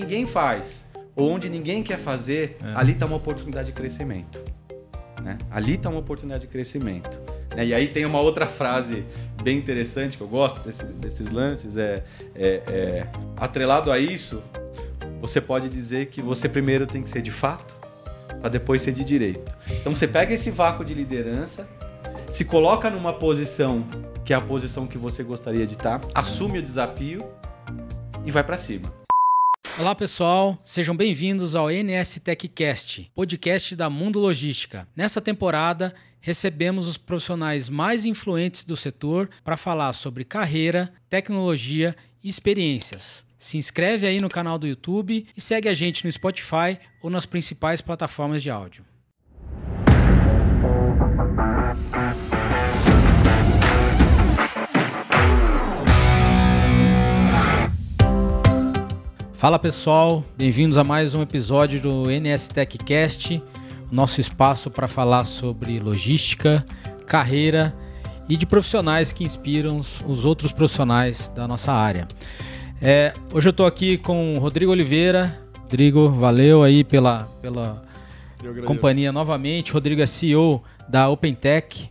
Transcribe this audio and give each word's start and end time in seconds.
ninguém 0.00 0.26
faz 0.26 0.84
ou 1.14 1.30
onde 1.30 1.48
ninguém 1.48 1.82
quer 1.82 1.98
fazer, 1.98 2.56
é. 2.62 2.72
ali 2.76 2.92
está 2.92 3.04
uma 3.04 3.16
oportunidade 3.16 3.66
de 3.66 3.72
crescimento. 3.72 4.40
Né? 5.20 5.36
Ali 5.50 5.74
está 5.74 5.90
uma 5.90 5.98
oportunidade 5.98 6.42
de 6.42 6.46
crescimento. 6.46 7.20
Né? 7.56 7.66
E 7.66 7.74
aí 7.74 7.88
tem 7.88 8.04
uma 8.04 8.20
outra 8.20 8.46
frase 8.46 9.04
bem 9.42 9.58
interessante 9.58 10.16
que 10.16 10.22
eu 10.22 10.28
gosto 10.28 10.60
desse, 10.60 10.84
desses 10.84 11.28
lances, 11.28 11.76
é, 11.76 12.04
é, 12.36 12.62
é, 12.66 13.06
atrelado 13.36 13.90
a 13.90 13.98
isso, 13.98 14.40
você 15.20 15.40
pode 15.40 15.68
dizer 15.68 16.06
que 16.06 16.22
você 16.22 16.48
primeiro 16.48 16.86
tem 16.86 17.02
que 17.02 17.08
ser 17.08 17.20
de 17.20 17.32
fato, 17.32 17.76
para 18.40 18.48
depois 18.48 18.82
ser 18.82 18.92
de 18.92 19.04
direito. 19.04 19.56
Então 19.80 19.92
você 19.92 20.06
pega 20.06 20.32
esse 20.32 20.52
vácuo 20.52 20.84
de 20.84 20.94
liderança, 20.94 21.68
se 22.30 22.44
coloca 22.44 22.88
numa 22.88 23.12
posição 23.12 23.84
que 24.24 24.32
é 24.32 24.36
a 24.36 24.40
posição 24.40 24.86
que 24.86 24.98
você 24.98 25.24
gostaria 25.24 25.66
de 25.66 25.72
estar, 25.72 25.98
tá, 25.98 26.08
assume 26.14 26.60
o 26.60 26.62
desafio 26.62 27.26
e 28.24 28.30
vai 28.30 28.44
para 28.44 28.56
cima. 28.56 28.97
Olá 29.78 29.94
pessoal, 29.94 30.60
sejam 30.64 30.96
bem-vindos 30.96 31.54
ao 31.54 31.70
NS 31.70 32.18
TechCast, 32.18 33.08
podcast 33.14 33.76
da 33.76 33.88
Mundo 33.88 34.18
Logística. 34.18 34.88
Nessa 34.96 35.20
temporada, 35.20 35.94
recebemos 36.20 36.88
os 36.88 36.98
profissionais 36.98 37.68
mais 37.68 38.04
influentes 38.04 38.64
do 38.64 38.76
setor 38.76 39.30
para 39.44 39.56
falar 39.56 39.92
sobre 39.92 40.24
carreira, 40.24 40.92
tecnologia 41.08 41.94
e 42.24 42.28
experiências. 42.28 43.22
Se 43.38 43.56
inscreve 43.56 44.04
aí 44.04 44.20
no 44.20 44.28
canal 44.28 44.58
do 44.58 44.66
YouTube 44.66 45.24
e 45.36 45.40
segue 45.40 45.68
a 45.68 45.74
gente 45.74 46.04
no 46.04 46.10
Spotify 46.10 46.76
ou 47.00 47.08
nas 47.08 47.24
principais 47.24 47.80
plataformas 47.80 48.42
de 48.42 48.50
áudio. 48.50 48.84
Fala 59.38 59.56
pessoal, 59.56 60.24
bem-vindos 60.36 60.76
a 60.76 60.82
mais 60.82 61.14
um 61.14 61.22
episódio 61.22 61.80
do 61.80 62.10
NS 62.10 62.48
TechCast, 62.48 63.40
o 63.88 63.94
nosso 63.94 64.20
espaço 64.20 64.68
para 64.68 64.88
falar 64.88 65.24
sobre 65.26 65.78
logística, 65.78 66.66
carreira 67.06 67.72
e 68.28 68.36
de 68.36 68.44
profissionais 68.44 69.12
que 69.12 69.22
inspiram 69.22 69.78
os 69.78 70.24
outros 70.24 70.50
profissionais 70.50 71.28
da 71.28 71.46
nossa 71.46 71.70
área. 71.70 72.08
É, 72.82 73.14
hoje 73.32 73.46
eu 73.46 73.52
estou 73.52 73.64
aqui 73.64 73.96
com 73.96 74.36
o 74.36 74.40
Rodrigo 74.40 74.72
Oliveira. 74.72 75.38
Rodrigo, 75.62 76.10
valeu 76.10 76.64
aí 76.64 76.82
pela, 76.82 77.28
pela 77.40 77.84
companhia 78.66 79.12
novamente. 79.12 79.70
Rodrigo 79.70 80.02
é 80.02 80.06
CEO 80.06 80.64
da 80.88 81.08
OpenTech. 81.08 81.88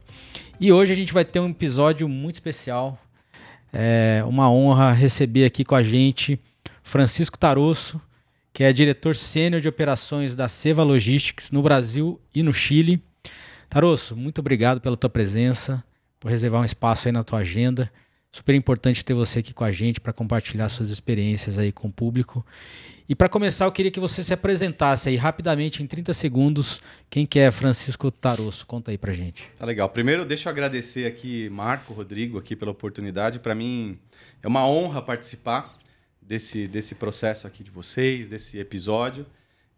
E 0.59 0.73
hoje 0.73 0.91
a 0.91 0.95
gente 0.97 1.13
vai 1.13 1.23
ter 1.23 1.39
um 1.39 1.47
episódio 1.47 2.09
muito 2.09 2.35
especial. 2.35 2.99
É 3.71 4.21
uma 4.27 4.51
honra 4.51 4.91
receber 4.91 5.45
aqui 5.45 5.63
com 5.63 5.75
a 5.75 5.81
gente 5.83 6.37
Francisco 6.87 7.37
Tarosso, 7.37 7.99
que 8.53 8.63
é 8.63 8.71
diretor 8.71 9.13
sênior 9.13 9.61
de 9.61 9.67
operações 9.67 10.37
da 10.37 10.47
Seva 10.47 10.83
Logistics 10.83 11.51
no 11.51 11.61
Brasil 11.61 12.17
e 12.33 12.41
no 12.41 12.53
Chile. 12.53 13.03
Tarosso, 13.67 14.15
muito 14.15 14.39
obrigado 14.39 14.79
pela 14.79 14.95
tua 14.95 15.09
presença, 15.09 15.83
por 16.17 16.31
reservar 16.31 16.61
um 16.61 16.65
espaço 16.65 17.09
aí 17.09 17.11
na 17.11 17.23
tua 17.23 17.39
agenda. 17.39 17.91
Super 18.31 18.55
importante 18.55 19.03
ter 19.03 19.13
você 19.13 19.39
aqui 19.39 19.53
com 19.53 19.65
a 19.65 19.71
gente 19.71 19.99
para 19.99 20.13
compartilhar 20.13 20.69
suas 20.69 20.89
experiências 20.89 21.57
aí 21.57 21.73
com 21.73 21.89
o 21.89 21.91
público. 21.91 22.45
E 23.09 23.13
para 23.13 23.27
começar, 23.27 23.65
eu 23.65 23.71
queria 23.73 23.91
que 23.91 23.99
você 23.99 24.23
se 24.23 24.33
apresentasse 24.33 25.09
aí 25.09 25.17
rapidamente, 25.17 25.83
em 25.83 25.87
30 25.87 26.13
segundos, 26.13 26.79
quem 27.09 27.25
que 27.25 27.37
é 27.37 27.51
Francisco 27.51 28.09
Tarosso. 28.09 28.65
Conta 28.65 28.91
aí 28.91 28.97
para 28.97 29.13
gente. 29.13 29.49
Tá 29.59 29.65
legal. 29.65 29.89
Primeiro, 29.89 30.23
deixa 30.23 30.47
eu 30.47 30.51
agradecer 30.53 31.05
aqui, 31.05 31.49
Marco, 31.49 31.93
Rodrigo, 31.93 32.37
aqui 32.37 32.55
pela 32.55 32.71
oportunidade. 32.71 33.39
Para 33.39 33.53
mim 33.53 33.99
é 34.41 34.47
uma 34.47 34.65
honra 34.65 35.01
participar 35.01 35.77
desse, 36.27 36.67
desse 36.67 36.93
processo 36.93 37.47
aqui 37.47 37.63
de 37.63 37.71
vocês, 37.71 38.27
desse 38.27 38.59
episódio. 38.59 39.25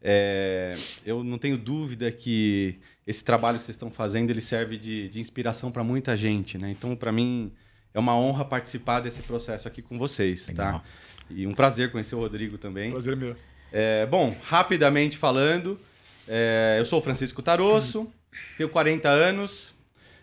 É, 0.01 0.75
eu 1.05 1.23
não 1.23 1.37
tenho 1.37 1.57
dúvida 1.57 2.11
que 2.11 2.79
esse 3.05 3.23
trabalho 3.23 3.59
que 3.59 3.63
vocês 3.63 3.75
estão 3.75 3.89
fazendo 3.89 4.29
ele 4.31 4.41
serve 4.41 4.77
de, 4.77 5.07
de 5.09 5.19
inspiração 5.19 5.71
para 5.71 5.83
muita 5.83 6.15
gente, 6.17 6.57
né? 6.57 6.71
Então, 6.71 6.95
para 6.95 7.11
mim 7.11 7.51
é 7.93 7.99
uma 7.99 8.17
honra 8.17 8.43
participar 8.43 8.99
desse 8.99 9.21
processo 9.21 9.67
aqui 9.67 9.81
com 9.81 9.97
vocês, 9.97 10.47
tá? 10.47 10.65
Legal. 10.65 10.79
tá? 10.79 10.85
E 11.29 11.45
um 11.45 11.53
prazer 11.53 11.91
conhecer 11.91 12.15
o 12.15 12.19
Rodrigo 12.19 12.57
também. 12.57 12.91
Prazer 12.91 13.15
meu. 13.15 13.35
É, 13.71 14.07
bom, 14.07 14.35
rapidamente 14.45 15.17
falando, 15.17 15.79
é, 16.27 16.77
eu 16.79 16.85
sou 16.85 16.99
o 16.99 17.01
Francisco 17.01 17.41
Tarosso, 17.41 18.11
tenho 18.57 18.69
40 18.69 19.07
anos, 19.07 19.75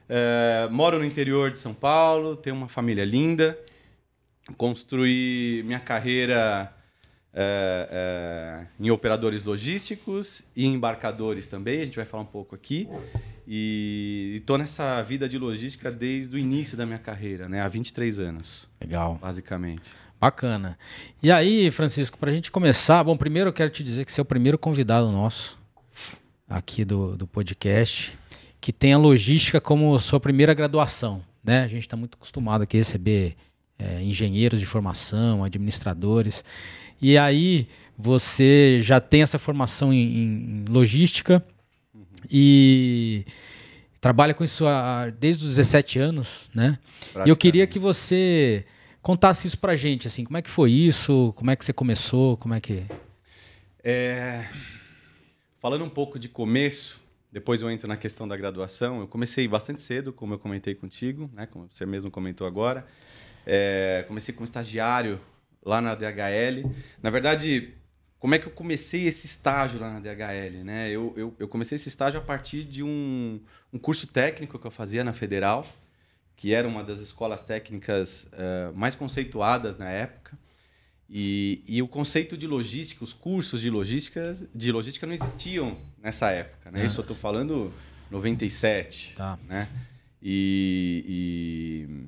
é, 0.09 0.69
moro 0.71 0.99
no 0.99 1.05
interior 1.05 1.51
de 1.51 1.59
São 1.59 1.73
Paulo, 1.73 2.35
tenho 2.35 2.57
uma 2.57 2.69
família 2.69 3.05
linda 3.05 3.57
construí 4.57 5.63
minha 5.65 5.81
carreira 5.81 6.73
é, 7.33 7.89
é, 7.91 8.67
em 8.81 8.91
operadores 8.91 9.45
logísticos 9.45 10.43
e 10.55 10.65
embarcadores 10.65 11.47
também, 11.49 11.83
a 11.83 11.85
gente 11.85 11.97
vai 11.97 12.07
falar 12.07 12.23
um 12.23 12.27
pouco 12.27 12.55
aqui. 12.55 12.89
E 13.47 14.37
estou 14.37 14.59
nessa 14.59 15.03
vida 15.03 15.29
de 15.29 15.39
logística 15.39 15.91
desde 15.91 16.35
o 16.35 16.39
início 16.39 16.77
da 16.77 16.87
minha 16.87 16.99
carreira, 16.99 17.49
né? 17.49 17.61
há 17.61 17.69
23 17.69 18.19
anos. 18.19 18.69
Legal. 18.81 19.19
Basicamente. 19.21 19.89
Bacana. 20.19 20.79
E 21.23 21.31
aí, 21.31 21.71
Francisco, 21.71 22.17
para 22.17 22.31
a 22.31 22.35
gente 22.35 22.51
começar, 22.51 23.05
bom, 23.05 23.17
primeiro 23.17 23.51
eu 23.51 23.53
quero 23.53 23.71
te 23.71 23.85
dizer 23.85 24.05
que 24.07 24.13
você 24.13 24.21
é 24.21 24.23
o 24.23 24.25
primeiro 24.25 24.59
convidado 24.59 25.13
nosso 25.13 25.59
aqui 26.49 26.85
do, 26.85 27.17
do 27.17 27.27
podcast 27.27 28.17
que 28.61 28.73
tem 28.73 28.93
a 28.93 28.99
logística 28.99 29.61
como 29.61 29.97
sua 29.99 30.19
primeira 30.19 30.55
graduação. 30.55 31.23
Né? 31.45 31.63
A 31.63 31.69
gente 31.69 31.83
está 31.83 31.97
muito 31.97 32.17
acostumado 32.17 32.63
aqui 32.63 32.79
a 32.79 32.81
receber 32.81 33.37
é, 33.79 34.03
engenheiros 34.03 34.59
de 34.59 34.67
formação, 34.67 35.45
administradores. 35.45 36.45
E 37.01 37.19
aí 37.19 37.69
você 37.97 38.81
já 38.83 39.01
tem 39.01 39.23
essa 39.23 39.39
formação 39.39 39.93
em, 39.93 40.19
em 40.19 40.65
logística 40.69 41.45
uhum. 41.95 42.05
e 42.31 43.25
trabalha 44.01 44.35
com 44.35 44.45
isso 44.45 44.67
há, 44.67 45.11
desde 45.11 45.45
os 45.45 45.57
17 45.57 45.99
anos, 45.99 46.51
né? 46.55 46.79
E 47.25 47.29
eu 47.29 47.37
queria 47.37 47.67
que 47.67 47.79
você 47.79 48.65
contasse 49.03 49.47
isso 49.47 49.59
pra 49.59 49.77
gente, 49.77 50.07
assim, 50.07 50.25
como 50.25 50.37
é 50.37 50.43
que 50.43 50.51
foi 50.51 50.71
isso, 50.71 51.33
como 51.37 51.51
é 51.51 51.57
que 51.57 51.65
você 51.65 51.73
começou, 51.73 52.37
como 52.37 52.55
é 52.55 52.61
que... 52.61 52.83
É... 53.83 54.45
Falando 55.61 55.85
um 55.85 55.89
pouco 55.89 56.19
de 56.19 56.29
começo, 56.29 57.01
depois 57.31 57.63
eu 57.63 57.71
entro 57.71 57.89
na 57.89 57.97
questão 57.97 58.27
da 58.27 58.37
graduação, 58.37 59.01
eu 59.01 59.07
comecei 59.07 59.47
bastante 59.47 59.81
cedo, 59.81 60.13
como 60.13 60.35
eu 60.35 60.39
comentei 60.39 60.75
contigo, 60.75 61.31
né? 61.33 61.47
Como 61.47 61.69
você 61.71 61.85
mesmo 61.85 62.11
comentou 62.11 62.47
agora. 62.47 62.87
É, 63.47 64.05
comecei 64.09 64.35
como 64.35 64.45
estagiário 64.45 65.21
lá 65.65 65.81
na 65.81 65.95
DHL. 65.95 66.69
Na 67.03 67.11
verdade, 67.11 67.75
como 68.19 68.35
é 68.35 68.39
que 68.39 68.47
eu 68.47 68.53
comecei 68.53 69.07
esse 69.07 69.27
estágio 69.27 69.81
lá 69.81 69.93
na 69.93 70.01
DHL? 70.01 70.65
Né? 70.65 70.91
Eu, 70.91 71.15
eu, 71.17 71.35
eu 71.39 71.49
comecei 71.49 71.77
esse 71.77 71.89
estágio 71.89 72.19
a 72.19 72.23
partir 72.23 72.65
de 72.65 72.83
um, 72.83 73.41
um 73.73 73.79
curso 73.79 74.07
técnico 74.07 74.59
que 74.59 74.67
eu 74.67 74.71
fazia 74.71 75.05
na 75.05 75.13
Federal, 75.13 75.67
que 76.35 76.53
era 76.53 76.67
uma 76.67 76.83
das 76.83 76.99
escolas 76.99 77.43
técnicas 77.43 78.25
uh, 78.33 78.75
mais 78.75 78.95
conceituadas 78.95 79.77
na 79.77 79.89
época. 79.89 80.37
E, 81.09 81.63
e 81.69 81.81
o 81.81 81.87
conceito 81.87 82.37
de 82.37 82.47
logística, 82.47 83.05
os 83.05 83.13
cursos 83.13 83.61
de 83.61 83.71
logística, 83.71 84.33
de 84.53 84.73
logística 84.73 85.07
não 85.07 85.15
existiam 85.15 85.79
nessa 86.03 86.31
época. 86.31 86.71
Né? 86.71 86.83
É. 86.83 86.87
Isso 86.87 86.99
eu 86.99 87.03
estou 87.03 87.17
falando 87.17 87.73
97. 88.11 89.15
Tá. 89.15 89.39
Né? 89.47 89.69
E, 90.21 91.05
e 91.89 92.07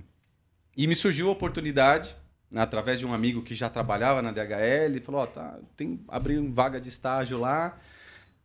e 0.79 0.87
me 0.87 0.95
surgiu 0.95 1.29
a 1.29 1.33
oportunidade, 1.33 2.15
né, 2.49 2.63
através 2.63 3.01
de 3.01 3.05
um 3.05 3.13
amigo 3.13 3.43
que 3.43 3.53
já 3.53 3.69
trabalhava 3.69 4.23
na 4.23 4.31
DHL, 4.31 4.97
e 4.97 5.01
falou: 5.01 5.23
Ó, 5.23 5.25
oh, 5.25 5.27
tá, 5.27 5.59
tem 5.77 6.01
abrir 6.07 6.41
vaga 6.53 6.81
de 6.81 6.89
estágio 6.89 7.37
lá. 7.37 7.77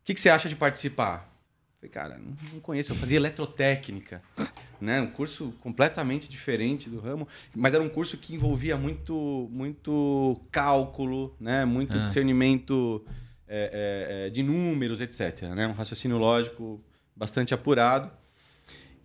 O 0.02 0.04
que, 0.04 0.16
que 0.16 0.20
você 0.20 0.32
acha 0.32 0.50
de 0.50 0.56
participar? 0.56 1.32
Falei, 1.76 1.92
cara, 1.92 2.20
não 2.52 2.60
conheço, 2.60 2.92
eu 2.92 2.96
fazia 2.96 3.18
eletrotécnica, 3.18 4.22
né? 4.82 5.00
Um 5.00 5.12
curso 5.12 5.54
completamente 5.62 6.28
diferente 6.28 6.90
do 6.90 7.00
ramo, 7.00 7.28
mas 7.56 7.76
era 7.76 7.84
um 7.84 7.90
curso 7.90 8.18
que 8.18 8.34
envolvia 8.34 8.76
muito, 8.76 9.48
muito 9.52 10.42
cálculo, 10.52 11.36
né? 11.40 11.66
Muito 11.66 11.98
ah. 11.98 12.02
discernimento 12.02 13.06
é, 13.48 14.26
é 14.26 14.30
de 14.32 14.42
números, 14.42 15.02
etc. 15.02 15.44
Né? 15.56 15.68
Um 15.68 15.74
raciocínio 15.74 16.18
lógico 16.18 16.84
bastante 17.16 17.54
apurado. 17.54 18.10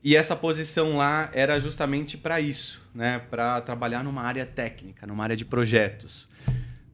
E 0.02 0.14
essa 0.14 0.36
posição 0.36 0.96
lá 0.96 1.28
era 1.32 1.58
justamente 1.58 2.16
para 2.16 2.40
isso, 2.40 2.82
né? 2.94 3.18
Para 3.18 3.60
trabalhar 3.60 4.04
numa 4.04 4.22
área 4.22 4.46
técnica, 4.46 5.06
numa 5.06 5.24
área 5.24 5.36
de 5.36 5.44
projetos. 5.44 6.28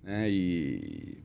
Né? 0.02 0.30
E 0.30 1.18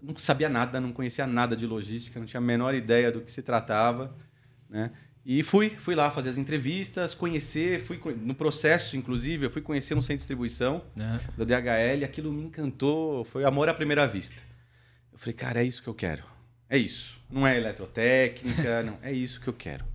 não 0.00 0.16
sabia 0.16 0.48
nada, 0.48 0.80
não 0.80 0.92
conhecia 0.92 1.26
nada 1.26 1.56
de 1.56 1.66
logística, 1.66 2.18
não 2.18 2.26
tinha 2.26 2.38
a 2.38 2.44
menor 2.44 2.74
ideia 2.74 3.10
do 3.10 3.20
que 3.20 3.32
se 3.32 3.42
tratava, 3.42 4.14
né? 4.68 4.90
E 5.26 5.42
fui, 5.42 5.70
fui 5.70 5.94
lá 5.94 6.10
fazer 6.10 6.28
as 6.28 6.36
entrevistas, 6.36 7.14
conhecer, 7.14 7.80
fui 7.80 7.98
no 8.16 8.34
processo, 8.34 8.94
inclusive, 8.94 9.46
eu 9.46 9.50
fui 9.50 9.62
conhecer 9.62 9.94
um 9.94 10.02
centro 10.02 10.16
de 10.16 10.18
distribuição 10.18 10.84
é. 11.00 11.42
da 11.42 11.44
DHL, 11.44 12.04
aquilo 12.04 12.30
me 12.30 12.42
encantou, 12.42 13.24
foi 13.24 13.42
amor 13.42 13.70
à 13.70 13.72
primeira 13.72 14.06
vista. 14.06 14.42
Eu 15.10 15.18
falei, 15.18 15.32
cara, 15.32 15.62
é 15.62 15.64
isso 15.64 15.82
que 15.82 15.88
eu 15.88 15.94
quero. 15.94 16.24
É 16.68 16.76
isso. 16.76 17.18
Não 17.30 17.46
é 17.46 17.56
eletrotécnica, 17.56 18.82
não, 18.84 18.98
é 19.00 19.12
isso 19.12 19.40
que 19.40 19.48
eu 19.48 19.54
quero. 19.54 19.86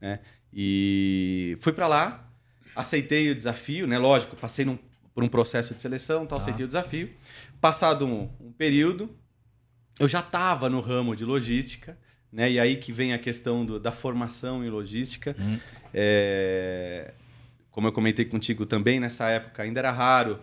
Né? 0.00 0.18
E 0.52 1.56
fui 1.60 1.72
para 1.72 1.86
lá, 1.86 2.30
aceitei 2.76 3.30
o 3.30 3.34
desafio, 3.34 3.86
né? 3.86 3.98
Lógico, 3.98 4.36
passei 4.36 4.64
num 4.64 4.78
por 5.14 5.22
um 5.22 5.28
processo 5.28 5.74
de 5.74 5.80
seleção, 5.80 6.26
tal, 6.26 6.38
tá. 6.38 6.44
aceitei 6.44 6.64
o 6.64 6.66
desafio. 6.66 7.10
Passado 7.60 8.06
um, 8.06 8.30
um 8.40 8.52
período, 8.52 9.10
eu 9.98 10.08
já 10.08 10.20
estava 10.20 10.70
no 10.70 10.80
ramo 10.80 11.14
de 11.14 11.24
logística, 11.24 11.98
né? 12.32 12.50
E 12.50 12.58
aí 12.58 12.76
que 12.76 12.90
vem 12.90 13.12
a 13.12 13.18
questão 13.18 13.64
do, 13.64 13.78
da 13.78 13.92
formação 13.92 14.64
em 14.64 14.70
logística. 14.70 15.36
Hum. 15.38 15.58
É, 15.92 17.12
como 17.70 17.86
eu 17.86 17.92
comentei 17.92 18.24
contigo 18.24 18.64
também, 18.64 18.98
nessa 18.98 19.28
época 19.28 19.62
ainda 19.62 19.80
era 19.80 19.90
raro 19.90 20.40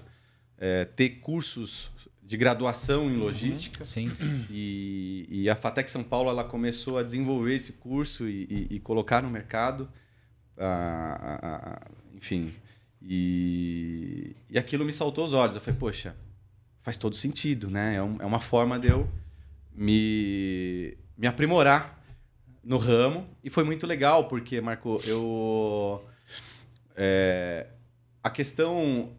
é, 0.57 0.85
ter 0.85 1.09
cursos 1.21 1.91
de 2.21 2.38
graduação 2.38 3.09
em 3.09 3.17
logística. 3.17 3.83
Sim. 3.85 4.11
E, 4.51 5.25
e, 5.29 5.50
a 5.50 5.56
Fatec 5.56 5.89
São 5.89 6.03
Paulo 6.03 6.29
ela 6.29 6.44
começou 6.44 7.00
a 7.00 7.03
desenvolver 7.03 7.56
esse 7.56 7.73
curso 7.73 8.27
e, 8.27 8.44
e, 8.44 8.75
e 8.75 8.79
colocar 8.79 9.23
no 9.23 9.31
mercado. 9.31 9.89
Enfim. 12.13 12.53
E, 13.01 14.35
e 14.50 14.57
aquilo 14.57 14.85
me 14.85 14.91
saltou 14.91 15.25
os 15.25 15.33
olhos. 15.33 15.56
Eu 15.56 15.61
falei, 15.61 15.79
poxa, 15.79 16.15
faz 16.81 16.97
todo 16.97 17.15
sentido, 17.15 17.69
né? 17.69 17.95
É, 17.95 18.03
um, 18.03 18.17
é 18.19 18.25
uma 18.25 18.39
forma 18.39 18.77
de 18.77 18.89
eu 18.89 19.09
me, 19.73 20.97
me 21.17 21.27
aprimorar 21.27 22.03
no 22.63 22.77
ramo. 22.77 23.27
E 23.44 23.50
foi 23.50 23.63
muito 23.63 23.88
legal, 23.88 24.27
porque, 24.27 24.59
Marco, 24.59 25.01
eu. 25.06 26.06
É, 26.95 27.67
a 28.21 28.29
questão 28.29 29.15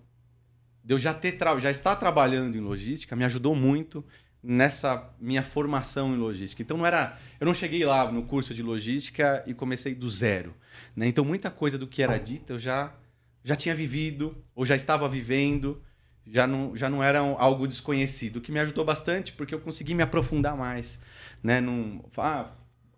de 0.85 0.93
eu 0.93 0.99
já 0.99 1.15
ter 1.15 1.39
já 1.59 1.71
estar 1.71 1.97
trabalhando 1.97 2.57
em 2.57 2.61
logística 2.61 3.17
me 3.17 3.25
ajudou 3.25 3.55
muito 3.55 4.05
nessa 4.43 5.13
minha 5.21 5.43
formação 5.43 6.15
em 6.15 6.19
logística. 6.19 6.63
Então 6.63 6.77
não 6.77 6.87
era, 6.87 7.19
eu 7.39 7.45
não 7.45 7.55
cheguei 7.55 7.85
lá 7.85 8.11
no 8.11 8.23
curso 8.23 8.55
de 8.55 8.63
logística 8.63 9.43
e 9.47 9.53
comecei 9.53 9.95
do 9.95 10.09
zero, 10.09 10.55
né? 10.97 11.07
Então 11.07 11.25
muita 11.25 11.51
coisa 11.51 11.77
do 11.77 11.87
que 11.87 12.03
era 12.03 12.19
dita 12.19 12.55
eu 12.55 12.59
já 12.59 12.95
já 13.43 13.57
tinha 13.57 13.75
vivido 13.75 14.37
ou 14.55 14.67
já 14.67 14.77
estava 14.77 15.09
vivendo, 15.09 15.83
já 16.27 16.47
não 16.47 16.77
já 16.77 16.89
não 16.89 17.03
era 17.03 17.21
algo 17.21 17.67
desconhecido, 17.67 18.37
o 18.37 18.41
que 18.41 18.53
me 18.53 18.61
ajudou 18.61 18.85
bastante 18.85 19.33
porque 19.33 19.55
eu 19.55 19.61
consegui 19.61 19.95
me 19.95 20.03
aprofundar 20.03 20.57
mais, 20.57 20.99
né? 21.43 21.61
Num, 21.61 22.03
ah, 22.17 22.51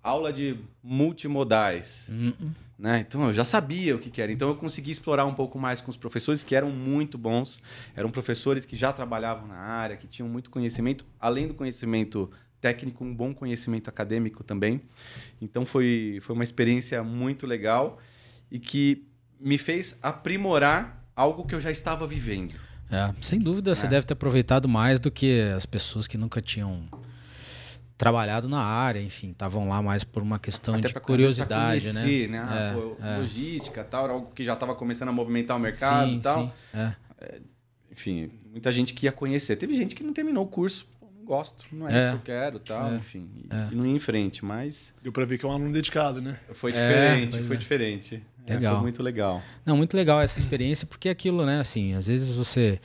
aula 0.02 0.32
de 0.32 0.56
multimodais. 0.82 2.08
Uh 2.08 2.12
-uh. 2.12 2.50
Né? 2.78 2.98
Então 3.06 3.24
eu 3.26 3.32
já 3.32 3.44
sabia 3.44 3.94
o 3.94 3.98
que, 3.98 4.10
que, 4.10 4.20
era. 4.20 4.32
Então 4.32 4.48
eu 4.48 4.56
consegui 4.56 4.90
explorar 4.90 5.24
um 5.24 5.34
pouco 5.34 5.56
mais 5.56 5.80
com 5.80 5.88
os 5.88 5.96
professores 5.96 6.42
que 6.42 6.56
eram 6.56 6.68
muito 6.68 7.16
bons. 7.16 7.60
Eram 7.94 8.10
professores 8.10 8.64
que 8.64 8.74
já 8.74 8.92
trabalhavam 8.92 9.46
na 9.46 9.54
área, 9.54 9.96
que 9.96 10.08
tinham 10.08 10.28
muito 10.28 10.50
conhecimento, 10.50 11.06
além 11.20 11.46
do 11.46 11.54
conhecimento 11.54 12.28
técnico, 12.60 13.04
um 13.04 13.14
bom 13.14 13.32
conhecimento 13.32 13.88
acadêmico 13.88 14.42
também. 14.42 14.80
Então 15.40 15.64
foi, 15.64 16.18
foi 16.22 16.34
uma 16.34 16.42
experiência 16.42 17.02
muito 17.04 17.46
legal 17.46 18.00
e 18.50 18.58
que 18.58 19.06
me 19.38 19.58
fez 19.58 19.98
aprimorar 20.02 21.04
algo 21.14 21.44
que 21.44 21.54
eu 21.54 21.60
já 21.60 21.70
estava 21.70 22.04
vivendo. 22.04 22.54
É, 22.90 23.14
sem 23.20 23.38
dúvida, 23.38 23.70
é. 23.70 23.74
você 23.74 23.86
deve 23.86 24.06
ter 24.06 24.14
aproveitado 24.14 24.68
mais 24.68 24.98
do 24.98 25.10
que 25.10 25.40
as 25.56 25.64
pessoas 25.64 26.06
que 26.06 26.18
nunca 26.18 26.42
tinham 26.42 26.88
trabalhado 28.02 28.48
na 28.48 28.58
área, 28.58 29.00
enfim, 29.00 29.30
estavam 29.30 29.68
lá 29.68 29.80
mais 29.80 30.02
por 30.02 30.24
uma 30.24 30.36
questão 30.36 30.74
Até 30.74 30.88
de 30.88 30.94
curiosidade, 30.94 31.92
conhecer, 31.92 32.28
né? 32.28 32.42
né? 32.42 32.44
Ah, 32.44 32.56
é, 32.56 32.74
pô, 32.74 32.96
é. 33.00 33.18
Logística, 33.18 33.84
tal, 33.84 34.04
era 34.06 34.12
algo 34.14 34.32
que 34.32 34.42
já 34.42 34.54
estava 34.54 34.74
começando 34.74 35.10
a 35.10 35.12
movimentar 35.12 35.56
o 35.56 35.60
mercado 35.60 36.10
sim, 36.10 36.16
e 36.16 36.20
tal. 36.20 36.46
Sim, 36.46 36.52
é. 36.74 36.94
é. 37.20 37.40
Enfim, 37.92 38.28
muita 38.50 38.72
gente 38.72 38.92
que 38.92 39.06
ia 39.06 39.12
conhecer. 39.12 39.54
Teve 39.54 39.76
gente 39.76 39.94
que 39.94 40.02
não 40.02 40.12
terminou 40.12 40.44
o 40.44 40.48
curso, 40.48 40.84
pô, 40.98 41.06
não 41.16 41.24
gosto, 41.24 41.64
não 41.70 41.86
é, 41.86 41.96
isso 41.96 42.06
é. 42.08 42.10
que 42.10 42.16
eu 42.16 42.20
quero, 42.24 42.58
tal, 42.58 42.92
enfim, 42.96 43.30
e, 43.36 43.72
e, 43.72 43.76
não 43.76 43.86
ia 43.86 43.94
em 43.94 44.00
frente, 44.00 44.44
mas 44.44 44.92
deu 45.00 45.12
para 45.12 45.24
ver 45.24 45.38
que 45.38 45.46
é 45.46 45.48
um 45.48 45.52
aluno 45.52 45.72
dedicado, 45.72 46.20
né? 46.20 46.40
Foi 46.54 46.72
diferente, 46.72 47.40
foi 47.44 47.56
diferente. 47.56 48.20
Legal. 48.48 48.74
foi 48.74 48.82
muito 48.82 49.00
legal. 49.00 49.40
Não, 49.64 49.76
muito 49.76 49.96
legal 49.96 50.20
essa 50.20 50.40
experiência, 50.40 50.88
porque 50.88 51.08
é 51.08 51.12
aquilo, 51.12 51.46
né, 51.46 51.60
assim, 51.60 51.94
às 51.94 52.08
vezes 52.08 52.34
você 52.34 52.80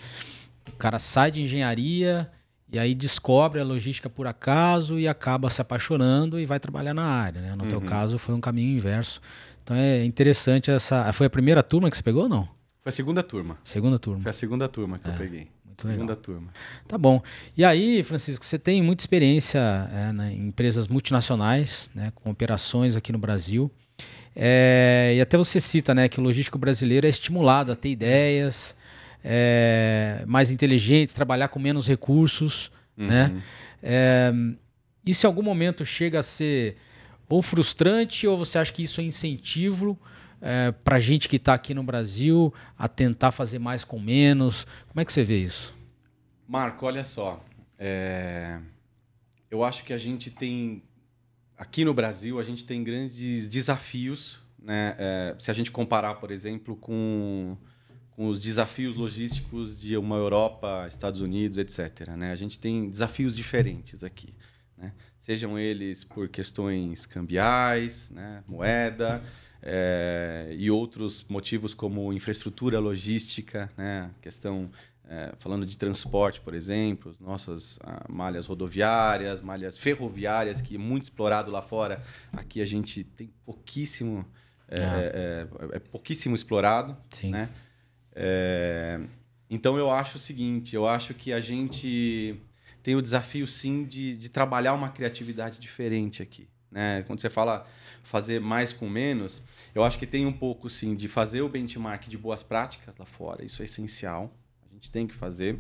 o 0.68 0.78
cara 0.78 1.00
sai 1.00 1.32
de 1.32 1.42
engenharia, 1.42 2.30
e 2.72 2.78
aí 2.78 2.94
descobre 2.94 3.62
a 3.62 3.64
logística 3.64 4.10
por 4.10 4.28
acaso 4.28 5.00
e 5.00 5.08
acaba 5.08 5.50
se 5.50 5.62
apaixonando 5.62 6.40
e 6.40 6.46
vai 6.46 6.60
trabalhar 6.60 6.94
na 6.94 7.06
área. 7.06 7.42
Né? 7.42 7.56
No 7.56 7.64
uhum. 7.64 7.70
teu 7.70 7.82
caso 7.82 8.18
foi 8.18 8.36
um 8.36 8.42
caminho 8.42 8.76
inverso. 8.76 9.22
Então 9.64 9.76
é 9.76 10.04
interessante 10.04 10.70
essa. 10.70 11.12
Foi 11.14 11.28
a 11.28 11.30
primeira 11.30 11.64
turma 11.64 11.90
que 11.90 11.96
você 11.96 12.04
pegou 12.04 12.24
ou 12.24 12.30
não? 12.30 12.44
Foi 12.82 12.90
a 12.90 12.92
segunda 12.92 13.24
turma. 13.24 13.58
Segunda 13.64 13.98
turma. 13.98 14.22
Foi 14.22 14.30
a 14.30 14.34
segunda 14.34 14.68
turma 14.68 15.00
que 15.00 15.10
é, 15.10 15.14
eu 15.14 15.18
peguei. 15.18 15.48
Muito 15.66 15.82
segunda 15.82 16.14
legal. 16.14 16.16
turma. 16.16 16.48
Tá 16.88 16.98
bom. 16.98 17.22
E 17.56 17.64
aí, 17.64 18.04
Francisco, 18.04 18.46
você 18.46 18.60
tem 18.60 18.82
muita 18.82 19.02
experiência 19.02 19.60
é, 19.94 20.12
né, 20.12 20.34
em 20.34 20.48
empresas 20.48 20.88
multinacionais, 20.88 21.90
né, 21.94 22.12
com 22.16 22.30
operações 22.30 22.96
aqui 22.96 23.12
no 23.12 23.18
Brasil. 23.18 23.72
É, 24.36 25.14
e 25.16 25.22
até 25.22 25.38
você 25.38 25.60
cita 25.60 25.96
né, 25.96 26.08
que 26.08 26.20
o 26.20 26.24
logístico 26.24 26.58
brasileiro 26.58 27.08
é 27.08 27.10
estimulado 27.10 27.72
a 27.72 27.76
ter 27.76 27.90
ideias, 27.90 28.76
é, 29.24 30.24
mais 30.28 30.52
inteligentes, 30.52 31.14
trabalhar 31.14 31.48
com 31.50 31.60
menos 31.60 31.88
recursos, 31.88 32.72
uhum. 32.98 33.08
né? 33.08 33.44
É, 33.82 34.32
isso 35.06 35.26
em 35.26 35.28
algum 35.28 35.44
momento 35.44 35.86
chega 35.86 36.20
a 36.20 36.24
ser 36.24 36.78
ou 37.30 37.42
frustrante 37.42 38.26
ou 38.26 38.38
você 38.38 38.58
acha 38.58 38.72
que 38.72 38.84
isso 38.84 39.02
é 39.02 39.04
incentivo 39.04 40.00
é, 40.42 40.72
para 40.72 41.00
gente 41.00 41.28
que 41.28 41.36
está 41.38 41.54
aqui 41.54 41.74
no 41.74 41.84
Brasil 41.84 42.54
a 42.78 42.88
tentar 42.88 43.32
fazer 43.32 43.60
mais 43.60 43.84
com 43.84 44.00
menos? 44.00 44.66
Como 44.88 45.00
é 45.02 45.06
que 45.06 45.12
você 45.12 45.24
vê 45.24 45.40
isso? 45.40 45.76
Marco, 46.48 46.86
olha 46.86 47.04
só, 47.04 47.44
é... 47.78 48.60
eu 49.52 49.64
acho 49.64 49.84
que 49.84 49.92
a 49.92 49.98
gente 49.98 50.32
tem 50.32 50.82
aqui 51.58 51.84
no 51.84 51.94
Brasil 51.94 52.40
a 52.40 52.44
gente 52.44 52.66
tem 52.66 52.84
grandes 52.84 53.50
desafios, 53.50 54.40
né? 54.60 54.96
É, 54.98 55.36
se 55.40 55.50
a 55.52 55.54
gente 55.54 55.72
comparar, 55.72 56.16
por 56.16 56.32
exemplo, 56.32 56.76
com 56.76 57.58
com 58.18 58.30
os 58.30 58.42
desafios 58.42 58.96
logísticos 58.96 59.80
de 59.80 59.96
uma 59.96 60.16
Europa, 60.16 60.88
Estados 60.90 61.22
Unidos, 61.22 61.60
etc. 61.60 62.10
Né? 62.18 62.32
A 62.32 62.36
gente 62.36 62.58
tem 62.58 62.90
desafios 62.90 63.36
diferentes 63.36 64.04
aqui. 64.04 64.34
Né? 64.76 64.92
Sejam 65.20 65.58
eles 65.60 66.04
por 66.04 66.28
questões 66.28 67.06
cambiais, 67.06 68.10
né? 68.10 68.44
moeda, 68.48 69.22
é, 69.62 70.52
e 70.58 70.72
outros 70.72 71.28
motivos 71.30 71.76
como 71.76 72.12
infraestrutura 72.12 72.80
logística, 72.80 73.72
né? 73.78 74.10
questão 74.20 74.72
é, 75.08 75.34
falando 75.38 75.64
de 75.64 75.78
transporte, 75.78 76.42
por 76.42 76.56
exemplo, 76.56 77.16
nossas 77.22 77.78
ah, 77.84 78.04
malhas 78.10 78.48
rodoviárias, 78.48 79.42
malhas 79.42 79.78
ferroviárias, 79.78 80.60
que 80.60 80.74
é 80.74 80.80
muito 80.80 81.04
explorado 81.04 81.52
lá 81.52 81.62
fora. 81.62 82.02
Aqui 82.34 82.62
a 82.62 82.66
gente 82.66 83.04
tem 83.04 83.30
pouquíssimo, 83.46 84.26
é, 84.68 84.82
ah. 84.82 85.00
é, 85.00 85.48
é 85.74 85.80
pouquíssimo 85.80 86.34
explorado. 86.34 86.98
Sim. 87.12 87.30
Né? 87.30 87.52
É, 88.20 89.00
então 89.48 89.78
eu 89.78 89.92
acho 89.92 90.18
o 90.18 90.20
seguinte, 90.20 90.76
eu 90.76 90.88
acho 90.88 91.14
que 91.14 91.32
a 91.32 91.40
gente 91.40 92.36
tem 92.82 92.96
o 92.96 93.02
desafio 93.02 93.46
sim 93.46 93.86
de, 93.86 94.18
de 94.18 94.28
trabalhar 94.28 94.74
uma 94.74 94.90
criatividade 94.90 95.60
diferente 95.60 96.24
aqui. 96.24 96.48
Né? 96.72 97.04
Quando 97.04 97.20
você 97.20 97.30
fala 97.30 97.68
fazer 98.04 98.42
mais 98.42 98.74
com 98.74 98.90
menos, 98.90 99.42
eu 99.76 99.84
acho 99.84 100.00
que 100.00 100.08
tem 100.08 100.26
um 100.26 100.34
pouco 100.34 100.70
sim 100.70 100.96
de 100.96 101.08
fazer 101.08 101.42
o 101.42 101.50
benchmark 101.50 102.08
de 102.08 102.18
boas 102.18 102.42
práticas 102.42 102.98
lá 102.98 103.06
fora, 103.06 103.46
isso 103.46 103.62
é 103.62 103.66
essencial, 103.66 104.34
a 104.70 104.74
gente 104.74 104.90
tem 104.90 105.06
que 105.06 105.14
fazer, 105.14 105.60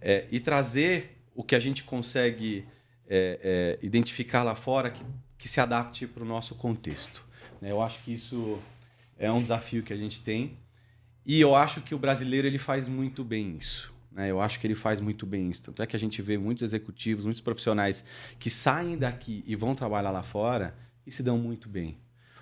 é, 0.00 0.26
e 0.30 0.38
trazer 0.40 1.16
o 1.34 1.42
que 1.42 1.54
a 1.54 1.60
gente 1.60 1.84
consegue 1.84 2.66
é, 3.08 3.78
é, 3.80 3.86
identificar 3.86 4.42
lá 4.42 4.54
fora 4.54 4.90
que, 4.90 5.02
que 5.38 5.48
se 5.48 5.60
adapte 5.60 6.06
para 6.06 6.22
o 6.22 6.26
nosso 6.26 6.54
contexto. 6.54 7.24
Né? 7.60 7.70
Eu 7.70 7.80
acho 7.80 8.02
que 8.02 8.12
isso 8.12 8.58
é 9.16 9.30
um 9.30 9.40
desafio 9.40 9.82
que 9.82 9.92
a 9.92 9.96
gente 9.96 10.20
tem. 10.20 10.58
E 11.28 11.38
eu 11.38 11.54
acho 11.54 11.82
que 11.82 11.94
o 11.94 11.98
brasileiro 11.98 12.46
ele 12.46 12.56
faz 12.56 12.88
muito 12.88 13.22
bem 13.22 13.54
isso. 13.54 13.92
Né? 14.10 14.30
Eu 14.30 14.40
acho 14.40 14.58
que 14.58 14.66
ele 14.66 14.74
faz 14.74 14.98
muito 14.98 15.26
bem 15.26 15.50
isso. 15.50 15.64
Tanto 15.64 15.82
é 15.82 15.86
que 15.86 15.94
a 15.94 15.98
gente 15.98 16.22
vê 16.22 16.38
muitos 16.38 16.62
executivos, 16.62 17.26
muitos 17.26 17.42
profissionais 17.42 18.02
que 18.38 18.48
saem 18.48 18.96
daqui 18.96 19.44
e 19.46 19.54
vão 19.54 19.74
trabalhar 19.74 20.10
lá 20.10 20.22
fora 20.22 20.74
e 21.06 21.12
se 21.12 21.22
dão 21.22 21.36
muito 21.36 21.68
bem. 21.68 21.98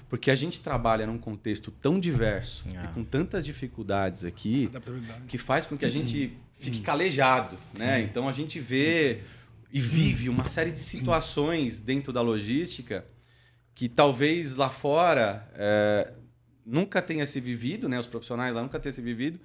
Porque 0.08 0.30
a 0.30 0.36
gente 0.36 0.60
trabalha 0.60 1.04
num 1.04 1.18
contexto 1.18 1.72
tão 1.72 1.98
diverso 1.98 2.64
ah. 2.76 2.84
e 2.84 2.94
com 2.94 3.02
tantas 3.02 3.44
dificuldades 3.44 4.22
aqui 4.22 4.70
que 5.26 5.36
faz 5.36 5.66
com 5.66 5.76
que 5.76 5.84
a 5.84 5.90
gente 5.90 6.38
fique 6.54 6.80
calejado. 6.80 7.58
Né? 7.76 8.02
Então 8.02 8.28
a 8.28 8.32
gente 8.32 8.60
vê 8.60 9.22
e 9.72 9.80
vive 9.80 10.28
uma 10.28 10.46
série 10.46 10.70
de 10.70 10.78
situações 10.78 11.80
dentro 11.80 12.12
da 12.12 12.20
logística 12.20 13.04
que 13.74 13.88
talvez 13.88 14.54
lá 14.54 14.70
fora 14.70 15.50
é, 15.54 16.14
nunca 16.66 17.00
tenha 17.00 17.24
se 17.26 17.40
vivido, 17.40 17.88
né? 17.88 17.98
Os 17.98 18.06
profissionais 18.06 18.54
lá 18.54 18.60
nunca 18.60 18.80
tenham 18.80 18.92
se 18.92 19.00
vivido 19.00 19.38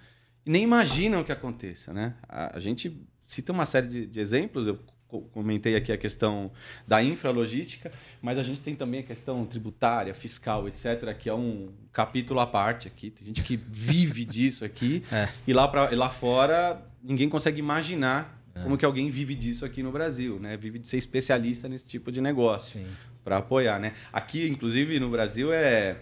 e 0.46 0.50
nem 0.50 0.64
imaginam 0.64 1.24
que 1.24 1.32
aconteça, 1.32 1.94
né? 1.94 2.16
A, 2.28 2.58
a 2.58 2.60
gente 2.60 3.00
cita 3.24 3.52
uma 3.52 3.66
série 3.66 3.88
de, 3.88 4.06
de, 4.08 4.20
exemplos, 4.20 4.66
eu 4.66 4.80
comentei 5.08 5.76
aqui 5.76 5.92
a 5.92 5.98
questão 5.98 6.52
da 6.88 7.04
infralogística, 7.04 7.92
mas 8.22 8.38
a 8.38 8.44
gente 8.44 8.62
tem 8.62 8.76
também 8.76 9.02
a 9.02 9.04
questão 9.04 9.46
tributária, 9.46 10.14
fiscal, 10.14 10.68
etc., 10.68 11.16
que 11.18 11.30
é 11.30 11.34
um 11.34 11.70
capítulo 11.92 12.40
à 12.40 12.48
parte 12.48 12.88
aqui. 12.88 13.12
Tem 13.12 13.28
gente 13.28 13.44
que 13.44 13.56
vive 13.56 14.24
disso 14.26 14.66
aqui 14.66 15.04
é. 15.12 15.30
e 15.46 15.54
lá, 15.54 15.68
pra, 15.68 15.90
lá 15.96 16.10
fora 16.10 16.82
ninguém 17.04 17.28
consegue 17.30 17.60
imaginar 17.60 18.42
é. 18.56 18.62
como 18.64 18.78
que 18.78 18.86
alguém 18.86 19.10
vive 19.10 19.36
disso 19.36 19.66
aqui 19.66 19.84
no 19.84 19.92
Brasil, 19.92 20.40
né? 20.40 20.58
Vive 20.58 20.80
de 20.80 20.88
ser 20.88 20.98
especialista 20.98 21.68
nesse 21.68 21.88
tipo 21.88 22.12
de 22.12 22.22
negócio 22.22 22.82
para 23.24 23.38
apoiar, 23.38 23.80
né? 23.80 23.94
Aqui, 24.12 24.48
inclusive, 24.48 25.00
no 25.00 25.10
Brasil 25.10 25.54
é 25.54 25.98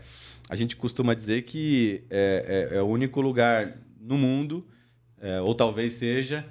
a 0.50 0.56
gente 0.56 0.76
costuma 0.76 1.14
dizer 1.14 1.44
que 1.44 2.04
é, 2.10 2.68
é, 2.74 2.78
é 2.78 2.82
o 2.82 2.88
único 2.88 3.22
lugar 3.22 3.78
no 4.02 4.18
mundo 4.18 4.68
é, 5.22 5.40
ou 5.42 5.54
talvez 5.54 5.94
seja, 5.94 6.46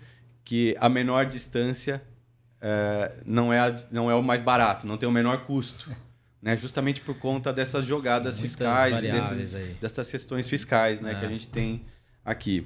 que 0.45 0.75
a 0.78 0.88
menor 0.88 1.26
distância 1.26 2.02
é, 2.61 3.12
não, 3.25 3.52
é 3.52 3.61
a, 3.61 3.75
não 3.90 4.11
é 4.11 4.14
o 4.14 4.23
mais 4.23 4.43
barato, 4.43 4.87
não 4.87 4.97
tem 4.97 5.09
o 5.09 5.12
menor 5.12 5.45
custo. 5.45 5.90
Né? 6.40 6.57
Justamente 6.57 7.00
por 7.00 7.17
conta 7.19 7.52
dessas 7.52 7.85
jogadas 7.85 8.38
Muitas 8.38 8.52
fiscais, 8.52 9.00
desses, 9.00 9.52
dessas 9.81 10.09
questões 10.09 10.49
fiscais 10.49 11.00
né, 11.00 11.11
É. 11.11 11.14
que 11.17 11.26
a 11.26 11.28
gente 11.28 11.49
tem 11.49 11.85
aqui. 12.25 12.64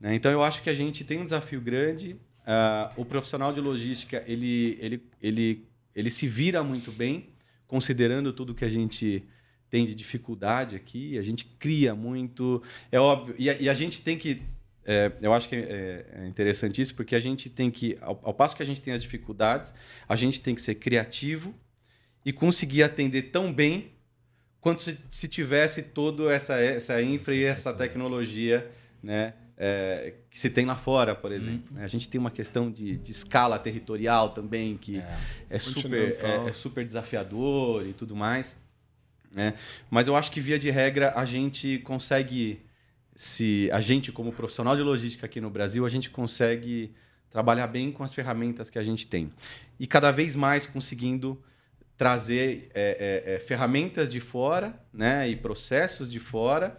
né? 0.00 0.12
Então 0.12 0.28
eu 0.32 0.42
acho 0.42 0.60
que 0.60 0.68
a 0.68 0.74
gente 0.74 1.04
tem 1.04 1.20
um 1.20 1.22
desafio 1.22 1.60
grande. 1.60 2.16
Ah, 2.44 2.90
o 2.96 3.04
profissional 3.04 3.52
de 3.52 3.60
logística 3.60 4.24
ele, 4.26 4.76
ele, 4.80 5.08
ele, 5.22 5.68
ele 5.94 6.10
se 6.10 6.26
vira 6.26 6.64
muito 6.64 6.90
bem, 6.90 7.28
considerando 7.68 8.32
tudo 8.32 8.56
que 8.56 8.64
a 8.64 8.68
gente 8.68 9.24
tem 9.72 9.86
de 9.86 9.94
dificuldade 9.94 10.76
aqui. 10.76 11.16
A 11.16 11.22
gente 11.22 11.46
cria 11.58 11.94
muito, 11.94 12.62
é 12.90 13.00
óbvio. 13.00 13.34
E 13.38 13.48
a, 13.48 13.54
e 13.58 13.70
a 13.70 13.72
gente 13.72 14.02
tem 14.02 14.18
que 14.18 14.42
é, 14.84 15.10
eu 15.22 15.32
acho 15.32 15.48
que 15.48 15.56
é, 15.56 16.04
é 16.12 16.26
interessante 16.26 16.82
isso, 16.82 16.94
porque 16.94 17.14
a 17.14 17.20
gente 17.20 17.48
tem 17.48 17.70
que, 17.70 17.96
ao, 18.02 18.20
ao 18.22 18.34
passo 18.34 18.54
que 18.54 18.62
a 18.62 18.66
gente 18.66 18.82
tem 18.82 18.92
as 18.92 19.00
dificuldades, 19.00 19.72
a 20.06 20.14
gente 20.14 20.42
tem 20.42 20.54
que 20.54 20.60
ser 20.60 20.74
criativo 20.74 21.54
e 22.22 22.32
conseguir 22.34 22.82
atender 22.82 23.30
tão 23.30 23.50
bem 23.50 23.92
quanto 24.60 24.82
se, 24.82 24.98
se 25.08 25.26
tivesse 25.26 25.82
toda 25.82 26.30
essa, 26.30 26.56
essa 26.56 27.00
infra 27.00 27.34
e 27.34 27.42
essa 27.44 27.72
tecnologia 27.72 28.70
né, 29.02 29.32
é, 29.56 30.14
que 30.28 30.38
se 30.38 30.50
tem 30.50 30.66
lá 30.66 30.76
fora, 30.76 31.14
por 31.14 31.32
exemplo. 31.32 31.72
né? 31.74 31.82
A 31.82 31.88
gente 31.88 32.08
tem 32.08 32.20
uma 32.20 32.30
questão 32.30 32.70
de, 32.70 32.98
de 32.98 33.10
escala 33.10 33.58
territorial 33.58 34.30
também, 34.30 34.76
que 34.76 34.98
É. 34.98 35.18
é, 35.48 35.58
super, 35.58 36.18
é, 36.20 36.48
é 36.48 36.52
super 36.52 36.84
desafiador 36.84 37.86
e 37.86 37.94
tudo 37.94 38.14
mais. 38.14 38.60
Né? 39.32 39.54
Mas 39.90 40.06
eu 40.06 40.14
acho 40.14 40.30
que, 40.30 40.40
via 40.40 40.58
de 40.58 40.70
regra, 40.70 41.12
a 41.16 41.24
gente 41.24 41.78
consegue 41.78 42.60
se 43.14 43.70
a 43.72 43.80
gente 43.80 44.10
como 44.10 44.32
profissional 44.32 44.76
de 44.76 44.82
logística 44.82 45.26
aqui 45.26 45.40
no 45.40 45.50
Brasil 45.50 45.84
a 45.84 45.88
gente 45.88 46.08
consegue 46.08 46.94
trabalhar 47.30 47.66
bem 47.66 47.92
com 47.92 48.02
as 48.02 48.14
ferramentas 48.14 48.70
que 48.70 48.78
a 48.78 48.82
gente 48.82 49.06
tem 49.06 49.30
e 49.78 49.86
cada 49.86 50.10
vez 50.10 50.34
mais 50.34 50.66
conseguindo 50.66 51.42
trazer 51.96 52.70
é, 52.74 53.24
é, 53.26 53.34
é, 53.34 53.38
ferramentas 53.38 54.10
de 54.10 54.18
fora 54.18 54.74
né 54.92 55.28
e 55.28 55.36
processos 55.36 56.10
de 56.10 56.18
fora 56.18 56.78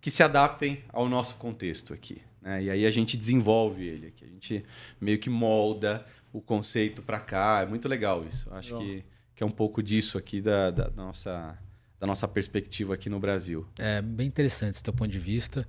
que 0.00 0.10
se 0.10 0.22
adaptem 0.22 0.82
ao 0.88 1.08
nosso 1.08 1.34
contexto 1.36 1.92
aqui 1.92 2.22
né? 2.40 2.62
e 2.62 2.70
aí 2.70 2.86
a 2.86 2.90
gente 2.90 3.16
desenvolve 3.16 3.86
ele 3.86 4.06
aqui 4.06 4.24
a 4.24 4.28
gente 4.28 4.64
meio 5.00 5.18
que 5.18 5.28
molda 5.28 6.06
o 6.32 6.40
conceito 6.40 7.02
para 7.02 7.20
cá 7.20 7.60
é 7.62 7.66
muito 7.66 7.86
legal 7.88 8.24
isso 8.26 8.48
acho 8.54 8.74
Legal. 8.74 8.88
que, 8.88 9.04
que 9.36 9.42
é 9.42 9.46
um 9.46 9.50
pouco 9.50 9.82
disso 9.82 10.16
aqui 10.16 10.40
da, 10.40 10.70
da 10.70 10.90
nossa 10.90 11.58
da 11.98 12.06
nossa 12.06 12.28
perspectiva 12.28 12.94
aqui 12.94 13.10
no 13.10 13.18
Brasil 13.18 13.66
É 13.76 14.00
bem 14.00 14.26
interessante 14.26 14.74
esse 14.74 14.82
teu 14.82 14.92
ponto 14.92 15.10
de 15.10 15.18
vista. 15.18 15.66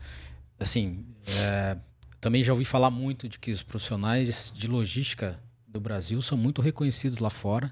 Assim, 0.60 1.06
é, 1.28 1.78
também 2.20 2.44
já 2.44 2.54
ouvi 2.54 2.66
falar 2.66 2.92
muito 2.92 3.28
de 3.28 3.40
que 3.40 3.52
os 3.52 3.64
profissionais 3.64 4.52
de 4.56 4.68
logística 4.68 5.40
do 5.68 5.80
Brasil 5.80 6.22
são 6.22 6.38
muito 6.38 6.62
reconhecidos 6.62 7.20
lá 7.20 7.30
fora 7.30 7.72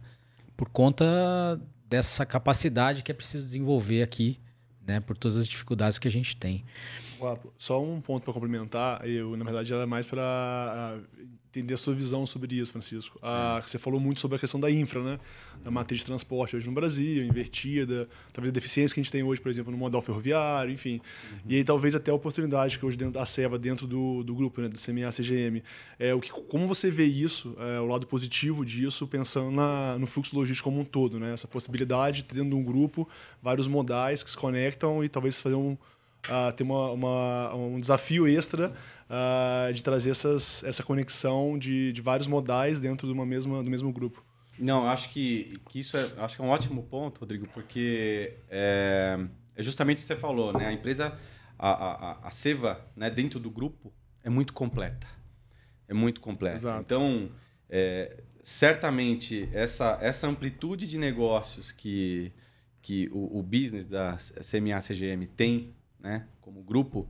por 0.56 0.70
conta 0.70 1.60
dessa 1.88 2.26
capacidade 2.26 3.04
que 3.04 3.12
é 3.12 3.14
preciso 3.14 3.46
desenvolver 3.46 4.02
aqui, 4.02 4.40
né, 4.86 5.00
por 5.00 5.18
todas 5.18 5.38
as 5.38 5.48
dificuldades 5.48 6.00
que 6.00 6.08
a 6.08 6.12
gente 6.12 6.36
tem. 6.36 6.66
Só 7.58 7.84
um 7.84 8.00
ponto 8.02 8.24
para 8.24 8.34
complementar. 8.34 9.08
Eu, 9.08 9.36
na 9.36 9.44
verdade, 9.44 9.74
era 9.74 9.88
mais 9.88 10.08
para 10.08 11.00
entender 11.58 11.74
a 11.74 11.78
sua 11.78 11.94
visão 11.94 12.26
sobre 12.26 12.56
isso, 12.56 12.72
Francisco. 12.72 13.18
Ah, 13.22 13.62
Você 13.66 13.78
falou 13.78 14.00
muito 14.00 14.22
sobre 14.22 14.38
a 14.38 14.40
questão 14.40 14.60
da 14.60 14.70
infra, 14.70 15.02
né? 15.02 15.20
Da 15.64 15.72
matriz 15.72 16.02
de 16.02 16.06
transporte 16.06 16.56
hoje 16.56 16.68
no 16.68 16.74
Brasil, 16.74 17.24
invertida, 17.24 18.08
talvez 18.32 18.52
a 18.52 18.54
deficiência 18.54 18.94
que 18.94 19.00
a 19.00 19.04
gente 19.04 19.12
tem 19.12 19.24
hoje, 19.24 19.42
por 19.42 19.50
exemplo, 19.50 19.72
no 19.72 19.78
modal 19.78 20.02
ferroviário, 20.02 20.72
enfim. 20.72 21.02
E 21.48 21.56
aí 21.56 21.64
talvez 21.64 21.96
até 21.96 22.12
a 22.12 22.14
oportunidade 22.14 22.78
que 22.78 22.86
hoje 22.86 22.96
dentro 22.96 23.16
da 23.16 23.26
SEVA, 23.26 23.58
dentro 23.58 23.88
do, 23.88 24.24
do 24.24 24.36
grupo, 24.36 24.62
né, 24.62 24.68
do 24.68 24.78
CMA-CGM. 24.78 25.64
É, 25.98 26.14
o 26.14 26.22
que, 26.22 26.32
como 26.32 26.68
você 26.68 26.92
vê 26.92 27.06
isso, 27.06 27.56
é, 27.60 27.80
o 27.80 27.88
lado 27.88 28.06
positivo 28.06 28.64
disso, 28.64 29.08
pensando 29.08 29.50
na, 29.50 29.98
no 29.98 30.06
fluxo 30.06 30.36
logístico 30.36 30.70
como 30.70 30.82
um 30.82 30.86
todo, 30.86 31.20
né? 31.20 31.34
Essa 31.34 31.48
possibilidade 31.48 32.24
de 32.24 32.42
um 32.42 32.64
grupo 32.64 33.08
vários 33.42 33.68
modais 33.68 34.22
que 34.22 34.30
se 34.30 34.38
conectam 34.38 35.04
e 35.04 35.10
talvez 35.10 35.40
fazer 35.40 35.56
um, 35.56 35.78
ah, 36.28 36.52
ter 36.52 36.64
uma, 36.64 36.92
uma- 36.92 37.56
um 37.56 37.80
desafio 37.80 38.28
extra 38.28 38.74
ah, 39.10 39.70
de 39.74 39.84
trazer 39.84 40.10
essas, 40.12 40.64
essa 40.64 40.84
conexão 40.84 41.58
de, 41.58 41.92
de 41.92 42.02
vários 42.02 42.28
modais 42.28 42.80
dentro 42.80 43.08
de 43.08 43.14
uma 43.14 43.26
mesma, 43.26 43.62
do 43.64 43.70
mesmo 43.70 43.92
grupo. 43.92 44.24
Não, 44.60 44.88
acho 44.90 45.10
que, 45.10 45.60
que 45.70 45.80
isso 45.80 45.96
é, 45.98 46.10
acho 46.18 46.36
que 46.36 46.42
é 46.42 46.46
um 46.46 46.50
ótimo 46.50 46.82
ponto, 46.84 47.20
Rodrigo, 47.20 47.48
porque 47.54 48.34
é, 48.50 49.20
é 49.56 49.64
justamente 49.64 49.98
o 49.98 50.02
que 50.02 50.08
você 50.08 50.16
falou, 50.16 50.52
né? 50.52 50.66
A 50.68 50.74
empresa, 50.74 51.16
a, 51.60 51.70
a, 51.70 52.12
a- 52.12 52.20
a 52.24 52.32
Seva, 52.32 52.82
né, 52.96 53.10
dentro 53.10 53.40
do 53.40 53.52
grupo, 53.52 53.94
é 54.24 54.30
muito 54.30 54.54
completa. 54.54 55.06
É 55.88 55.94
muito 55.94 56.20
completa. 56.20 56.56
Exato. 56.58 56.82
Então, 56.82 57.30
é, 57.70 58.24
certamente, 58.44 59.48
essa, 59.54 59.98
essa 60.02 60.28
amplitude 60.28 60.88
de 60.88 60.98
negócios 60.98 61.72
que, 61.72 62.32
que 62.82 63.08
o, 63.14 63.40
o 63.40 63.44
business 63.44 63.86
da 63.86 64.18
CMA-CGM 64.18 65.28
tem, 65.28 65.76
né, 66.00 66.27
como 66.42 66.62
grupo, 66.62 67.08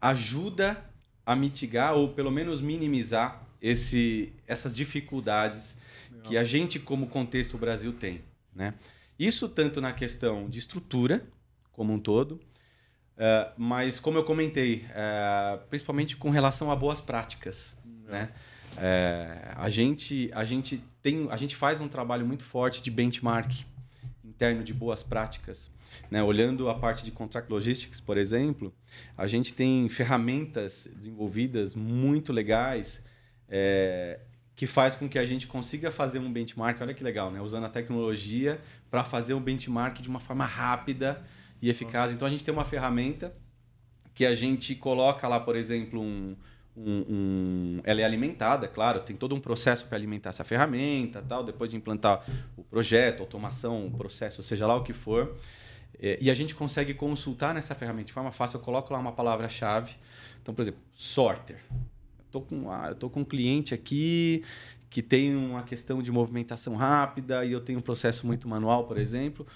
ajuda 0.00 0.84
a 1.24 1.36
mitigar 1.36 1.94
ou 1.94 2.08
pelo 2.08 2.30
menos 2.30 2.60
minimizar 2.60 3.46
esse, 3.60 4.32
essas 4.46 4.74
dificuldades 4.74 5.76
que 6.24 6.36
a 6.36 6.44
gente, 6.44 6.78
como 6.78 7.06
contexto 7.06 7.56
Brasil, 7.58 7.92
tem. 7.92 8.22
Né? 8.54 8.74
Isso 9.18 9.48
tanto 9.48 9.80
na 9.80 9.92
questão 9.92 10.48
de 10.48 10.58
estrutura, 10.58 11.24
como 11.72 11.92
um 11.92 11.98
todo, 11.98 12.40
eh, 13.16 13.52
mas 13.56 13.98
como 13.98 14.18
eu 14.18 14.24
comentei, 14.24 14.86
eh, 14.90 15.58
principalmente 15.68 16.16
com 16.16 16.30
relação 16.30 16.70
a 16.70 16.76
boas 16.76 17.00
práticas. 17.00 17.74
Né? 17.84 18.30
Eh, 18.76 19.52
a, 19.56 19.68
gente, 19.68 20.30
a, 20.34 20.44
gente 20.44 20.82
tem, 21.02 21.28
a 21.30 21.36
gente 21.36 21.56
faz 21.56 21.80
um 21.80 21.88
trabalho 21.88 22.26
muito 22.26 22.44
forte 22.44 22.82
de 22.82 22.90
benchmark 22.90 23.64
interno 24.24 24.62
de 24.62 24.72
boas 24.72 25.02
práticas. 25.02 25.70
Né? 26.10 26.22
Olhando 26.22 26.68
a 26.68 26.74
parte 26.74 27.04
de 27.04 27.10
contract 27.10 27.50
logistics, 27.50 28.00
por 28.00 28.16
exemplo, 28.18 28.72
a 29.16 29.26
gente 29.26 29.52
tem 29.54 29.88
ferramentas 29.88 30.88
desenvolvidas 30.94 31.74
muito 31.74 32.32
legais 32.32 33.02
é, 33.48 34.20
que 34.54 34.66
faz 34.66 34.94
com 34.94 35.08
que 35.08 35.18
a 35.18 35.24
gente 35.26 35.46
consiga 35.46 35.90
fazer 35.90 36.18
um 36.18 36.32
benchmark, 36.32 36.80
olha 36.80 36.94
que 36.94 37.02
legal, 37.02 37.30
né? 37.30 37.40
usando 37.40 37.64
a 37.64 37.68
tecnologia 37.68 38.60
para 38.90 39.02
fazer 39.04 39.34
um 39.34 39.40
benchmark 39.40 40.00
de 40.00 40.08
uma 40.08 40.20
forma 40.20 40.44
rápida 40.44 41.22
e 41.60 41.68
eficaz. 41.70 42.12
Então 42.12 42.26
a 42.26 42.30
gente 42.30 42.44
tem 42.44 42.52
uma 42.52 42.64
ferramenta 42.64 43.34
que 44.14 44.26
a 44.26 44.34
gente 44.34 44.74
coloca 44.74 45.26
lá, 45.26 45.40
por 45.40 45.56
exemplo, 45.56 46.00
um, 46.00 46.36
um- 46.76 47.04
um- 47.08 47.80
ela 47.84 48.00
é 48.00 48.04
alimentada, 48.04 48.68
claro, 48.68 49.00
tem 49.00 49.16
todo 49.16 49.34
um 49.34 49.40
processo 49.40 49.86
para 49.86 49.96
alimentar 49.96 50.30
essa 50.30 50.44
ferramenta, 50.44 51.22
tal, 51.26 51.42
depois 51.44 51.70
de 51.70 51.76
implantar 51.76 52.22
o 52.56 52.62
projeto, 52.62 53.20
automação, 53.20 53.86
o 53.86 53.90
processo, 53.90 54.42
seja 54.42 54.66
lá 54.66 54.74
o 54.76 54.82
que 54.82 54.92
for. 54.92 55.34
É, 55.98 56.18
E 56.20 56.30
a 56.30 56.34
gente 56.34 56.54
consegue 56.54 56.94
consultar 56.94 57.54
nessa 57.54 57.74
ferramenta 57.74 58.06
de 58.06 58.12
forma 58.12 58.32
fácil. 58.32 58.58
Eu 58.58 58.62
coloco 58.62 58.92
lá 58.92 58.98
uma 58.98 59.12
palavra-chave. 59.12 59.94
Então, 60.40 60.54
por 60.54 60.62
exemplo, 60.62 60.80
sorter. 60.94 61.58
Tô 62.30 62.40
com, 62.40 62.70
ah, 62.70 62.88
eu 62.88 63.10
com 63.10 63.20
um 63.20 63.24
cliente 63.24 63.74
aqui 63.74 64.42
que 64.88 65.02
tem 65.02 65.34
uma 65.34 65.62
questão 65.62 66.02
de 66.02 66.12
movimentação 66.12 66.74
rápida 66.74 67.44
e 67.44 67.52
eu 67.52 67.60
tenho 67.60 67.78
um 67.78 67.82
processo 67.82 68.26
muito 68.26 68.46
manual, 68.46 68.84
por 68.84 68.98
exemplo. 68.98 69.46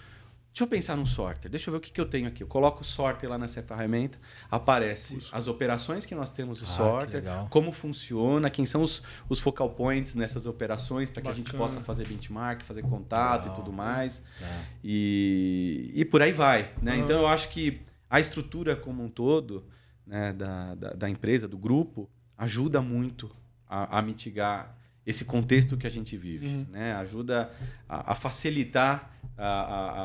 Deixa 0.57 0.65
eu 0.65 0.69
pensar 0.69 0.97
num 0.97 1.05
sorter. 1.05 1.51
Deixa 1.51 1.69
eu 1.69 1.73
ver 1.73 1.77
o 1.77 1.81
que, 1.83 1.93
que 1.93 2.01
eu 2.01 2.07
tenho 2.07 2.27
aqui. 2.27 2.43
Eu 2.43 2.47
coloco 2.47 2.81
o 2.81 2.85
sorter 2.85 3.29
lá 3.29 3.37
nessa 3.37 3.63
ferramenta, 3.63 4.19
aparece 4.51 5.19
as 5.31 5.49
operações 5.49 6.07
que 6.07 6.15
nós 6.15 6.31
temos 6.31 6.57
do 6.57 6.65
Ah, 6.65 6.69
sorter, 6.69 7.23
como 7.51 7.71
funciona, 7.71 8.49
quem 8.49 8.65
são 8.65 8.81
os, 8.81 9.03
os 9.29 9.39
focal 9.39 9.69
points 9.69 10.15
nessas 10.15 10.47
operações 10.47 11.11
para 11.11 11.21
que 11.21 11.29
a 11.29 11.33
gente 11.33 11.53
possa 11.53 11.79
fazer 11.83 12.09
benchmark, 12.09 12.63
fazer 12.63 12.81
contato 12.81 13.43
Legal. 13.43 13.53
e 13.55 13.57
tudo 13.61 13.71
mais. 13.71 14.23
né? 14.41 14.67
E, 14.83 15.93
e 15.95 16.07
por 16.07 16.23
aí 16.23 16.33
vai. 16.33 16.73
Né? 16.81 16.93
Aham. 16.93 17.01
Então 17.03 17.21
eu 17.21 17.29
acho 17.29 17.51
que 17.51 17.83
a 18.09 18.19
estrutura 18.19 18.75
como 18.75 19.05
um 19.05 19.11
todo 19.11 19.67
né, 20.07 20.33
da, 20.33 20.75
da, 20.75 20.91
da 20.95 21.11
empresa, 21.11 21.47
do 21.47 21.59
grupo, 21.59 22.09
ajuda 22.39 22.81
muito 22.81 23.31
a, 23.69 23.99
a 23.99 24.01
mitigar 24.01 24.75
esse 25.07 25.25
contexto 25.25 25.77
que 25.77 25.87
a 25.87 25.91
gente 25.91 26.17
vive. 26.17 26.49
Uhum. 26.49 26.67
Né? 26.71 26.93
Ajuda 26.95 27.51
a, 27.89 28.13
a 28.13 28.15
facilitar 28.15 29.13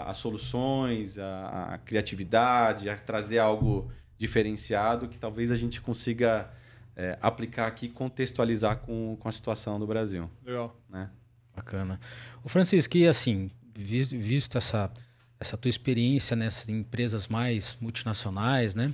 as 0.08 0.18
soluções, 0.18 1.18
a, 1.18 1.74
a 1.74 1.78
criatividade, 1.80 2.90
a 2.90 2.98
trazer 2.98 3.40
algo 3.40 3.92
diferenciado 4.18 5.08
que 5.08 5.18
talvez 5.18 5.50
a 5.50 5.56
gente 5.56 5.82
consiga 5.82 6.52
é, 6.96 7.18
aplicar 7.22 7.66
aqui 7.66 7.88
e 7.88 7.90
contextualizar 7.90 8.78
com, 8.78 9.18
com 9.20 9.28
a 9.28 9.32
situação 9.32 9.80
do 9.80 9.88
Brasil. 9.88 10.30
Legal. 10.46 10.76
Né? 10.90 11.10
Bacana. 11.56 12.00
O 12.44 12.50
Francisco, 12.50 12.98
e 12.98 13.08
assim, 13.08 13.50
vis- 13.74 14.12
visto 14.12 14.58
essa, 14.58 14.92
essa 15.40 15.58
tua 15.58 15.70
experiência 15.70 16.36
nessas 16.36 16.70
empresas 16.70 17.28
mais 17.28 17.78
multinacionais, 17.82 18.76
né? 18.76 18.94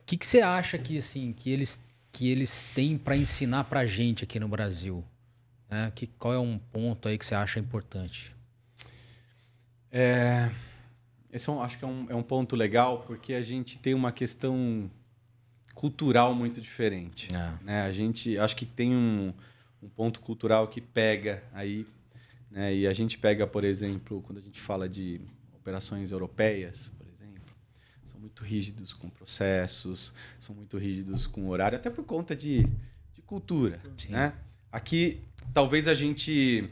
O 0.00 0.04
que, 0.06 0.16
que 0.16 0.26
você 0.26 0.40
acha 0.40 0.78
que, 0.78 0.98
assim, 0.98 1.32
que 1.32 1.50
eles, 1.50 1.80
que 2.12 2.28
eles 2.30 2.62
têm 2.74 2.98
para 2.98 3.16
ensinar 3.16 3.64
para 3.64 3.80
a 3.80 3.86
gente 3.86 4.22
aqui 4.22 4.38
no 4.38 4.46
Brasil? 4.46 5.02
Né? 5.70 5.90
Que, 5.94 6.06
qual 6.06 6.34
é 6.34 6.38
um 6.38 6.58
ponto 6.58 7.08
aí 7.08 7.16
que 7.16 7.24
você 7.24 7.34
acha 7.34 7.58
importante? 7.58 8.32
É, 9.90 10.50
esse 11.32 11.48
é 11.48 11.52
um- 11.52 11.62
acho 11.62 11.78
que 11.78 11.84
é 11.84 11.88
um, 11.88 12.06
é 12.10 12.14
um 12.14 12.22
ponto 12.22 12.54
legal, 12.54 13.02
porque 13.06 13.32
a 13.32 13.42
gente 13.42 13.78
tem 13.78 13.94
uma 13.94 14.12
questão 14.12 14.90
cultural 15.74 16.34
muito 16.34 16.60
diferente. 16.60 17.28
É. 17.34 17.64
Né? 17.64 17.82
A 17.82 17.90
gente 17.92 18.38
acho 18.38 18.54
que 18.54 18.66
tem 18.66 18.94
um, 18.94 19.32
um 19.82 19.88
ponto 19.88 20.20
cultural 20.20 20.68
que 20.68 20.80
pega 20.80 21.42
aí, 21.52 21.86
né? 22.50 22.74
E 22.74 22.86
a 22.86 22.92
gente 22.92 23.16
pega, 23.16 23.46
por 23.46 23.64
exemplo, 23.64 24.22
quando 24.22 24.38
a 24.38 24.42
gente 24.42 24.60
fala 24.60 24.86
de 24.88 25.20
operações 25.54 26.12
europeias, 26.12 26.92
muito 28.22 28.44
rígidos 28.44 28.94
com 28.94 29.10
processos, 29.10 30.12
são 30.38 30.54
muito 30.54 30.78
rígidos 30.78 31.26
com 31.26 31.48
horário, 31.48 31.76
até 31.76 31.90
por 31.90 32.04
conta 32.04 32.34
de, 32.34 32.62
de 33.14 33.22
cultura, 33.26 33.80
Sim. 33.96 34.12
né? 34.12 34.32
Aqui, 34.70 35.20
talvez 35.52 35.86
a 35.86 35.94
gente 35.94 36.70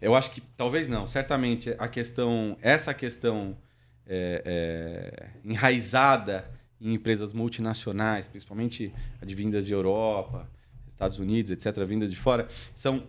eu 0.00 0.14
acho 0.14 0.30
que 0.30 0.40
talvez 0.56 0.88
não, 0.88 1.06
certamente 1.06 1.74
a 1.78 1.86
questão, 1.86 2.56
essa 2.62 2.94
questão 2.94 3.56
é, 4.06 4.42
é, 4.44 5.28
enraizada 5.44 6.50
em 6.80 6.94
empresas 6.94 7.32
multinacionais, 7.32 8.26
principalmente 8.26 8.92
advindas 9.20 9.66
de 9.66 9.72
Europa, 9.72 10.48
Estados 10.88 11.18
Unidos, 11.18 11.50
etc., 11.50 11.84
vindas 11.84 12.10
de 12.10 12.16
fora, 12.16 12.46
são 12.74 13.06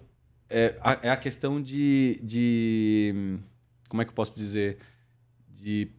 é, 0.49 0.75
a, 0.81 1.07
é 1.07 1.09
a 1.09 1.17
questão 1.17 1.61
de, 1.61 2.19
de 2.21 3.39
como 3.87 4.01
é 4.01 4.05
que 4.05 4.11
eu 4.11 4.15
posso 4.15 4.35
dizer, 4.35 4.77
de 5.49 5.89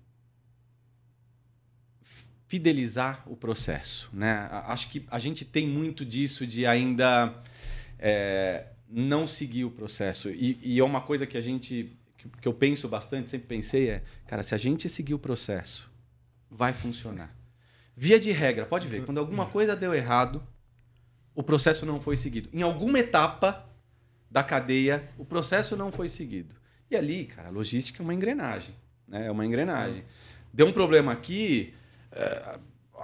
fidelizar 2.52 3.22
o 3.24 3.34
processo, 3.34 4.10
né? 4.12 4.46
Acho 4.66 4.90
que 4.90 5.06
a 5.10 5.18
gente 5.18 5.42
tem 5.42 5.66
muito 5.66 6.04
disso 6.04 6.46
de 6.46 6.66
ainda 6.66 7.34
é, 7.98 8.66
não 8.86 9.26
seguir 9.26 9.64
o 9.64 9.70
processo. 9.70 10.28
E, 10.28 10.58
e 10.62 10.78
é 10.78 10.84
uma 10.84 11.00
coisa 11.00 11.26
que 11.26 11.38
a 11.38 11.40
gente, 11.40 11.96
que, 12.18 12.46
eu 12.46 12.52
penso 12.52 12.86
bastante, 12.86 13.30
sempre 13.30 13.46
pensei, 13.46 13.88
é, 13.88 14.02
cara, 14.26 14.42
se 14.42 14.54
a 14.54 14.58
gente 14.58 14.86
seguir 14.90 15.14
o 15.14 15.18
processo, 15.18 15.90
vai 16.50 16.74
funcionar. 16.74 17.34
Via 17.96 18.20
de 18.20 18.30
regra, 18.30 18.66
pode 18.66 18.86
ver, 18.86 19.06
quando 19.06 19.16
alguma 19.16 19.46
coisa 19.46 19.74
deu 19.74 19.94
errado, 19.94 20.46
o 21.34 21.42
processo 21.42 21.86
não 21.86 22.02
foi 22.02 22.16
seguido. 22.16 22.50
Em 22.52 22.60
alguma 22.60 22.98
etapa 22.98 23.66
da 24.30 24.44
cadeia, 24.44 25.08
o 25.16 25.24
processo 25.24 25.74
não 25.74 25.90
foi 25.90 26.06
seguido. 26.06 26.54
E 26.90 26.96
ali, 26.96 27.24
cara, 27.24 27.48
a 27.48 27.50
logística 27.50 28.02
é 28.02 28.04
uma 28.04 28.12
engrenagem. 28.12 28.74
Né? 29.08 29.28
É 29.28 29.30
uma 29.30 29.46
engrenagem. 29.46 30.04
Deu 30.52 30.66
um 30.66 30.72
problema 30.72 31.12
aqui, 31.12 31.72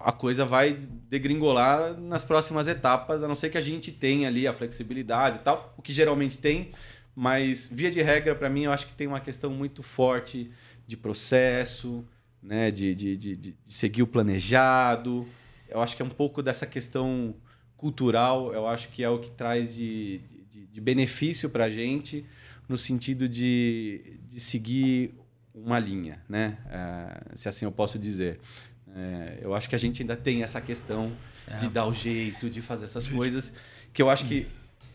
a 0.00 0.12
coisa 0.12 0.45
vai 0.45 0.77
degringolar 1.09 1.99
nas 1.99 2.23
próximas 2.23 2.69
etapas, 2.69 3.23
a 3.23 3.29
não 3.29 3.35
ser 3.35 3.50
que 3.50 3.59
a 3.59 3.62
gente 3.62 3.91
tenha 3.91 4.29
ali 4.29 4.47
a 4.47 4.53
flexibilidade 4.53 5.37
e 5.37 5.41
tal, 5.41 5.75
o 5.77 5.83
que 5.83 5.93
geralmente 5.93 6.38
tem, 6.38 6.71
mas 7.15 7.69
via 7.71 7.91
de 7.91 8.00
regra, 8.00 8.35
para 8.35 8.49
mim, 8.49 8.62
eu 8.65 8.73
acho 8.73 8.87
que 8.87 8.93
tem 8.93 9.07
uma 9.07 9.21
questão 9.21 9.50
muito 9.50 9.83
forte 9.83 10.50
de 10.87 10.97
processo, 10.97 12.05
né? 12.43 12.71
de, 12.71 12.95
de, 12.95 13.17
de, 13.17 13.37
de 13.37 13.57
seguir 13.67 14.03
o 14.03 14.07
planejado. 14.07 15.27
Eu 15.69 15.81
acho 15.81 15.97
que 15.97 16.03
é 16.03 16.05
um 16.05 16.11
pouco 16.11 16.43
dessa 16.43 16.65
questão 16.65 17.35
cultural, 17.77 18.53
eu 18.53 18.67
acho 18.67 18.88
que 18.88 19.03
é 19.03 19.09
o 19.09 19.19
que 19.19 19.31
traz 19.31 19.75
de, 19.75 20.19
de, 20.50 20.67
de 20.67 20.81
benefício 20.81 21.50
para 21.50 21.65
a 21.65 21.71
gente, 21.71 22.25
no 22.69 22.77
sentido 22.77 23.29
de, 23.29 24.21
de 24.29 24.41
seguir 24.41 25.15
uma 25.55 25.79
linha, 25.79 26.23
né? 26.29 26.59
Eh, 26.71 27.37
se 27.37 27.49
assim 27.49 27.65
eu 27.65 27.73
posso 27.73 27.99
dizer. 27.99 28.41
Eh, 28.99 29.38
eu 29.43 29.55
acho 29.55 29.69
que 29.69 29.75
a 29.75 29.78
gente 29.78 30.02
ainda 30.02 30.17
tem 30.17 30.43
essa 30.43 30.61
questão 30.61 31.12
de 31.59 31.69
dar 31.69 31.87
o 31.87 31.95
jeito, 31.95 32.50
de 32.50 32.61
fazer 32.61 32.85
essas 32.85 33.07
coisas, 33.09 33.52
que 33.93 34.02
eu 34.02 34.11
acho 34.11 34.26
que 34.26 34.47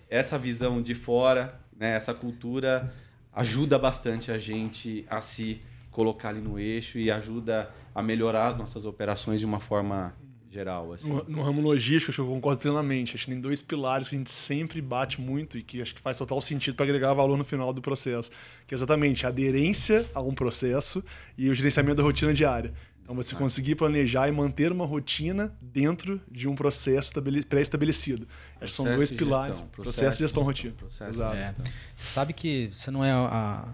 essa 0.10 0.38
visão 0.38 0.82
de 0.82 0.94
fora, 0.94 1.60
né, 1.76 1.96
essa 1.96 2.14
cultura, 2.14 2.94
ajuda 3.34 3.80
bastante 3.80 4.32
a 4.32 4.38
gente 4.38 5.06
a 5.10 5.20
se 5.22 5.62
colocar 5.90 6.30
ali 6.30 6.42
no 6.42 6.60
eixo 6.60 7.00
e 7.00 7.10
ajuda 7.10 7.72
a 7.96 8.04
melhorar 8.04 8.48
as 8.48 8.56
nossas 8.56 8.86
operações 8.86 9.40
de 9.40 9.46
uma 9.46 9.60
forma 9.60 10.14
geral. 10.54 10.94
Assim. 10.94 11.10
No, 11.12 11.24
no 11.28 11.42
ramo 11.42 11.62
logístico, 11.62 12.12
acho 12.12 12.22
que 12.22 12.28
eu 12.30 12.34
concordo 12.34 12.62
plenamente. 12.62 13.16
Acho 13.16 13.26
que 13.26 13.32
tem 13.32 13.40
dois 13.42 13.62
pilares 13.62 14.08
que 14.08 14.16
a 14.16 14.18
gente 14.18 14.30
sempre 14.32 14.82
bate 14.82 15.20
muito 15.20 15.58
e 15.58 15.64
que 15.64 15.82
acho 15.82 15.94
que 15.96 16.02
faz 16.02 16.18
total 16.18 16.40
sentido 16.42 16.76
para 16.76 16.86
agregar 16.86 17.14
valor 17.14 17.38
no 17.38 17.44
final 17.44 17.74
do 17.74 17.82
processo, 17.82 18.30
que 18.68 18.74
é 18.74 18.78
exatamente 18.78 19.26
a 19.26 19.30
aderência 19.30 20.06
a 20.14 20.22
um 20.22 20.34
processo 20.34 21.04
e 21.38 21.50
o 21.50 21.56
gerenciamento 21.56 21.96
da 21.98 22.04
rotina 22.04 22.34
diária. 22.34 22.74
Então, 23.02 23.14
você 23.14 23.36
conseguir 23.36 23.76
planejar 23.76 24.30
e 24.30 24.32
manter 24.32 24.72
uma 24.72 24.86
rotina 24.86 25.54
dentro 25.62 26.22
de 26.32 26.48
um 26.48 26.56
processo 26.56 27.10
estabele- 27.10 27.44
pré-estabelecido. 27.44 28.26
Acho 28.62 28.72
que 28.72 28.78
são 28.78 28.86
Processo 28.86 28.98
dois 28.98 29.12
e 29.12 29.16
pilares. 29.16 29.58
gestão, 29.58 29.68
processo, 29.70 30.20
gestão, 30.20 30.44
rotina. 30.44 30.74
processo 30.78 31.10
e 31.12 31.14
Exato. 31.16 31.36
É. 31.38 31.54
Você 31.98 32.06
sabe 32.08 32.32
que 32.32 32.70
você 32.72 32.90
não 32.90 33.04
é 33.04 33.12
a, 33.12 33.68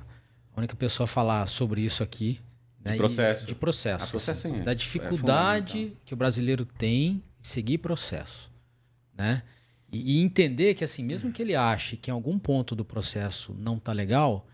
a 0.56 0.58
única 0.60 0.76
pessoa 0.76 1.06
a 1.06 1.08
falar 1.08 1.46
sobre 1.48 1.82
isso 1.82 2.02
aqui. 2.02 2.40
Né? 2.90 2.94
De 2.94 2.96
E- 2.96 2.98
processo. 2.98 3.46
de 3.48 3.56
processo. 3.56 4.10
Processo 4.12 4.48
assim, 4.48 4.60
é- 4.60 4.64
da 4.64 4.72
é 4.72 4.76
dificuldade 4.76 5.72
fundamental. 5.74 5.98
que 6.06 6.14
o 6.14 6.18
brasileiro 6.18 6.66
tem 6.66 7.06
em 7.08 7.24
seguir 7.42 7.78
processo. 7.80 8.52
Né? 9.18 9.44
E, 9.92 10.18
e 10.20 10.22
entender 10.22 10.74
que, 10.76 10.84
assim, 10.84 11.04
mesmo 11.04 11.32
que 11.32 11.42
ele 11.42 11.56
ache 11.56 11.98
que 11.98 12.10
em 12.10 12.14
algum 12.14 12.38
ponto 12.38 12.76
do 12.76 12.86
processo 12.86 13.56
não 13.58 13.80
tá 13.80 13.92
legal, 13.92 14.48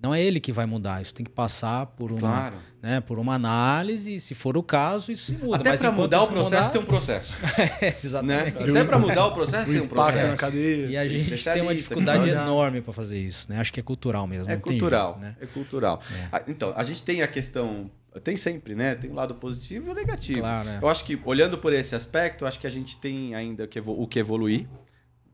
não 0.00 0.14
é 0.14 0.20
ele 0.22 0.38
que 0.38 0.52
vai 0.52 0.66
mudar. 0.66 1.00
Isso 1.00 1.14
tem 1.14 1.24
que 1.24 1.30
passar 1.32 1.86
por 1.86 2.10
uma, 2.12 2.20
Claro. 2.20 2.56
né, 2.82 3.00
por 3.00 3.18
uma 3.18 3.34
análise, 3.34 4.14
e 4.16 4.20
se 4.20 4.34
for 4.34 4.56
o 4.56 4.62
caso, 4.62 5.10
isso 5.10 5.26
se 5.26 5.32
muda. 5.32 5.56
Até 5.56 5.76
para 5.76 5.90
mudar 5.90 6.22
o 6.22 6.28
processo 6.28 6.54
mudar- 6.54 6.70
tem 6.70 6.80
um 6.80 6.84
processo. 6.84 7.34
É, 7.80 7.90
né? 7.90 7.96
exatamente. 8.04 8.58
Até 8.70 8.84
para 8.84 8.98
mudar 8.98 9.26
o 9.26 9.32
processo 9.32 9.70
O 9.70 9.72
tem 9.72 9.82
um 9.82 9.88
processo. 9.88 10.26
na 10.28 10.36
cadeia. 10.36 10.86
E 10.86 10.96
a 10.96 11.08
gente 11.08 11.42
tem 11.44 11.62
uma 11.62 11.74
dificuldade 11.74 12.22
olhar. 12.24 12.42
enorme 12.42 12.80
para 12.82 12.92
fazer 12.92 13.18
isso, 13.18 13.50
né? 13.50 13.58
Acho 13.58 13.72
que 13.72 13.80
é 13.80 13.82
cultural 13.82 14.26
mesmo. 14.26 14.50
É 14.50 14.54
não 14.54 14.60
tem 14.60 14.72
cultural, 14.78 15.12
jeito, 15.20 15.20
né? 15.24 15.36
é 15.40 15.46
cultural. 15.46 16.00
É. 16.14 16.28
Ah, 16.32 16.42
Então, 16.46 16.72
a 16.76 16.84
gente 16.84 17.02
tem 17.02 17.22
a 17.22 17.26
questão, 17.28 17.90
tem 18.22 18.36
sempre, 18.36 18.74
né? 18.74 18.94
Tem 18.94 19.10
o 19.10 19.14
lado 19.14 19.34
positivo 19.34 19.88
e 19.88 19.90
o 19.90 19.94
negativo. 19.94 20.40
Claro, 20.40 20.68
é. 20.68 20.78
Eu 20.82 20.88
acho 20.88 21.04
que, 21.04 21.18
olhando 21.24 21.56
por 21.58 21.72
esse 21.72 21.94
aspecto, 21.94 22.44
acho 22.46 22.60
que 22.60 22.66
a 22.66 22.70
gente 22.70 22.98
tem 22.98 23.34
ainda 23.34 23.68
o 23.86 24.06
que 24.06 24.18
evoluir, 24.18 24.66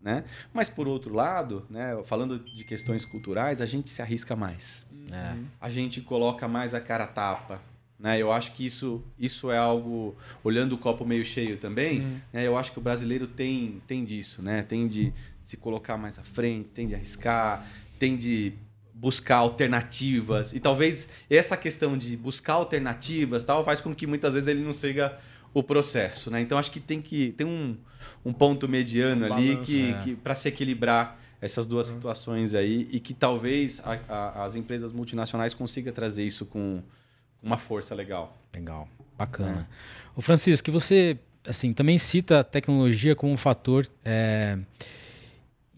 né? 0.02 0.24
Mas, 0.52 0.68
por 0.68 0.88
outro 0.88 1.14
lado, 1.14 1.64
né? 1.70 2.00
falando 2.04 2.38
de 2.38 2.64
questões 2.64 3.04
culturais, 3.04 3.60
a 3.60 3.66
gente 3.66 3.88
se 3.88 4.02
arrisca 4.02 4.34
mais. 4.34 4.86
É. 5.12 5.34
A 5.60 5.70
gente 5.70 6.00
coloca 6.00 6.48
mais 6.48 6.74
a 6.74 6.80
cara 6.80 7.06
tapa. 7.06 7.60
Né? 7.98 8.18
Eu 8.18 8.32
acho 8.32 8.52
que 8.52 8.66
isso, 8.66 9.02
isso 9.16 9.50
é 9.50 9.56
algo, 9.56 10.16
olhando 10.42 10.72
o 10.72 10.78
copo 10.78 11.04
meio 11.04 11.24
cheio 11.24 11.56
também, 11.56 12.20
né? 12.32 12.44
eu 12.44 12.58
acho 12.58 12.72
que 12.72 12.78
o 12.78 12.82
brasileiro 12.82 13.28
tem, 13.28 13.80
tem 13.86 14.04
disso, 14.04 14.42
né? 14.42 14.62
tem 14.62 14.88
de 14.88 15.12
se 15.40 15.56
colocar 15.56 15.96
mais 15.96 16.18
à 16.18 16.24
frente, 16.24 16.68
tem 16.70 16.88
de 16.88 16.96
arriscar, 16.96 17.64
tem 18.00 18.16
de 18.16 18.54
buscar 18.92 19.36
alternativas. 19.36 20.52
E 20.52 20.58
talvez 20.58 21.08
essa 21.30 21.56
questão 21.56 21.96
de 21.96 22.16
buscar 22.16 22.54
alternativas 22.54 23.44
tal 23.44 23.64
faz 23.64 23.80
com 23.80 23.94
que 23.94 24.06
muitas 24.06 24.34
vezes 24.34 24.48
ele 24.48 24.62
não 24.62 24.72
siga 24.72 25.18
o 25.54 25.62
processo. 25.62 26.30
Né? 26.30 26.40
Então 26.40 26.58
acho 26.58 26.70
que 26.70 26.80
tem 26.80 27.00
que 27.02 27.32
tem 27.32 27.46
um, 27.46 27.76
um 28.24 28.32
ponto 28.32 28.68
mediano 28.68 29.26
Um 29.26 29.32
ali 29.32 29.48
balanço, 29.54 29.70
que, 29.70 29.90
é. 29.92 29.98
que 30.02 30.14
para 30.16 30.34
se 30.34 30.48
equilibrar 30.48 31.18
essas 31.40 31.66
duas 31.66 31.88
situações 31.88 32.54
aí 32.54 32.88
e 32.92 33.00
que 33.00 33.12
talvez 33.12 33.80
a- 33.84 33.98
a- 34.08 34.44
as 34.44 34.54
empresas 34.54 34.92
multinacionais 34.92 35.52
consigam 35.54 35.92
trazer 35.92 36.24
isso 36.24 36.46
com 36.46 36.80
uma 37.42 37.58
força 37.58 37.94
legal. 37.94 38.38
Legal, 38.54 38.88
bacana. 39.18 39.68
O 40.14 40.22
Francisco, 40.22 40.64
que 40.64 40.70
você 40.70 41.18
assim 41.44 41.72
também 41.72 41.98
cita 41.98 42.40
a 42.40 42.44
tecnologia 42.44 43.16
como 43.16 43.32
um 43.32 43.36
fator 43.36 43.88
é, 44.04 44.56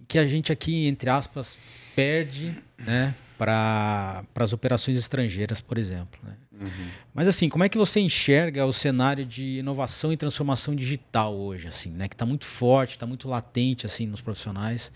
que 0.06 0.18
a 0.18 0.26
gente 0.26 0.52
aqui, 0.52 0.86
entre 0.86 1.08
aspas, 1.08 1.56
perde 1.96 2.54
né, 2.78 3.14
para 3.38 4.22
as 4.34 4.52
operações 4.52 4.98
estrangeiras, 4.98 5.60
por 5.62 5.78
exemplo. 5.78 6.20
Né? 6.22 6.34
Mas 7.12 7.28
assim, 7.28 7.48
como 7.48 7.64
é 7.64 7.68
que 7.68 7.76
você 7.76 8.00
enxerga 8.00 8.64
o 8.64 8.72
cenário 8.72 9.24
de 9.24 9.58
inovação 9.58 10.12
e 10.12 10.16
transformação 10.16 10.74
digital 10.74 11.34
hoje, 11.34 11.68
assim, 11.68 11.90
né? 11.90 12.08
Que 12.08 12.14
está 12.14 12.24
muito 12.24 12.44
forte, 12.44 12.92
está 12.92 13.06
muito 13.06 13.28
latente 13.28 13.86
assim 13.86 14.06
nos 14.06 14.20
profissionais, 14.20 14.92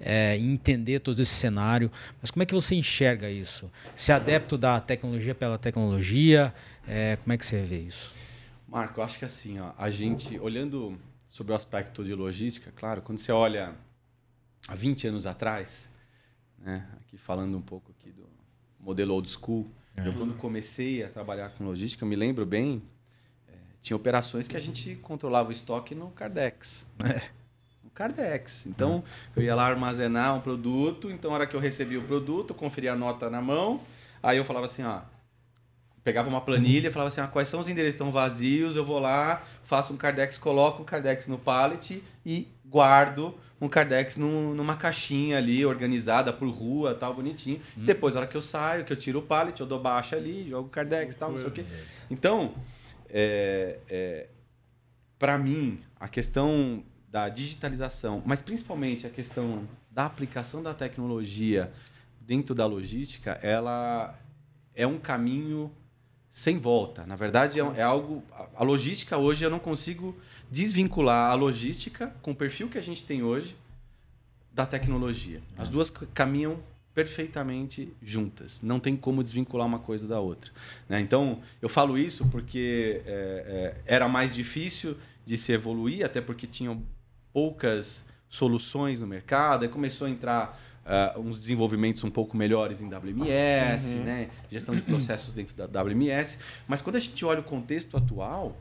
é, 0.00 0.36
em 0.36 0.52
entender 0.52 1.00
todo 1.00 1.20
esse 1.20 1.34
cenário. 1.34 1.90
Mas 2.20 2.30
como 2.30 2.42
é 2.42 2.46
que 2.46 2.54
você 2.54 2.74
enxerga 2.74 3.30
isso? 3.30 3.70
Ser 3.94 4.12
adepto 4.12 4.56
da 4.56 4.80
tecnologia 4.80 5.34
pela 5.34 5.58
tecnologia, 5.58 6.54
é, 6.86 7.16
como 7.22 7.32
é 7.32 7.38
que 7.38 7.46
você 7.46 7.60
vê 7.60 7.80
isso? 7.80 8.12
Marco, 8.68 9.00
eu 9.00 9.04
acho 9.04 9.18
que 9.18 9.24
assim, 9.24 9.60
ó, 9.60 9.72
a 9.78 9.90
gente, 9.90 10.38
olhando 10.38 10.98
sobre 11.26 11.52
o 11.52 11.56
aspecto 11.56 12.04
de 12.04 12.14
logística, 12.14 12.72
claro, 12.74 13.02
quando 13.02 13.18
você 13.18 13.32
olha 13.32 13.74
há 14.66 14.74
20 14.74 15.08
anos 15.08 15.26
atrás, 15.26 15.88
né, 16.58 16.86
aqui 17.00 17.16
falando 17.16 17.56
um 17.56 17.62
pouco 17.62 17.92
aqui 17.92 18.10
do 18.10 18.24
modelo 18.84 19.14
old 19.14 19.28
school, 19.28 19.66
eu 19.96 20.12
quando 20.12 20.34
comecei 20.34 21.02
a 21.02 21.08
trabalhar 21.08 21.50
com 21.50 21.64
logística, 21.64 22.04
eu 22.04 22.08
me 22.08 22.16
lembro 22.16 22.44
bem, 22.44 22.82
eh, 23.48 23.52
tinha 23.80 23.96
operações 23.96 24.46
que 24.46 24.56
a 24.56 24.60
gente 24.60 24.96
controlava 24.96 25.48
o 25.48 25.52
estoque 25.52 25.94
no 25.94 26.10
Cardex. 26.10 26.86
No 27.82 27.90
Cardex. 27.90 28.66
Então, 28.66 29.04
eu 29.36 29.42
ia 29.42 29.54
lá 29.54 29.66
armazenar 29.66 30.34
um 30.34 30.40
produto, 30.40 31.10
então 31.10 31.30
a 31.30 31.34
hora 31.34 31.46
que 31.46 31.54
eu 31.54 31.60
recebia 31.60 31.98
o 31.98 32.02
produto, 32.02 32.50
eu 32.50 32.56
conferia 32.56 32.92
a 32.92 32.96
nota 32.96 33.30
na 33.30 33.40
mão, 33.40 33.80
aí 34.22 34.36
eu 34.36 34.44
falava 34.44 34.66
assim, 34.66 34.82
ó, 34.82 35.00
pegava 36.02 36.28
uma 36.28 36.40
planilha 36.40 36.88
e 36.88 36.90
falava 36.90 37.08
assim, 37.08 37.20
ah, 37.20 37.26
quais 37.26 37.48
são 37.48 37.60
os 37.60 37.68
endereços 37.68 37.96
que 37.96 38.02
estão 38.02 38.10
vazios, 38.12 38.76
eu 38.76 38.84
vou 38.84 38.98
lá, 38.98 39.42
faço 39.62 39.92
um 39.92 39.96
Cardex, 39.96 40.36
coloco 40.36 40.82
um 40.82 40.84
Cardex 40.84 41.28
no 41.28 41.38
pallet 41.38 42.02
e 42.24 42.48
guardo 42.64 43.34
um 43.60 43.68
Cardex 43.68 44.16
num- 44.16 44.54
numa 44.54 44.76
caixinha 44.76 45.38
ali, 45.38 45.64
organizada 45.64 46.32
por 46.32 46.48
rua, 46.50 46.94
tal, 46.94 47.14
bonitinho. 47.14 47.60
Depois, 47.76 48.14
na 48.14 48.20
hora 48.20 48.28
que 48.28 48.36
eu 48.36 48.42
saio, 48.42 48.84
que 48.84 48.92
eu 48.92 48.96
tiro 48.96 49.20
o 49.20 49.22
pallet, 49.22 49.58
eu 49.60 49.66
dou 49.66 49.80
baixa 49.80 50.16
ali, 50.16 50.48
jogo 50.48 50.68
o 50.68 50.70
Cardex, 50.70 51.16
tal, 51.16 51.30
não 51.30 51.38
sei 51.38 51.48
o 51.48 51.50
quê. 51.52 51.64
Então, 52.10 52.54
é, 53.08 54.26
para 55.18 55.38
mim, 55.38 55.80
a 55.98 56.08
questão 56.08 56.82
da 57.08 57.28
digitalização, 57.28 58.22
mas 58.26 58.42
principalmente 58.42 59.06
a 59.06 59.10
questão 59.10 59.66
da 59.90 60.04
aplicação 60.04 60.62
da 60.62 60.74
tecnologia 60.74 61.72
dentro 62.20 62.54
da 62.54 62.66
logística, 62.66 63.38
ela 63.42 64.18
é 64.74 64.86
um 64.86 64.98
caminho 64.98 65.70
sem 66.28 66.58
volta. 66.58 67.06
Na 67.06 67.14
verdade, 67.14 67.60
é, 67.60 67.62
é 67.76 67.82
algo. 67.82 68.22
A 68.56 68.64
logística 68.64 69.16
hoje 69.16 69.44
eu 69.44 69.50
não 69.50 69.60
consigo 69.60 70.16
desvincular 70.54 71.32
a 71.32 71.34
logística 71.34 72.14
com 72.22 72.30
o 72.30 72.34
perfil 72.34 72.68
que 72.68 72.78
a 72.78 72.80
gente 72.80 73.02
tem 73.02 73.24
hoje 73.24 73.56
da 74.52 74.64
tecnologia. 74.64 75.42
As 75.58 75.68
duas 75.68 75.90
caminham 75.90 76.60
perfeitamente 76.94 77.92
juntas. 78.00 78.62
Não 78.62 78.78
tem 78.78 78.96
como 78.96 79.20
desvincular 79.20 79.66
uma 79.66 79.80
coisa 79.80 80.06
da 80.06 80.20
outra. 80.20 80.52
Né? 80.88 81.00
Então, 81.00 81.40
eu 81.60 81.68
falo 81.68 81.98
isso 81.98 82.28
porque 82.28 83.02
é, 83.04 83.74
é, 83.84 83.94
era 83.96 84.08
mais 84.08 84.32
difícil 84.32 84.96
de 85.26 85.36
se 85.36 85.52
evoluir, 85.52 86.06
até 86.06 86.20
porque 86.20 86.46
tinham 86.46 86.80
poucas 87.32 88.04
soluções 88.28 89.00
no 89.00 89.08
mercado. 89.08 89.64
Aí 89.64 89.68
começou 89.68 90.06
a 90.06 90.10
entrar 90.10 90.56
uh, 90.86 91.18
uns 91.18 91.40
desenvolvimentos 91.40 92.04
um 92.04 92.10
pouco 92.10 92.36
melhores 92.36 92.80
em 92.80 92.86
WMS, 92.86 93.92
uhum. 93.92 94.04
né? 94.04 94.30
gestão 94.48 94.72
de 94.72 94.82
processos 94.82 95.32
dentro 95.32 95.56
da 95.56 95.82
WMS. 95.82 96.38
Mas 96.68 96.80
quando 96.80 96.94
a 96.94 97.00
gente 97.00 97.24
olha 97.24 97.40
o 97.40 97.44
contexto 97.44 97.96
atual, 97.96 98.56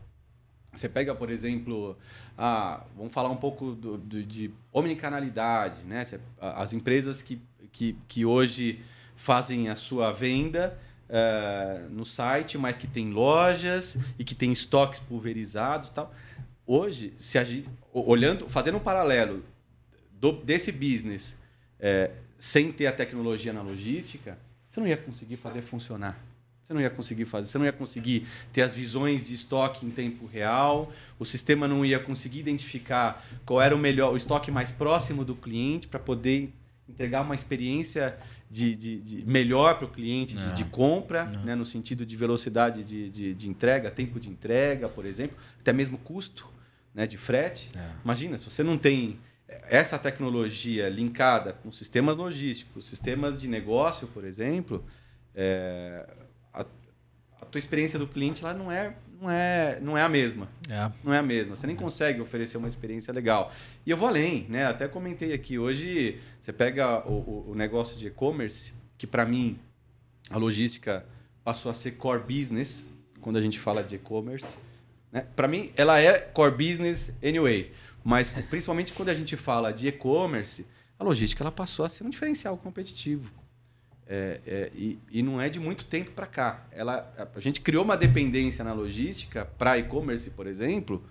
você 0.74 0.90
pega, 0.90 1.14
por 1.14 1.30
exemplo, 1.30 1.98
a, 2.38 2.84
vamos 2.98 3.14
falar 3.14 3.30
um 3.30 3.38
pouco 3.38 3.74
do, 3.74 3.98
do, 3.98 4.24
de 4.24 4.52
omnicanalidade, 4.72 5.86
né? 5.86 6.04
as 6.40 6.74
empresas 6.74 7.22
que, 7.22 7.40
que, 7.72 7.96
que 8.08 8.26
hoje 8.26 8.84
fazem 9.16 9.70
a 9.70 9.76
sua 9.76 10.12
venda 10.12 10.78
uh, 11.10 11.90
no 11.90 12.06
site, 12.06 12.58
mas 12.58 12.78
que 12.78 12.88
tem 12.88 13.12
lojas 13.12 13.98
e 14.18 14.24
que 14.24 14.34
tem 14.34 14.52
estoques 14.52 15.00
pulverizados 15.00 15.90
tal. 15.90 16.14
Hoje, 16.66 17.14
se 17.18 17.38
a 17.38 17.44
gente, 17.44 17.70
olhando, 17.94 18.50
fazendo 18.50 18.78
um 18.78 18.82
paralelo 18.82 19.44
do, 20.12 20.32
desse 20.32 20.72
business 20.72 21.38
é, 21.80 22.12
sem 22.40 22.72
ter 22.72 22.88
a 22.88 22.92
tecnologia 22.92 23.52
na 23.52 23.62
logística, 23.62 24.38
você 24.70 24.80
não 24.80 24.88
ia 24.88 24.98
conseguir 24.98 25.36
fazer 25.36 25.62
funcionar. 25.62 26.18
Você 26.64 26.74
não 26.74 26.80
ia 26.80 26.90
conseguir 26.90 27.26
fazer, 27.26 27.50
você 27.50 27.58
não 27.58 27.66
ia 27.66 27.74
conseguir 27.74 28.26
ter 28.54 28.62
as 28.62 28.74
visões 28.74 29.28
de 29.28 29.34
estoque 29.34 29.86
em 29.86 29.92
tempo 29.92 30.26
real, 30.26 30.94
o 31.20 31.26
sistema 31.26 31.68
não 31.68 31.86
ia 31.86 32.00
conseguir 32.00 32.40
identificar 32.40 33.22
qual 33.46 33.62
era 33.62 33.76
o 33.76 33.78
melhor, 33.78 34.14
o 34.14 34.18
estoque 34.18 34.50
mais 34.50 34.72
próximo 34.72 35.26
do 35.26 35.36
cliente 35.36 35.90
para 35.90 36.00
poder 36.00 36.54
entregar 36.88 37.22
uma 37.22 37.36
experiência 37.36 38.18
de, 38.50 38.76
de, 38.76 39.00
de 39.02 39.26
melhor 39.26 39.78
para 39.78 39.86
o 39.86 39.90
cliente 39.90 40.38
de, 40.38 40.54
de, 40.54 40.64
compra, 40.66 41.26
né, 41.26 41.54
no 41.54 41.66
sentido 41.66 42.06
de 42.06 42.16
velocidade 42.16 42.84
de, 42.86 43.50
entrega, 43.50 43.92
tempo 43.92 44.20
de 44.20 44.30
entrega, 44.30 44.88
por 44.88 45.06
exemplo, 45.06 45.36
até 45.60 45.74
mesmo 45.74 45.98
custo 45.98 46.48
né, 46.94 47.06
de 47.06 47.18
frete. 47.18 47.72
É. 47.76 47.90
Imagina, 48.06 48.38
se 48.38 48.46
você 48.46 48.64
não 48.64 48.78
tem 48.78 49.20
essa 49.48 50.00
tecnologia 50.00 50.88
linkada 50.88 51.54
com 51.54 51.72
sistemas 51.72 52.16
logísticos, 52.16 52.88
sistemas 52.88 53.38
de 53.38 53.48
negócio, 53.48 54.08
por 54.08 54.24
exemplo, 54.24 54.86
é, 55.36 56.08
tua 57.54 57.60
experiência 57.60 58.00
do 58.00 58.08
cliente 58.08 58.44
lá 58.44 58.52
não 58.52 58.72
é, 58.72 58.96
não 59.22 59.30
é, 59.30 59.80
não 59.80 59.98
é 59.98 60.02
a 60.02 60.10
mesma. 60.10 60.50
É. 60.68 60.92
Não 61.04 61.14
é 61.14 61.20
a 61.20 61.24
mesma. 61.24 61.56
Você 61.56 61.68
nem 61.68 61.76
consegue 61.76 62.20
oferecer 62.20 62.58
uma 62.58 62.68
experiência 62.68 63.14
legal. 63.14 63.52
E 63.86 63.92
eu 63.92 63.96
vou 63.96 64.08
além, 64.08 64.48
né? 64.50 64.66
Até 64.66 64.88
comentei 64.88 65.34
aqui 65.34 65.60
hoje, 65.60 66.20
você 66.42 66.52
pega 66.52 67.08
o, 67.08 67.52
o 67.52 67.56
negócio 67.56 67.96
de 67.96 68.08
e-commerce, 68.08 68.74
que 68.98 69.06
para 69.06 69.24
mim 69.24 69.60
a 70.32 70.38
logística 70.38 71.06
passou 71.44 71.70
a 71.70 71.76
ser 71.76 71.92
core 71.92 72.24
business 72.24 72.88
quando 73.22 73.38
a 73.38 73.42
gente 73.42 73.60
fala 73.60 73.84
de 73.84 73.96
e-commerce. 73.96 74.56
Né? 75.12 75.28
Para 75.36 75.48
mim, 75.48 75.72
ela 75.78 76.00
é 76.00 76.20
core 76.20 76.52
business 76.52 77.14
anyway. 77.24 77.72
Mas 78.04 78.30
principalmente 78.30 78.94
quando 78.94 79.10
a 79.10 79.14
gente 79.14 79.38
fala 79.38 79.72
de 79.72 79.88
e-commerce, 79.88 80.66
a 80.98 81.04
logística 81.04 81.44
ela 81.44 81.52
passou 81.52 81.86
a 81.86 81.90
ser 81.90 82.04
um 82.04 82.10
diferencial 82.10 82.58
competitivo. 82.58 83.32
É, 84.16 84.40
é, 84.46 84.72
e, 84.76 85.00
e, 85.12 85.24
não 85.24 85.42
é 85.42 85.50
de 85.50 85.60
muito 85.60 85.86
tempo 85.86 86.12
para 86.12 86.28
cá. 86.28 86.68
Ela, 86.72 87.12
a 87.36 87.40
gente 87.40 87.62
criou 87.62 87.84
uma 87.84 87.98
dependência 87.98 88.64
na 88.64 88.72
logística 88.72 89.44
para 89.58 89.80
e-commerce, 89.80 90.30
por 90.30 90.46
exemplo, 90.46 91.04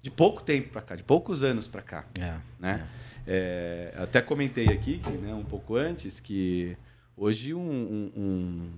de 0.00 0.08
pouco 0.08 0.40
tempo 0.40 0.68
para 0.68 0.80
cá, 0.80 0.94
de 0.94 1.02
poucos 1.02 1.42
anos 1.42 1.66
para 1.66 1.82
cá. 1.82 2.04
É, 2.16 2.36
né? 2.60 2.86
É. 3.26 3.92
até 3.96 4.22
comentei 4.22 4.68
aqui, 4.68 5.02
né, 5.20 5.34
um 5.34 5.42
pouco 5.42 5.74
antes, 5.74 6.20
que 6.20 6.76
hoje 7.16 7.52
um, 7.52 7.60
um, 7.60 8.12
um 8.16 8.70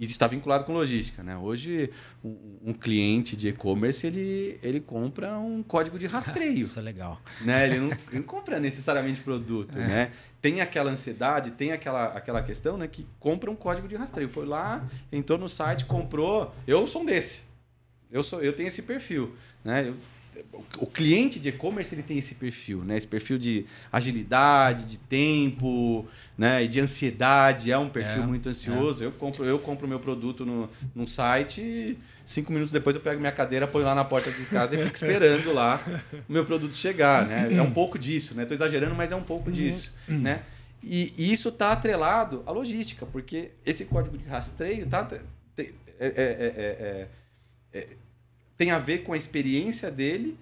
e 0.00 0.06
está 0.06 0.26
vinculado 0.26 0.64
com 0.64 0.72
logística, 0.72 1.22
né? 1.22 1.36
Hoje, 1.36 1.90
um, 2.24 2.58
um 2.68 2.72
cliente 2.72 3.36
de 3.36 3.48
e-commerce, 3.48 4.06
ele, 4.06 4.58
ele 4.62 4.80
compra 4.80 5.38
um 5.38 5.62
código 5.62 5.98
de 5.98 6.06
rastreio. 6.06 6.54
Isso 6.58 6.78
é 6.78 6.82
legal. 6.82 7.20
Né? 7.42 7.66
Ele, 7.66 7.80
não, 7.80 7.90
não 8.10 8.22
compra 8.22 8.58
necessariamente 8.58 9.20
produto, 9.20 9.78
é. 9.78 9.86
né? 9.86 10.12
Tem 10.40 10.62
aquela 10.62 10.90
ansiedade, 10.90 11.50
tem 11.50 11.72
aquela, 11.72 12.06
aquela 12.06 12.42
questão, 12.42 12.78
né? 12.78 12.88
Que 12.88 13.06
compra 13.20 13.50
um 13.50 13.54
código 13.54 13.86
de 13.86 13.94
rastreio. 13.94 14.30
Foi 14.30 14.46
lá, 14.46 14.88
entrou 15.12 15.38
no 15.38 15.50
site, 15.50 15.84
comprou. 15.84 16.54
Eu 16.66 16.86
sou 16.86 17.02
um 17.02 17.04
desse. 17.04 17.42
Eu, 18.10 18.22
sou, 18.22 18.40
eu 18.40 18.54
tenho 18.54 18.68
esse 18.68 18.80
perfil, 18.80 19.36
né? 19.62 19.86
Eu, 19.86 19.96
o 20.78 20.86
cliente 20.86 21.38
de 21.38 21.48
e-commerce 21.48 21.94
ele 21.94 22.02
tem 22.02 22.18
esse 22.18 22.34
perfil, 22.34 22.84
né? 22.84 22.96
Esse 22.96 23.06
perfil 23.06 23.38
de 23.38 23.66
agilidade, 23.92 24.86
de 24.86 24.98
tempo, 24.98 26.06
né? 26.38 26.64
E 26.64 26.68
de 26.68 26.80
ansiedade. 26.80 27.70
É 27.70 27.78
um 27.78 27.88
perfil 27.88 28.22
é, 28.22 28.26
muito 28.26 28.48
ansioso. 28.48 29.02
É. 29.02 29.06
Eu 29.06 29.12
compro, 29.12 29.44
eu 29.44 29.58
compro 29.58 29.86
meu 29.86 30.00
produto 30.00 30.46
no, 30.46 30.68
num 30.94 31.06
site. 31.06 31.60
E 31.60 31.98
cinco 32.24 32.52
minutos 32.52 32.72
depois 32.72 32.94
eu 32.94 33.02
pego 33.02 33.20
minha 33.20 33.32
cadeira, 33.32 33.66
ponho 33.66 33.84
lá 33.84 33.94
na 33.94 34.04
porta 34.04 34.30
de 34.30 34.44
casa 34.44 34.76
e 34.76 34.78
fico 34.78 34.94
esperando 34.94 35.52
lá 35.52 35.80
o 36.28 36.32
meu 36.32 36.46
produto 36.46 36.74
chegar, 36.74 37.26
né? 37.26 37.52
É 37.52 37.62
um 37.62 37.72
pouco 37.72 37.98
disso, 37.98 38.34
né? 38.34 38.42
Estou 38.42 38.54
exagerando, 38.54 38.94
mas 38.94 39.12
é 39.12 39.16
um 39.16 39.22
pouco 39.22 39.48
uhum. 39.48 39.54
disso, 39.54 39.92
né? 40.08 40.42
E, 40.82 41.12
e 41.18 41.32
isso 41.32 41.50
está 41.50 41.72
atrelado 41.72 42.42
à 42.46 42.52
logística, 42.52 43.04
porque 43.04 43.50
esse 43.66 43.84
código 43.84 44.16
de 44.16 44.24
rastreio 44.24 44.86
tá, 44.86 45.06
é, 45.58 45.66
é, 45.98 47.08
é, 47.72 47.88
tem 48.60 48.72
a 48.72 48.78
ver 48.78 49.04
com 49.04 49.14
a 49.14 49.16
experiência 49.16 49.90
dele 49.90 50.38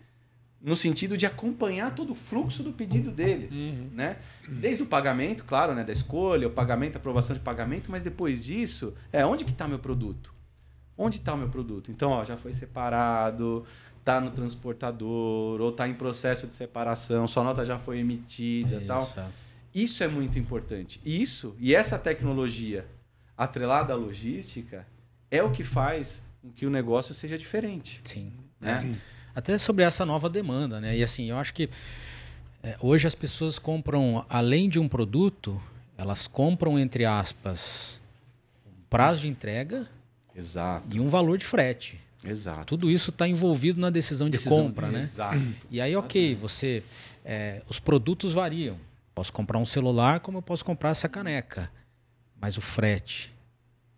no 0.60 0.74
sentido 0.74 1.16
de 1.16 1.24
acompanhar 1.24 1.94
todo 1.94 2.10
o 2.10 2.14
fluxo 2.16 2.64
do 2.64 2.72
pedido 2.72 3.12
dele, 3.12 3.48
uhum. 3.52 3.90
né? 3.94 4.16
Desde 4.48 4.82
o 4.82 4.86
pagamento, 4.86 5.44
claro, 5.44 5.72
né, 5.72 5.84
da 5.84 5.92
escolha, 5.92 6.48
o 6.48 6.50
pagamento, 6.50 6.96
a 6.96 6.98
aprovação 6.98 7.36
de 7.36 7.40
pagamento, 7.40 7.92
mas 7.92 8.02
depois 8.02 8.44
disso, 8.44 8.92
é 9.12 9.24
onde 9.24 9.44
que 9.44 9.52
está 9.52 9.68
meu 9.68 9.78
produto? 9.78 10.34
Onde 10.96 11.18
está 11.18 11.32
o 11.32 11.38
meu 11.38 11.48
produto? 11.48 11.92
Então, 11.92 12.10
ó, 12.10 12.24
já 12.24 12.36
foi 12.36 12.52
separado, 12.54 13.64
está 14.00 14.20
no 14.20 14.32
transportador 14.32 15.60
ou 15.60 15.70
está 15.70 15.86
em 15.86 15.94
processo 15.94 16.44
de 16.44 16.54
separação, 16.54 17.24
sua 17.28 17.44
nota 17.44 17.64
já 17.64 17.78
foi 17.78 18.00
emitida, 18.00 18.78
Isso. 18.78 18.86
tal. 18.88 19.12
É. 19.16 19.26
Isso 19.72 20.02
é 20.02 20.08
muito 20.08 20.40
importante. 20.40 21.00
Isso 21.04 21.54
e 21.56 21.72
essa 21.72 21.96
tecnologia 21.96 22.84
atrelada 23.36 23.92
à 23.92 23.96
logística 23.96 24.84
é 25.30 25.40
o 25.40 25.52
que 25.52 25.62
faz 25.62 26.20
com 26.48 26.52
que 26.54 26.66
o 26.66 26.70
negócio 26.70 27.14
seja 27.14 27.38
diferente. 27.38 28.00
Sim. 28.04 28.32
Né? 28.60 28.94
Até 29.34 29.56
sobre 29.58 29.84
essa 29.84 30.04
nova 30.04 30.28
demanda, 30.28 30.80
né? 30.80 30.96
E 30.96 31.02
assim, 31.02 31.30
eu 31.30 31.36
acho 31.36 31.54
que 31.54 31.68
é, 32.62 32.76
hoje 32.80 33.06
as 33.06 33.14
pessoas 33.14 33.58
compram, 33.58 34.24
além 34.28 34.68
de 34.68 34.78
um 34.78 34.88
produto, 34.88 35.60
elas 35.96 36.26
compram, 36.26 36.78
entre 36.78 37.04
aspas, 37.04 38.00
um 38.66 38.82
prazo 38.90 39.22
de 39.22 39.28
entrega 39.28 39.88
Exato. 40.34 40.96
e 40.96 41.00
um 41.00 41.08
valor 41.08 41.38
de 41.38 41.44
frete. 41.44 42.00
Exato. 42.24 42.66
Tudo 42.66 42.90
isso 42.90 43.10
está 43.10 43.28
envolvido 43.28 43.80
na 43.80 43.90
decisão, 43.90 44.28
decisão 44.28 44.58
de 44.58 44.64
compra, 44.64 44.88
né? 44.88 45.00
Exato. 45.00 45.40
E 45.70 45.80
aí, 45.80 45.94
ok, 45.94 46.34
você. 46.34 46.82
É, 47.24 47.62
os 47.68 47.78
produtos 47.78 48.32
variam. 48.32 48.76
Posso 49.14 49.32
comprar 49.32 49.58
um 49.58 49.66
celular 49.66 50.20
como 50.20 50.38
eu 50.38 50.42
posso 50.42 50.64
comprar 50.64 50.90
essa 50.90 51.08
caneca. 51.08 51.70
Mas 52.40 52.56
o 52.56 52.60
frete 52.60 53.32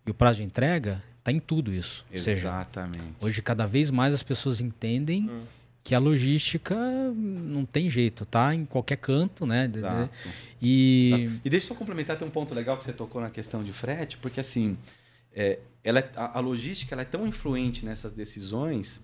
e 0.05 0.11
o 0.11 0.13
prazo 0.13 0.37
de 0.37 0.43
entrega 0.43 1.01
Está 1.21 1.31
em 1.31 1.39
tudo 1.39 1.71
isso. 1.71 2.03
Exatamente. 2.11 3.03
Seja, 3.03 3.15
hoje, 3.21 3.41
cada 3.43 3.67
vez 3.67 3.91
mais 3.91 4.11
as 4.11 4.23
pessoas 4.23 4.59
entendem 4.59 5.29
hum. 5.29 5.43
que 5.83 5.93
a 5.93 5.99
logística 5.99 6.75
não 7.15 7.63
tem 7.63 7.87
jeito, 7.87 8.25
tá? 8.25 8.55
Em 8.55 8.65
qualquer 8.65 8.97
canto, 8.97 9.45
né? 9.45 9.69
Exato. 9.71 10.09
E... 10.59 11.11
Exato. 11.13 11.41
e 11.45 11.49
deixa 11.49 11.65
eu 11.65 11.67
só 11.69 11.75
complementar, 11.75 12.17
tem 12.17 12.27
um 12.27 12.31
ponto 12.31 12.55
legal 12.55 12.75
que 12.75 12.83
você 12.83 12.91
tocou 12.91 13.21
na 13.21 13.29
questão 13.29 13.63
de 13.63 13.71
frete, 13.71 14.17
porque 14.17 14.39
assim, 14.39 14.75
é, 15.31 15.59
ela 15.83 15.99
é, 15.99 16.09
a, 16.15 16.39
a, 16.39 16.41
logística 16.41 16.95
ela 16.95 17.03
é 17.03 17.05
tão 17.05 17.27
influente 17.27 17.85
nessas 17.85 18.13
decisões, 18.13 18.99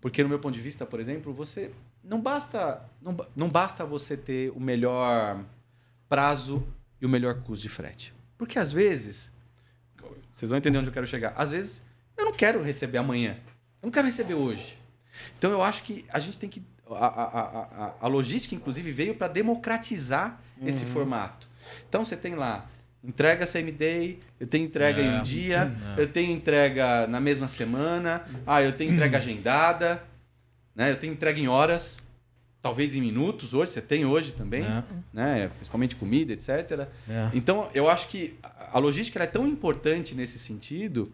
porque 0.00 0.22
no 0.22 0.30
meu 0.30 0.38
ponto 0.38 0.54
de 0.54 0.62
vista, 0.62 0.86
por 0.86 0.98
exemplo, 0.98 1.30
você 1.30 1.72
não 2.02 2.22
basta, 2.22 2.88
não, 3.02 3.14
não 3.36 3.50
basta 3.50 3.84
você 3.84 4.16
ter 4.16 4.50
o 4.56 4.60
melhor 4.60 5.44
prazo 6.08 6.66
e 7.02 7.04
o 7.04 7.08
melhor 7.08 7.42
custo 7.42 7.60
de 7.62 7.68
frete. 7.68 8.14
Porque 8.38 8.58
às 8.58 8.72
vezes 8.72 9.30
vocês 10.32 10.48
vão 10.48 10.58
entender 10.58 10.78
onde 10.78 10.88
eu 10.88 10.92
quero 10.92 11.06
chegar. 11.06 11.32
Às 11.36 11.50
vezes, 11.50 11.82
eu 12.16 12.24
não 12.24 12.32
quero 12.32 12.62
receber 12.62 12.98
amanhã. 12.98 13.36
Eu 13.82 13.86
não 13.86 13.90
quero 13.90 14.06
receber 14.06 14.34
hoje. 14.34 14.78
Então, 15.38 15.50
eu 15.50 15.62
acho 15.62 15.82
que 15.82 16.04
a 16.08 16.18
gente 16.18 16.38
tem 16.38 16.48
que. 16.48 16.62
A, 16.90 17.06
a, 17.06 17.24
a, 17.24 17.94
a 18.02 18.06
logística, 18.06 18.54
inclusive, 18.54 18.90
veio 18.92 19.14
para 19.14 19.28
democratizar 19.28 20.40
uhum. 20.60 20.68
esse 20.68 20.84
formato. 20.84 21.48
Então, 21.88 22.04
você 22.04 22.16
tem 22.16 22.34
lá 22.34 22.68
entrega 23.04 23.46
same 23.46 23.70
day, 23.70 24.18
eu 24.40 24.46
tenho 24.46 24.64
entrega 24.64 25.00
é. 25.00 25.04
em 25.04 25.20
um 25.20 25.22
dia, 25.22 25.76
é. 25.96 26.00
eu 26.00 26.08
tenho 26.08 26.32
entrega 26.32 27.06
na 27.06 27.20
mesma 27.20 27.48
semana, 27.48 28.24
ah, 28.46 28.62
eu 28.62 28.72
tenho 28.72 28.92
entrega 28.92 29.18
agendada. 29.18 30.02
né? 30.74 30.90
Eu 30.90 30.96
tenho 30.96 31.12
entrega 31.12 31.38
em 31.38 31.46
horas, 31.46 32.02
talvez 32.62 32.96
em 32.96 33.00
minutos 33.00 33.52
hoje, 33.52 33.72
você 33.72 33.82
tem 33.82 34.06
hoje 34.06 34.32
também, 34.32 34.64
É. 34.64 34.82
né? 35.12 35.50
Principalmente 35.56 35.94
comida, 35.96 36.32
etc. 36.32 36.88
É. 37.08 37.30
Então, 37.34 37.68
eu 37.74 37.88
acho 37.90 38.08
que 38.08 38.36
a 38.74 38.78
logística 38.80 39.18
ela 39.18 39.24
é 39.24 39.30
tão 39.30 39.46
importante 39.46 40.14
nesse 40.14 40.38
sentido 40.38 41.12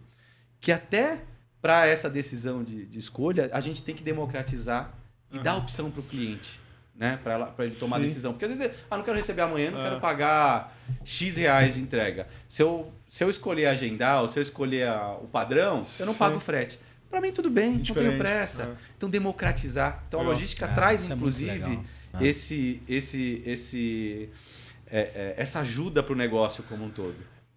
que 0.60 0.72
até 0.72 1.18
para 1.62 1.86
essa 1.86 2.08
decisão 2.08 2.64
de, 2.64 2.86
de 2.86 2.98
escolha, 2.98 3.50
a 3.52 3.60
gente 3.60 3.82
tem 3.82 3.94
que 3.94 4.02
democratizar 4.02 4.94
e 5.30 5.38
dar 5.38 5.56
opção 5.56 5.90
para 5.90 6.00
o 6.00 6.04
cliente. 6.04 6.58
Né, 6.96 7.18
para 7.24 7.50
ele 7.60 7.74
tomar 7.74 7.96
a 7.96 8.00
Sim. 8.00 8.06
decisão. 8.06 8.32
Porque 8.32 8.44
às 8.44 8.58
vezes, 8.58 8.76
ah, 8.90 8.96
não 8.98 9.02
quero 9.04 9.16
receber 9.16 9.40
amanhã, 9.40 9.70
não 9.70 9.80
É. 9.80 9.84
quero 9.88 10.00
pagar 10.00 10.76
X 11.02 11.36
reais 11.36 11.72
de 11.72 11.80
entrega. 11.80 12.28
Se 12.46 12.62
eu, 12.62 12.92
se 13.08 13.24
eu 13.24 13.30
escolher 13.30 13.66
agendar, 13.68 14.20
ou 14.20 14.28
se 14.28 14.38
eu 14.38 14.42
escolher 14.42 14.88
a- 14.88 15.12
o 15.16 15.26
padrão, 15.26 15.80
eu 15.98 16.04
não 16.06 16.12
Sim. 16.12 16.18
pago 16.18 16.38
frete. 16.38 16.78
Para 17.08 17.22
mim, 17.22 17.32
tudo 17.32 17.48
bem, 17.48 17.78
não 17.78 17.94
tenho 17.94 18.18
pressa. 18.18 18.64
é. 18.64 18.76
Então, 18.98 19.08
democratizar. 19.08 20.02
Então, 20.06 20.20
a 20.20 20.22
Legal. 20.24 20.34
logística 20.34 20.66
Ah, 20.66 20.74
traz, 20.74 21.00
isso 21.02 21.12
é 21.12 21.14
muito 21.14 21.40
inclusive. 21.40 21.80
Ah. 22.12 22.22
esse, 22.22 22.82
esse, 22.86 23.42
esse, 23.46 24.28
é, 24.86 25.00
é, 25.00 25.34
essa 25.38 25.60
ajuda 25.60 26.02
para 26.02 26.12
o 26.12 26.16
negócio 26.16 26.62
como 26.64 26.84
um 26.84 26.90
todo. 26.90 27.16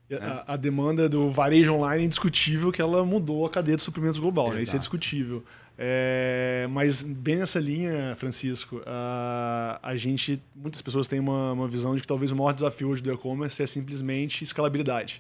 E 0.09 0.15
A, 0.15 0.43
a 0.47 0.55
demanda 0.55 1.07
do 1.07 1.31
varejo 1.31 1.73
online 1.73 2.03
é 2.03 2.05
indiscutível 2.05 2.71
que 2.71 2.81
ela 2.81 3.05
mudou 3.05 3.45
a 3.45 3.49
cadeia 3.49 3.77
de 3.77 3.83
suprimentos 3.83 4.19
global, 4.19 4.51
né? 4.53 4.61
Isso 4.61 4.75
é 4.75 4.79
discutível. 4.79 5.43
É, 5.77 6.67
mas 6.69 7.01
bem 7.01 7.37
nessa 7.37 7.59
linha, 7.59 8.15
Francisco, 8.17 8.81
a, 8.85 9.79
a 9.81 9.97
gente, 9.97 10.41
muitas 10.55 10.81
pessoas 10.81 11.07
têm 11.07 11.19
uma, 11.19 11.53
uma 11.53 11.67
visão 11.67 11.95
de 11.95 12.01
que 12.01 12.07
talvez 12.07 12.31
o 12.31 12.35
maior 12.35 12.53
desafio 12.53 12.89
hoje 12.89 13.01
do 13.01 13.11
e-commerce 13.11 13.61
é 13.61 13.65
simplesmente 13.65 14.43
escalabilidade. 14.43 15.19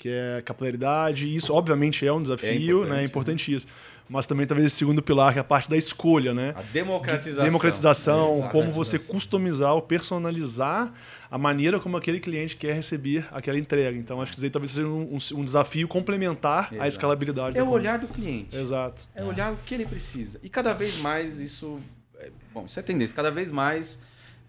Que 0.00 0.08
é 0.08 0.40
capilaridade, 0.42 1.26
e 1.26 1.36
isso 1.36 1.52
obviamente 1.52 2.06
é 2.06 2.10
um 2.12 2.22
desafio, 2.22 2.52
importante, 2.78 2.88
né? 2.88 2.96
né? 2.96 3.02
É 3.02 3.04
importantíssimo. 3.04 3.70
Mas 4.08 4.26
também 4.26 4.46
talvez 4.46 4.66
esse 4.68 4.76
segundo 4.76 5.02
pilar, 5.02 5.34
que 5.34 5.38
é 5.38 5.42
a 5.42 5.44
parte 5.44 5.68
da 5.68 5.76
escolha, 5.76 6.32
né? 6.32 6.54
A 6.56 6.62
democratização. 6.62 7.44
democratização, 7.44 8.38
Exato. 8.38 8.50
como 8.52 8.72
você 8.72 8.98
customizar 8.98 9.74
ou 9.74 9.82
personalizar 9.82 10.90
a 11.30 11.36
maneira 11.36 11.78
como 11.78 11.98
aquele 11.98 12.18
cliente 12.18 12.56
quer 12.56 12.72
receber 12.74 13.26
aquela 13.30 13.58
entrega. 13.58 13.96
Então, 13.98 14.22
acho 14.22 14.32
que 14.32 14.38
isso 14.38 14.44
aí 14.46 14.50
talvez 14.50 14.70
seja 14.72 14.88
um, 14.88 15.16
um- 15.16 15.38
um 15.40 15.44
desafio 15.44 15.86
complementar 15.86 16.70
à 16.70 16.74
Exato. 16.76 16.88
escalabilidade. 16.88 17.58
É 17.58 17.62
o 17.62 17.68
olhar 17.68 17.98
do 17.98 18.08
cliente. 18.08 18.56
Exato. 18.56 19.06
É 19.14 19.22
olhar 19.22 19.52
o 19.52 19.56
que 19.66 19.74
ele 19.74 19.84
precisa. 19.84 20.40
E 20.42 20.48
cada 20.48 20.72
vez 20.72 20.98
mais 20.98 21.38
isso. 21.40 21.78
é- 22.18 22.30
bom, 22.54 22.64
isso 22.64 22.80
é 22.80 22.82
tendência. 22.82 23.14
Cada 23.14 23.30
vez 23.30 23.50
mais 23.52 23.98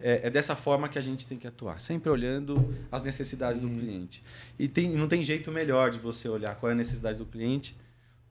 é, 0.02 0.28
é 0.28 0.30
dessa 0.30 0.56
forma 0.56 0.90
que 0.90 0.98
a 0.98 1.02
gente 1.02 1.26
tem 1.28 1.38
que 1.38 1.48
atuar. 1.48 1.80
Sempre 1.80 2.10
olhando 2.10 2.74
as 2.92 3.02
necessidades 3.04 3.64
Uhum. 3.64 3.70
do 3.76 3.80
cliente. 3.82 4.24
E 4.58 4.68
tem, 4.68 4.90
não 4.90 5.08
tem 5.08 5.24
jeito 5.24 5.52
melhor 5.52 5.92
de 5.92 6.00
você 6.00 6.28
olhar 6.28 6.56
qual 6.56 6.70
é 6.70 6.74
a 6.74 6.76
necessidade 6.78 7.18
do 7.18 7.26
cliente 7.26 7.76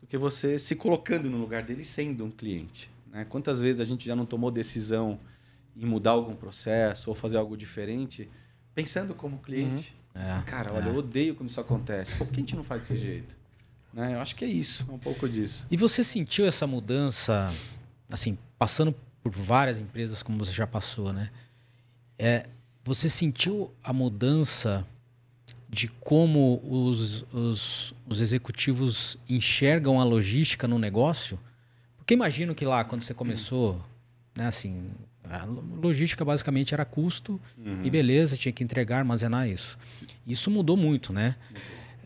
do 0.00 0.06
que 0.06 0.16
você 0.18 0.58
se 0.58 0.74
colocando 0.76 1.28
no 1.30 1.38
lugar 1.38 1.62
dele 1.62 1.84
sendo 1.84 2.24
um 2.24 2.30
cliente. 2.30 2.90
né? 3.12 3.24
Quantas 3.28 3.60
vezes 3.60 3.80
a 3.80 3.84
gente 3.84 4.06
já 4.06 4.14
não 4.16 4.24
tomou 4.26 4.50
decisão 4.50 5.18
em 5.76 5.84
mudar 5.86 6.10
algum 6.12 6.34
processo 6.34 7.10
ou 7.10 7.14
fazer 7.14 7.36
algo 7.36 7.56
diferente 7.56 8.28
pensando 8.74 9.14
como 9.14 9.38
cliente? 9.38 9.94
É. 10.14 10.42
Cara, 10.46 10.72
olha, 10.74 10.88
eu 10.88 10.96
odeio 10.96 11.34
quando 11.34 11.48
isso 11.48 11.60
acontece. 11.60 12.14
Por 12.16 12.26
que 12.28 12.34
a 12.36 12.40
gente 12.40 12.56
não 12.56 12.64
faz 12.64 12.82
desse 12.82 12.96
jeito? 12.98 13.36
Né? 13.92 14.14
Eu 14.14 14.20
acho 14.20 14.34
que 14.36 14.44
é 14.44 14.48
isso, 14.48 14.86
é 14.88 14.92
um 14.92 14.98
pouco 14.98 15.28
disso. 15.28 15.66
E 15.70 15.76
você 15.76 16.02
sentiu 16.04 16.46
essa 16.46 16.66
mudança, 16.66 17.52
assim, 18.10 18.38
passando 18.58 18.94
por 19.22 19.32
várias 19.32 19.78
empresas 19.78 20.22
como 20.22 20.38
você 20.38 20.52
já 20.52 20.66
passou, 20.66 21.12
né? 21.12 21.30
É, 22.22 22.46
você 22.84 23.08
sentiu 23.08 23.72
a 23.82 23.94
mudança 23.94 24.86
de 25.66 25.88
como 25.88 26.60
os, 26.62 27.22
os, 27.32 27.94
os 28.06 28.20
executivos 28.20 29.16
enxergam 29.26 29.98
a 29.98 30.04
logística 30.04 30.68
no 30.68 30.78
negócio? 30.78 31.40
Porque 31.96 32.12
imagino 32.12 32.54
que 32.54 32.66
lá, 32.66 32.84
quando 32.84 33.00
você 33.02 33.14
começou, 33.14 33.82
né, 34.36 34.46
assim, 34.46 34.90
a 35.24 35.44
lo- 35.46 35.64
logística 35.80 36.22
basicamente 36.22 36.74
era 36.74 36.84
custo 36.84 37.40
Uhum. 37.56 37.80
e 37.84 37.88
beleza, 37.88 38.36
tinha 38.36 38.52
que 38.52 38.62
entregar, 38.62 38.98
armazenar 38.98 39.48
isso. 39.48 39.78
Isso 40.26 40.50
mudou 40.50 40.76
muito, 40.76 41.14
né? 41.14 41.36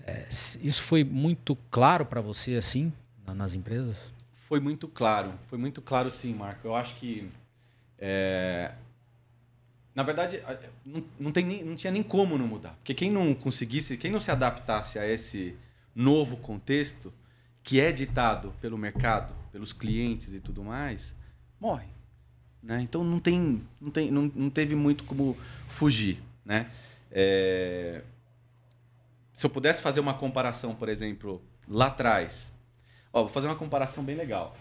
É, 0.07 0.29
isso 0.31 0.81
foi 0.83 1.03
muito 1.03 1.57
claro 1.72 2.07
para 2.07 2.20
você, 2.20 2.55
assim, 2.55 2.92
na- 3.27 3.35
nas 3.35 3.53
empresas? 3.53 4.12
Foi 4.46 4.61
muito 4.61 4.87
claro, 4.87 5.33
foi 5.48 5.59
muito 5.59 5.83
claro 5.83 6.09
sim, 6.09 6.33
Marco. 6.35 6.68
Eu 6.68 6.77
acho 6.77 6.94
que. 6.94 7.29
é, 7.98 8.72
Na 9.94 10.02
verdade, 10.02 10.42
não, 11.20 11.30
tem 11.30 11.44
nem- 11.44 11.64
não 11.64 11.76
tinha 11.76 11.90
nem 11.92 12.02
como 12.02 12.37
não 12.37 12.46
mudar. 12.48 12.74
Porque 12.76 12.94
quem 12.94 13.11
não 13.11 13.35
conseguisse, 13.35 13.96
quem 13.96 14.11
não 14.11 14.18
se 14.20 14.30
adaptasse 14.30 14.98
a 14.98 15.07
esse 15.07 15.57
novo 15.94 16.37
contexto, 16.38 17.12
que 17.62 17.80
é 17.80 17.92
ditado 17.92 18.52
pelo 18.61 18.76
mercado, 18.76 19.33
pelos 19.52 19.72
clientes 19.72 20.33
e 20.33 20.40
tudo 20.40 20.64
mais, 20.64 21.14
morre. 21.61 21.87
Né? 22.62 22.80
Então 22.83 23.04
não, 23.04 23.20
tem, 23.20 23.62
não, 23.80 23.90
tem, 23.90 24.11
não, 24.11 24.22
não 24.35 24.50
teve 24.50 24.74
muito 24.74 25.04
como 25.04 25.37
fugir. 25.68 26.20
Né? 26.44 26.68
É, 27.12 28.02
Se 29.33 29.46
eu 29.46 29.50
pudesse 29.50 29.80
fazer 29.80 30.00
uma 30.00 30.14
comparação, 30.14 30.74
por 30.74 30.88
exemplo, 30.88 31.40
lá 31.68 31.87
atrás, 31.87 32.52
Ó, 33.12 33.20
vou 33.20 33.28
fazer 33.28 33.46
uma 33.46 33.54
comparação 33.54 34.02
bem 34.02 34.16
legal. 34.16 34.57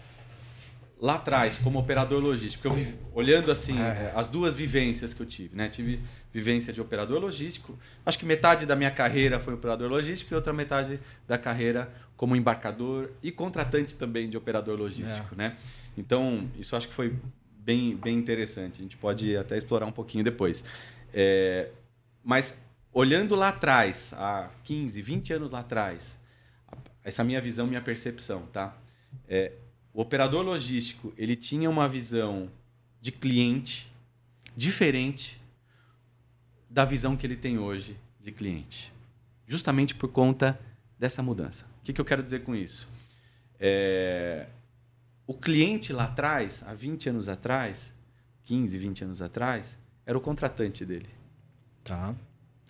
Lá 1.04 1.16
atrás, 1.16 1.58
como 1.58 1.78
operador 1.78 2.18
logístico, 2.22 2.66
eu 2.66 2.72
vi- 2.72 2.94
olhando 3.12 3.52
assim 3.52 3.78
eh, 3.78 4.12
as 4.16 4.26
duas 4.26 4.54
vivências 4.54 5.12
que 5.12 5.20
eu 5.20 5.26
tive, 5.26 5.54
né? 5.54 5.68
Tive 5.68 6.00
vivência 6.32 6.72
de 6.72 6.80
operador 6.80 7.20
logístico. 7.20 7.78
Acho 8.06 8.18
que 8.18 8.24
metade 8.24 8.64
da 8.64 8.74
minha 8.74 8.90
carreira 8.90 9.38
foi 9.38 9.52
operador 9.52 9.90
logístico 9.90 10.32
e 10.32 10.34
outra 10.34 10.54
metade 10.54 10.98
da 11.28 11.36
carreira 11.36 11.92
como 12.16 12.34
embarcador 12.34 13.10
e 13.22 13.30
contratante 13.30 13.94
também 13.94 14.30
de 14.30 14.36
operador 14.38 14.78
logístico, 14.78 15.34
né? 15.36 15.58
Então, 15.98 16.48
isso 16.58 16.74
acho 16.74 16.88
que 16.88 16.94
foi 16.94 17.14
bem, 17.58 17.94
bem 17.96 18.16
interessante. 18.16 18.78
A 18.80 18.82
gente 18.82 18.96
pode 18.96 19.36
até 19.36 19.58
explorar 19.58 19.84
um 19.84 19.92
pouquinho 19.92 20.24
depois. 20.24 20.64
É, 21.12 21.68
mas 22.24 22.58
olhando 22.94 23.34
lá 23.34 23.48
atrás, 23.50 24.14
há 24.16 24.48
15, 24.64 25.02
20 25.02 25.34
anos 25.34 25.50
lá 25.50 25.60
atrás, 25.60 26.18
essa 27.04 27.20
é 27.20 27.24
minha 27.26 27.42
visão, 27.42 27.66
minha 27.66 27.82
percepção, 27.82 28.46
tá? 28.50 28.74
É, 29.28 29.52
o 29.94 30.02
operador 30.02 30.44
logístico, 30.44 31.14
ele 31.16 31.36
tinha 31.36 31.70
uma 31.70 31.88
visão 31.88 32.50
de 33.00 33.12
cliente 33.12 33.90
diferente 34.56 35.40
da 36.68 36.84
visão 36.84 37.16
que 37.16 37.24
ele 37.24 37.36
tem 37.36 37.58
hoje 37.58 37.96
de 38.20 38.32
cliente. 38.32 38.92
Justamente 39.46 39.94
por 39.94 40.08
conta 40.08 40.58
dessa 40.98 41.22
mudança. 41.22 41.64
O 41.80 41.84
que, 41.84 41.92
que 41.92 42.00
eu 42.00 42.04
quero 42.04 42.24
dizer 42.24 42.42
com 42.42 42.56
isso? 42.56 42.88
É, 43.60 44.48
o 45.26 45.34
cliente 45.34 45.92
lá 45.92 46.04
atrás, 46.04 46.64
há 46.66 46.74
20 46.74 47.10
anos 47.10 47.28
atrás, 47.28 47.92
15, 48.42 48.76
20 48.76 49.04
anos 49.04 49.22
atrás, 49.22 49.78
era 50.04 50.18
o 50.18 50.20
contratante 50.20 50.84
dele. 50.84 51.08
Tá. 51.84 52.14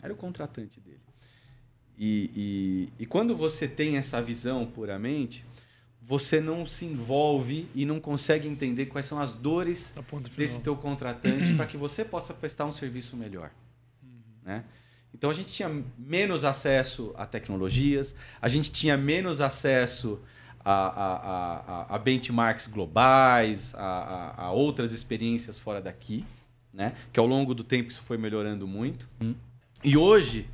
Era 0.03 0.13
o 0.13 0.17
contratante 0.17 0.79
dele. 0.79 1.01
E, 1.97 2.31
e, 2.99 3.03
e 3.05 3.07
quando 3.07 3.35
você 3.35 3.67
tem 3.67 3.97
essa 3.97 4.21
visão 4.21 4.67
puramente, 4.67 5.45
você 6.07 6.39
não 6.41 6.67
se 6.67 6.85
envolve 6.85 7.67
e 7.75 7.87
não 7.87 7.99
consegue 7.99 8.47
entender 8.47 8.87
quais 8.87 9.07
são 9.07 9.19
as 9.19 9.33
dores 9.33 9.93
desse 10.37 10.61
teu 10.61 10.77
contratante 10.77 11.55
para 11.55 11.67
que 11.67 11.77
você 11.79 12.05
possa 12.05 12.35
prestar 12.35 12.67
um 12.67 12.73
serviço 12.73 13.17
melhor. 13.17 13.51
Né? 14.43 14.65
Então 15.15 15.31
a 15.31 15.35
gente 15.35 15.51
tinha 15.51 15.83
menos 15.97 16.45
acesso 16.45 17.15
a 17.17 17.25
tecnologias, 17.25 18.15
a 18.43 18.49
gente 18.49 18.71
tinha 18.71 18.97
menos 18.99 19.41
acesso 19.41 20.21
a, 20.63 20.73
a, 20.73 21.15
a, 21.93 21.95
a- 21.95 21.99
benchmarks 21.99 22.67
globais, 22.67 23.75
a, 23.75 23.79
a- 23.81 24.43
a 24.47 24.51
outras 24.51 24.93
experiências 24.93 25.59
fora 25.59 25.81
daqui, 25.81 26.25
né? 26.73 26.95
que 27.13 27.19
ao 27.21 27.27
longo 27.27 27.55
do 27.55 27.65
tempo 27.65 27.91
isso 27.91 28.03
foi 28.03 28.19
melhorando 28.19 28.67
muito. 28.67 29.09
Hum. 29.23 29.35
E 29.83 29.97
hoje, 29.97 30.47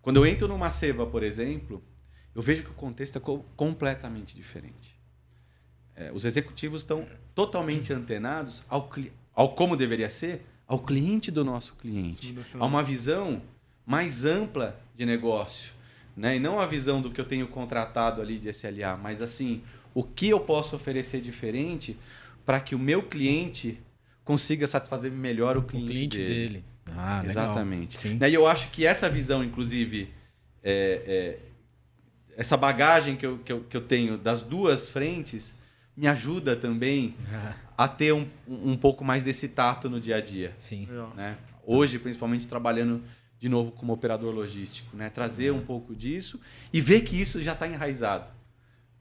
quando 0.00 0.16
eu 0.16 0.26
entro 0.26 0.48
numa 0.48 0.70
ceva, 0.70 1.06
por 1.06 1.22
exemplo, 1.22 1.82
eu 2.34 2.42
vejo 2.42 2.62
que 2.64 2.70
o 2.70 2.74
contexto 2.74 3.16
é 3.18 3.20
co- 3.20 3.44
completamente 3.56 4.34
diferente. 4.34 4.94
É, 5.94 6.10
os 6.12 6.24
executivos 6.24 6.82
estão 6.82 7.06
totalmente 7.34 7.92
antenados 7.92 8.62
ao, 8.68 8.90
ao 9.34 9.54
como 9.54 9.76
deveria 9.76 10.08
ser, 10.08 10.44
ao 10.66 10.78
cliente 10.78 11.30
do 11.30 11.44
nosso 11.44 11.74
cliente, 11.74 12.34
a 12.58 12.64
uma 12.64 12.82
visão 12.82 13.42
mais 13.84 14.24
ampla 14.24 14.80
de 14.94 15.04
negócio, 15.04 15.72
né? 16.16 16.36
E 16.36 16.38
não 16.38 16.60
a 16.60 16.66
visão 16.66 17.02
do 17.02 17.10
que 17.10 17.20
eu 17.20 17.24
tenho 17.26 17.46
contratado 17.48 18.22
ali 18.22 18.38
de 18.38 18.48
SLA, 18.48 18.96
mas 18.96 19.20
assim, 19.20 19.62
o 19.92 20.02
que 20.02 20.28
eu 20.30 20.40
posso 20.40 20.74
oferecer 20.76 21.20
diferente 21.20 21.98
para 22.46 22.58
que 22.60 22.74
o 22.74 22.78
meu 22.78 23.02
cliente 23.02 23.78
consiga 24.24 24.66
satisfazer 24.66 25.10
melhor 25.12 25.56
o 25.56 25.60
O 25.60 25.62
cliente, 25.64 25.92
cliente 25.92 26.16
dele. 26.16 26.34
dele. 26.48 26.64
Ah, 26.90 27.22
legal. 27.26 27.44
Exatamente. 27.44 27.98
Sim. 27.98 28.14
Né, 28.14 28.30
E 28.30 28.34
eu 28.34 28.46
acho 28.46 28.70
que 28.70 28.86
essa 28.86 29.10
visão, 29.10 29.44
inclusive, 29.44 30.08
é, 30.62 31.02
é, 31.06 31.38
essa 32.36 32.56
bagagem 32.56 33.16
que 33.16 33.26
eu, 33.26 33.38
que, 33.38 33.52
eu, 33.52 33.60
que 33.64 33.76
eu 33.76 33.80
tenho 33.80 34.16
das 34.16 34.42
duas 34.42 34.88
frentes, 34.88 35.56
me 35.96 36.06
ajuda 36.06 36.56
também 36.56 37.14
a 37.76 37.88
ter 37.88 38.12
um, 38.12 38.26
um 38.46 38.76
pouco 38.76 39.04
mais 39.04 39.22
desse 39.22 39.48
tato 39.48 39.88
no 39.90 40.00
dia 40.00 40.16
a 40.16 40.20
dia. 40.20 40.54
Sim. 40.58 40.88
Né? 41.14 41.36
Hoje, 41.64 41.98
principalmente 41.98 42.46
trabalhando 42.48 43.02
de 43.38 43.48
novo 43.48 43.72
como 43.72 43.92
operador 43.92 44.32
logístico, 44.32 44.96
né? 44.96 45.10
trazer 45.10 45.52
um 45.52 45.60
pouco 45.60 45.94
disso 45.94 46.40
e 46.72 46.80
ver 46.80 47.02
que 47.02 47.20
isso 47.20 47.42
já 47.42 47.52
está 47.52 47.66
enraizado. 47.66 48.30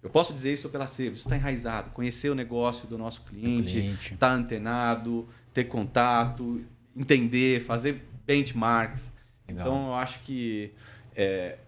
Eu 0.02 0.10
posso 0.10 0.34
dizer 0.34 0.54
isso 0.54 0.68
pela 0.70 0.88
Sevo, 0.88 1.16
isso 1.16 1.28
está 1.28 1.36
enraizado. 1.36 1.92
Conhecer 1.92 2.30
o 2.30 2.36
negócio 2.36 2.88
do 2.88 2.98
nosso 2.98 3.22
cliente, 3.22 3.96
estar 4.02 4.18
tá 4.18 4.32
antenado, 4.34 5.30
ter 5.54 5.66
contato, 5.66 6.66
entender, 6.96 7.62
fazer 7.62 8.04
benchmarks. 8.26 9.12
Legal. 9.48 9.68
Então, 9.68 9.88
eu 9.90 9.94
acho 9.94 10.20
que 10.22 10.72
é, 11.16 11.60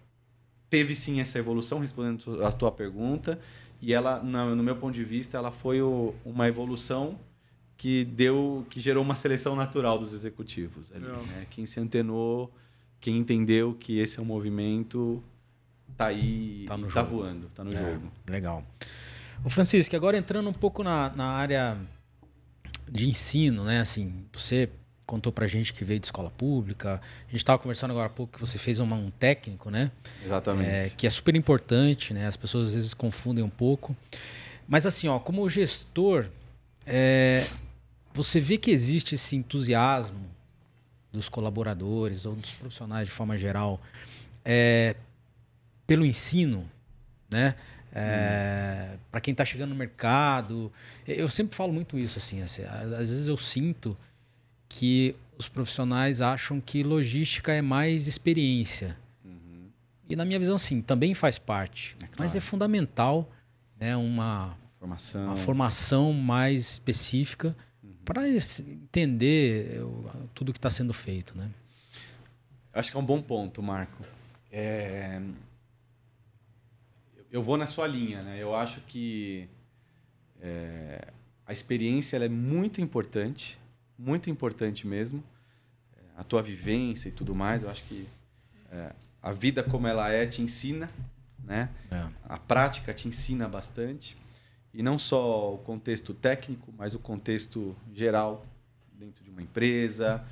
teve 0.74 0.92
sim 0.96 1.20
essa 1.20 1.38
evolução, 1.38 1.78
respondendo 1.78 2.44
a 2.44 2.50
tua 2.50 2.72
pergunta, 2.72 3.38
e 3.80 3.94
ela, 3.94 4.20
no 4.20 4.60
meu 4.60 4.74
ponto 4.74 4.92
de 4.92 5.04
vista, 5.04 5.38
ela 5.38 5.52
foi 5.52 5.80
o, 5.80 6.12
uma 6.24 6.48
evolução 6.48 7.16
que 7.76 8.04
deu, 8.04 8.66
que 8.68 8.80
gerou 8.80 9.04
uma 9.04 9.14
seleção 9.14 9.54
natural 9.54 9.96
dos 9.98 10.12
executivos. 10.12 10.90
Ali, 10.90 11.04
né? 11.04 11.46
Quem 11.48 11.64
se 11.64 11.78
antenou, 11.78 12.52
quem 13.00 13.18
entendeu 13.18 13.72
que 13.78 14.00
esse 14.00 14.18
é 14.18 14.22
um 14.22 14.24
movimento, 14.24 15.22
tá 15.96 16.06
aí, 16.06 16.64
tá, 16.66 16.76
no 16.76 16.88
tá 16.88 17.02
voando, 17.04 17.48
tá 17.54 17.62
no 17.62 17.70
é, 17.70 17.92
jogo. 17.92 18.10
Legal. 18.28 18.66
O 19.44 19.48
Francisco, 19.48 19.94
agora 19.94 20.16
entrando 20.16 20.48
um 20.48 20.52
pouco 20.52 20.82
na, 20.82 21.10
na 21.10 21.26
área 21.26 21.78
de 22.90 23.08
ensino, 23.08 23.62
né? 23.62 23.80
Assim, 23.80 24.24
você 24.32 24.68
contou 25.06 25.32
pra 25.32 25.46
gente 25.46 25.72
que 25.72 25.84
veio 25.84 26.00
de 26.00 26.06
escola 26.06 26.30
pública. 26.30 27.00
A 27.26 27.30
gente 27.30 27.36
estava 27.36 27.58
conversando 27.58 27.90
agora 27.90 28.06
há 28.06 28.10
pouco 28.10 28.32
que 28.32 28.40
você 28.40 28.58
fez 28.58 28.80
uma, 28.80 28.96
um 28.96 29.10
técnico, 29.10 29.70
né? 29.70 29.90
Exatamente. 30.24 30.68
É, 30.68 30.90
que 30.90 31.06
é 31.06 31.10
super 31.10 31.34
importante, 31.36 32.14
né? 32.14 32.26
As 32.26 32.36
pessoas 32.36 32.68
às 32.68 32.74
vezes 32.74 32.94
confundem 32.94 33.44
um 33.44 33.50
pouco. 33.50 33.96
Mas 34.66 34.86
assim, 34.86 35.08
ó, 35.08 35.18
como 35.18 35.48
gestor, 35.48 36.26
é, 36.86 37.46
você 38.12 38.40
vê 38.40 38.56
que 38.56 38.70
existe 38.70 39.14
esse 39.14 39.36
entusiasmo 39.36 40.24
dos 41.12 41.28
colaboradores 41.28 42.26
ou 42.26 42.34
dos 42.34 42.52
profissionais 42.52 43.06
de 43.06 43.12
forma 43.12 43.36
geral 43.38 43.80
é, 44.44 44.96
pelo 45.86 46.04
ensino, 46.04 46.68
né? 47.30 47.54
É, 47.92 48.94
hum. 48.94 48.98
Para 49.10 49.20
quem 49.20 49.32
está 49.32 49.44
chegando 49.44 49.70
no 49.70 49.76
mercado, 49.76 50.72
eu 51.06 51.28
sempre 51.28 51.54
falo 51.54 51.72
muito 51.72 51.96
isso 51.96 52.18
assim, 52.18 52.42
assim, 52.42 52.64
às 52.64 53.08
vezes 53.08 53.28
eu 53.28 53.36
sinto 53.36 53.96
que 54.74 55.14
os 55.38 55.48
profissionais 55.48 56.20
acham 56.20 56.60
que 56.60 56.82
logística 56.82 57.52
é 57.52 57.62
mais 57.62 58.08
experiência. 58.08 58.96
Uhum. 59.24 59.68
E 60.08 60.16
na 60.16 60.24
minha 60.24 60.38
visão, 60.38 60.58
sim, 60.58 60.82
também 60.82 61.14
faz 61.14 61.38
parte. 61.38 61.96
É 61.98 62.06
claro. 62.06 62.14
Mas 62.18 62.34
é 62.34 62.40
fundamental 62.40 63.30
né, 63.78 63.96
uma, 63.96 64.56
formação. 64.80 65.26
uma 65.26 65.36
formação 65.36 66.12
mais 66.12 66.72
específica 66.72 67.56
uhum. 67.82 67.94
para 68.04 68.28
entender 68.28 69.80
tudo 70.34 70.52
que 70.52 70.58
está 70.58 70.70
sendo 70.70 70.92
feito. 70.92 71.38
Né? 71.38 71.48
Acho 72.72 72.90
que 72.90 72.96
é 72.96 73.00
um 73.00 73.06
bom 73.06 73.22
ponto, 73.22 73.62
Marco. 73.62 74.04
É... 74.50 75.22
Eu 77.30 77.42
vou 77.42 77.56
na 77.56 77.68
sua 77.68 77.86
linha. 77.86 78.22
Né? 78.24 78.38
Eu 78.40 78.56
acho 78.56 78.80
que 78.80 79.48
é... 80.40 81.12
a 81.46 81.52
experiência 81.52 82.16
é 82.16 82.28
muito 82.28 82.80
importante 82.80 83.62
muito 83.98 84.30
importante 84.30 84.86
mesmo. 84.86 85.22
É, 85.96 86.00
a 86.16 86.24
tua 86.24 86.42
vivência 86.42 87.08
e 87.08 87.12
tudo 87.12 87.34
mais, 87.34 87.62
eu 87.62 87.70
acho 87.70 87.84
que 87.84 88.08
é, 88.70 88.92
a 89.22 89.32
vida 89.32 89.62
como 89.62 89.86
ela 89.86 90.10
é 90.10 90.26
te 90.26 90.42
ensina, 90.42 90.90
né? 91.42 91.70
É. 91.90 92.06
A 92.28 92.38
prática 92.38 92.92
te 92.92 93.08
ensina 93.08 93.48
bastante. 93.48 94.16
E 94.72 94.82
não 94.82 94.98
só 94.98 95.54
o 95.54 95.58
contexto 95.58 96.12
técnico, 96.12 96.72
mas 96.76 96.94
o 96.94 96.98
contexto 96.98 97.76
geral 97.92 98.44
dentro 98.92 99.22
de 99.22 99.30
uma 99.30 99.42
empresa, 99.42 100.24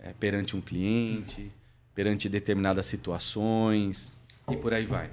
é, 0.00 0.12
perante 0.12 0.56
um 0.56 0.60
cliente, 0.60 1.50
perante 1.94 2.28
determinadas 2.28 2.86
situações 2.86 4.10
e 4.48 4.56
por 4.56 4.72
aí 4.72 4.86
vai. 4.86 5.10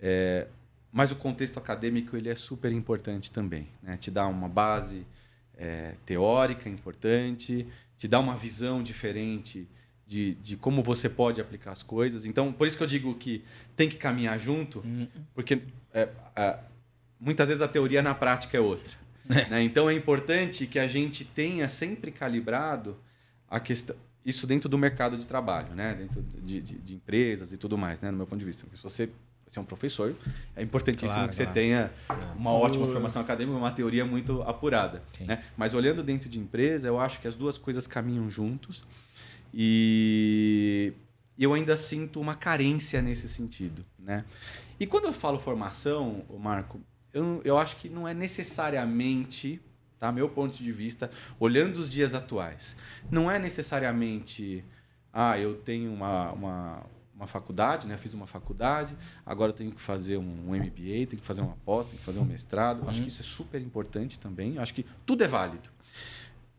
É, 0.00 0.46
mas 0.90 1.10
o 1.10 1.16
contexto 1.16 1.58
acadêmico 1.58 2.16
ele 2.16 2.28
é 2.30 2.34
super 2.34 2.72
importante 2.72 3.30
também, 3.30 3.68
né? 3.82 3.96
Te 3.96 4.10
dá 4.10 4.26
uma 4.26 4.48
base 4.48 5.06
é, 5.58 5.94
teórica 6.06 6.68
importante, 6.68 7.66
te 7.98 8.06
dá 8.06 8.20
uma 8.20 8.36
visão 8.36 8.82
diferente 8.82 9.68
de, 10.06 10.34
de 10.34 10.56
como 10.56 10.82
você 10.82 11.08
pode 11.08 11.40
aplicar 11.40 11.72
as 11.72 11.82
coisas. 11.82 12.24
Então, 12.24 12.52
por 12.52 12.66
isso 12.66 12.76
que 12.76 12.82
eu 12.82 12.86
digo 12.86 13.14
que 13.16 13.44
tem 13.76 13.88
que 13.88 13.96
caminhar 13.96 14.38
junto, 14.38 14.78
uhum. 14.78 15.08
porque 15.34 15.60
é, 15.92 16.08
muitas 17.20 17.48
vezes 17.48 17.60
a 17.60 17.68
teoria 17.68 18.00
na 18.00 18.14
prática 18.14 18.56
é 18.56 18.60
outra. 18.60 18.96
É. 19.28 19.44
Né? 19.50 19.62
Então, 19.62 19.90
é 19.90 19.92
importante 19.92 20.66
que 20.66 20.78
a 20.78 20.86
gente 20.86 21.22
tenha 21.22 21.68
sempre 21.68 22.10
calibrado 22.10 22.96
a 23.46 23.60
questão 23.60 23.94
isso 24.24 24.46
dentro 24.46 24.68
do 24.68 24.76
mercado 24.76 25.16
de 25.16 25.26
trabalho, 25.26 25.74
né? 25.74 25.94
dentro 25.94 26.22
de, 26.22 26.60
de, 26.60 26.78
de 26.78 26.94
empresas 26.94 27.52
e 27.52 27.58
tudo 27.58 27.78
mais, 27.78 28.00
né? 28.00 28.10
no 28.10 28.16
meu 28.16 28.26
ponto 28.26 28.38
de 28.38 28.44
vista. 28.44 28.64
Porque 28.64 28.76
se 28.76 28.82
você 28.82 29.10
você 29.48 29.58
é 29.58 29.62
um 29.62 29.64
professor, 29.64 30.14
é 30.54 30.62
importantíssimo 30.62 31.12
claro, 31.12 31.28
que 31.28 31.34
você 31.34 31.46
tenha 31.46 31.90
uma 32.36 32.52
ótima 32.52 32.86
formação 32.86 33.22
acadêmica, 33.22 33.56
uma 33.56 33.72
teoria 33.72 34.04
muito 34.04 34.42
apurada. 34.42 35.02
Né? 35.20 35.42
Mas 35.56 35.74
olhando 35.74 36.02
dentro 36.02 36.28
de 36.28 36.38
empresa, 36.38 36.86
eu 36.86 37.00
acho 37.00 37.18
que 37.18 37.26
as 37.26 37.34
duas 37.34 37.56
coisas 37.56 37.86
caminham 37.86 38.28
juntos 38.28 38.84
e 39.52 40.92
eu 41.38 41.54
ainda 41.54 41.76
sinto 41.76 42.20
uma 42.20 42.34
carência 42.34 43.00
nesse 43.00 43.28
sentido. 43.28 43.84
Né? 43.98 44.24
E 44.78 44.86
quando 44.86 45.06
eu 45.06 45.12
falo 45.12 45.38
formação, 45.38 46.24
Marco, 46.38 46.80
eu, 47.12 47.40
eu 47.42 47.56
acho 47.56 47.76
que 47.76 47.88
não 47.88 48.06
é 48.06 48.12
necessariamente, 48.12 49.60
tá? 49.98 50.12
meu 50.12 50.28
ponto 50.28 50.62
de 50.62 50.72
vista, 50.72 51.10
olhando 51.40 51.78
os 51.78 51.88
dias 51.88 52.12
atuais, 52.14 52.76
não 53.10 53.30
é 53.30 53.38
necessariamente, 53.38 54.62
ah, 55.10 55.38
eu 55.38 55.54
tenho 55.54 55.90
uma, 55.90 56.32
uma 56.32 56.86
uma 57.18 57.26
faculdade, 57.26 57.88
né? 57.88 57.96
Fiz 57.96 58.14
uma 58.14 58.28
faculdade, 58.28 58.96
agora 59.26 59.52
tenho 59.52 59.72
que 59.72 59.80
fazer 59.80 60.16
um, 60.16 60.54
MBA, 60.54 61.06
tenho 61.08 61.18
que 61.18 61.24
fazer 61.24 61.40
uma 61.40 61.56
pós, 61.64 61.86
tenho 61.86 61.98
que 61.98 62.04
fazer 62.04 62.20
um 62.20 62.24
mestrado. 62.24 62.82
Uhum. 62.82 62.88
Acho 62.88 63.02
que 63.02 63.08
isso 63.08 63.20
é 63.20 63.24
super 63.24 63.60
importante 63.60 64.20
também. 64.20 64.56
Acho 64.58 64.72
que 64.72 64.86
tudo 65.04 65.24
é 65.24 65.28
válido. 65.28 65.68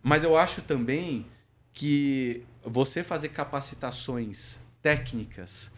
Mas 0.04 0.22
eu 0.24 0.38
acho 0.38 0.62
também 0.62 1.26
que 1.72 2.44
você 2.62 3.06
fazer 3.06 3.30
capacitações 3.30 4.60
técnicas, 4.82 5.72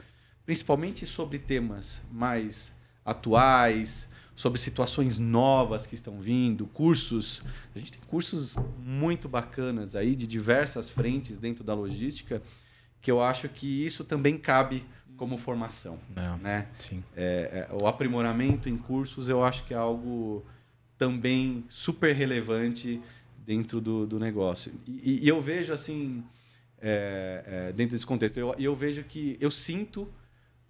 principalmente 0.45 1.05
sobre 1.05 1.37
temas 1.37 2.01
mais 2.11 2.75
atuais, 3.05 4.09
sobre 4.33 4.59
situações 4.59 5.19
novas 5.19 5.85
que 5.85 5.93
estão 5.93 6.19
vindo, 6.19 6.65
cursos. 6.65 7.43
A 7.75 7.77
gente 7.77 7.91
tem 7.91 8.01
cursos 8.07 8.55
muito 8.79 9.29
bacanas 9.29 9.95
aí 9.95 10.15
de 10.15 10.25
diversas 10.25 10.89
frentes 10.89 11.37
dentro 11.37 11.63
da 11.63 11.75
logística 11.75 12.41
que 13.01 13.09
eu 13.09 13.21
acho 13.21 13.49
que 13.49 13.85
isso 13.85 14.03
também 14.03 14.37
cabe 14.37 14.85
como 15.17 15.37
formação. 15.37 15.99
É, 16.15 16.37
né? 16.41 16.67
Sim. 16.79 17.03
É, 17.15 17.67
é, 17.69 17.75
o 17.75 17.87
aprimoramento 17.87 18.69
em 18.69 18.77
cursos 18.77 19.29
eu 19.29 19.43
acho 19.43 19.65
que 19.65 19.73
é 19.73 19.77
algo 19.77 20.45
também 20.97 21.65
super 21.67 22.15
relevante 22.15 23.01
dentro 23.45 23.81
do, 23.81 24.05
do 24.05 24.19
negócio. 24.19 24.71
E, 24.87 25.23
e 25.23 25.27
eu 25.27 25.41
vejo 25.41 25.73
assim, 25.73 26.23
é, 26.79 27.43
é, 27.45 27.71
dentro 27.71 27.95
desse 27.95 28.05
contexto, 28.05 28.37
eu, 28.37 28.55
eu 28.57 28.75
vejo 28.75 29.03
que 29.03 29.37
eu 29.39 29.51
sinto 29.51 30.07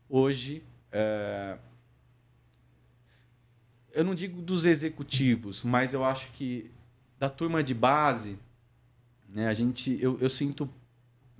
hoje. 0.10 0.64
É, 0.92 1.58
eu 3.94 4.04
não 4.04 4.16
digo 4.16 4.42
dos 4.42 4.66
executivos, 4.66 5.64
mas 5.64 5.94
eu 5.94 6.04
acho 6.04 6.32
que 6.32 6.72
da 7.20 7.30
turma 7.30 7.62
de 7.64 7.74
base, 7.74 8.38
né, 9.30 9.48
a 9.48 9.54
gente, 9.54 9.98
eu, 10.02 10.18
eu 10.20 10.30
sinto 10.30 10.70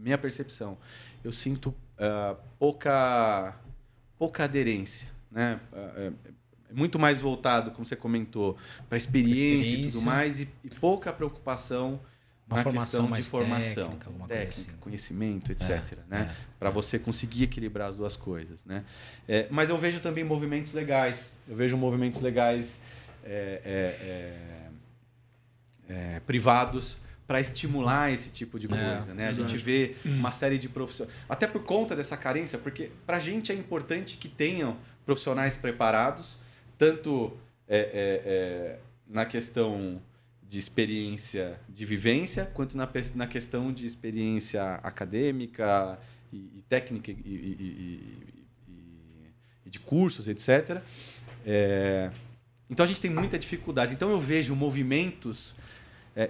minha 0.02 0.18
percepção, 0.18 0.78
eu 1.24 1.32
sinto 1.32 1.70
uh, 1.70 2.36
pouca, 2.58 3.56
pouca 4.18 4.44
aderência, 4.44 5.08
né? 5.32 5.60
Uh, 5.72 6.14
é 6.72 6.74
muito 6.74 6.98
mais 6.98 7.20
voltado, 7.20 7.72
como 7.72 7.86
você 7.86 7.96
comentou, 7.96 8.58
para 8.88 8.98
experiência, 8.98 9.44
experiência, 9.44 9.88
e 9.88 9.92
tudo 9.92 10.06
mais, 10.06 10.40
e, 10.40 10.50
e 10.64 10.70
pouca 10.70 11.12
preocupação 11.12 12.00
Uma 12.48 12.64
na 12.64 12.72
questão 12.72 13.12
de 13.12 13.24
formação, 13.24 13.90
técnica, 13.90 14.28
técnica 14.28 14.72
assim. 14.72 14.80
conhecimento, 14.80 15.52
etc. 15.52 15.70
É, 15.70 15.82
né? 16.08 16.32
É. 16.32 16.36
Para 16.58 16.70
você 16.70 16.98
conseguir 16.98 17.44
equilibrar 17.44 17.90
as 17.90 17.98
duas 17.98 18.16
coisas. 18.16 18.64
Né? 18.64 18.86
É, 19.28 19.48
mas 19.52 19.70
eu 19.70 19.78
vejo 19.78 20.00
também 20.00 20.24
movimentos 20.24 20.74
legais. 20.74 21.34
Eu 21.48 21.56
vejo 21.58 21.76
movimentos 21.76 22.22
legais 22.22 22.82
é, 23.24 24.50
é, 25.90 26.20
privados 26.22 27.01
para 27.32 27.40
estimular 27.40 28.12
esse 28.12 28.30
tipo 28.30 28.60
de 28.60 28.66
é, 28.66 28.70
coisa. 28.70 29.12
É, 29.12 29.16
né? 29.16 29.28
A 29.30 29.32
gente 29.32 29.58
vê 29.58 29.96
uma 30.04 30.32
série 30.32 30.58
de 30.58 30.68
profissionais. 30.68 31.18
Até 31.30 31.48
por 31.48 31.64
conta 31.64 31.96
dessa 31.96 32.18
carência, 32.18 32.60
porque 32.60 32.92
para 33.06 33.16
a 33.16 33.20
gente 33.22 33.54
é 33.54 33.56
importante 33.56 34.18
que 34.18 34.28
tenham 34.28 34.76
profissionais 35.06 35.56
preparados, 35.56 36.38
tanto 36.78 37.32
é, 37.70 37.78
é, 37.78 38.22
é, 38.26 38.80
na 39.08 39.26
questão 39.26 40.02
de 40.44 40.60
experiência 40.60 41.58
de 41.70 41.86
vivência, 41.86 42.52
quanto 42.54 42.76
na, 42.76 42.86
na 43.16 43.28
questão 43.28 43.72
de 43.72 43.86
experiência 43.86 44.62
acadêmica 44.84 45.98
e, 46.34 46.36
e 46.36 46.64
técnica 46.68 47.12
e, 47.12 47.16
e, 47.16 48.18
e, 49.66 49.70
de 49.70 49.80
cursos, 49.80 50.28
etc. 50.28 50.82
É, 51.46 52.12
então 52.70 52.84
a 52.84 52.88
gente 52.88 53.00
tem 53.00 53.10
muita 53.10 53.40
dificuldade. 53.40 53.94
Então 53.94 54.12
eu 54.12 54.20
vejo 54.20 54.54
movimentos. 54.54 55.56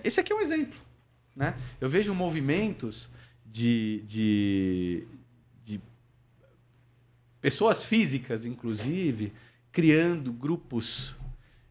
esse 0.03 0.19
aqui 0.19 0.31
é 0.31 0.35
um 0.35 0.41
exemplo. 0.41 0.90
Né? 1.35 1.57
Eu 1.79 1.89
vejo 1.89 2.13
movimentos 2.13 3.09
de, 3.45 4.01
de, 4.05 5.07
de 5.63 5.79
pessoas 7.39 7.83
físicas, 7.83 8.45
inclusive, 8.45 9.33
criando 9.71 10.31
grupos 10.31 11.15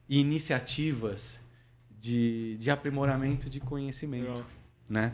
e 0.08 0.18
iniciativas 0.18 1.38
de, 1.98 2.56
de 2.58 2.70
aprimoramento 2.70 3.48
de 3.48 3.60
conhecimento. 3.60 4.28
Legal. 4.30 4.46
Né? 4.88 5.12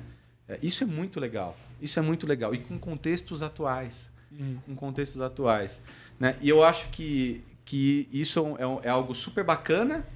É, 0.49 0.59
Isso 0.63 0.83
é 0.85 0.87
muito 0.87 1.19
legal. 1.21 1.57
Isso 1.83 1.99
é 1.99 2.03
muito 2.03 2.27
legal. 2.27 2.55
E 2.55 2.59
com 2.59 2.79
contextos 2.79 3.43
atuais. 3.43 4.11
Uhum. 4.33 4.59
Com 4.65 4.75
contextos 4.77 5.21
atuais. 5.21 5.83
Né? 6.19 6.37
E 6.41 6.49
eu 6.49 6.63
acho 6.65 6.89
que, 6.91 7.43
que 7.65 8.09
isso 8.13 8.39
é, 8.59 8.67
um- 8.67 8.81
é 8.83 8.89
algo 8.89 9.15
super 9.15 9.45
bacana 9.45 10.07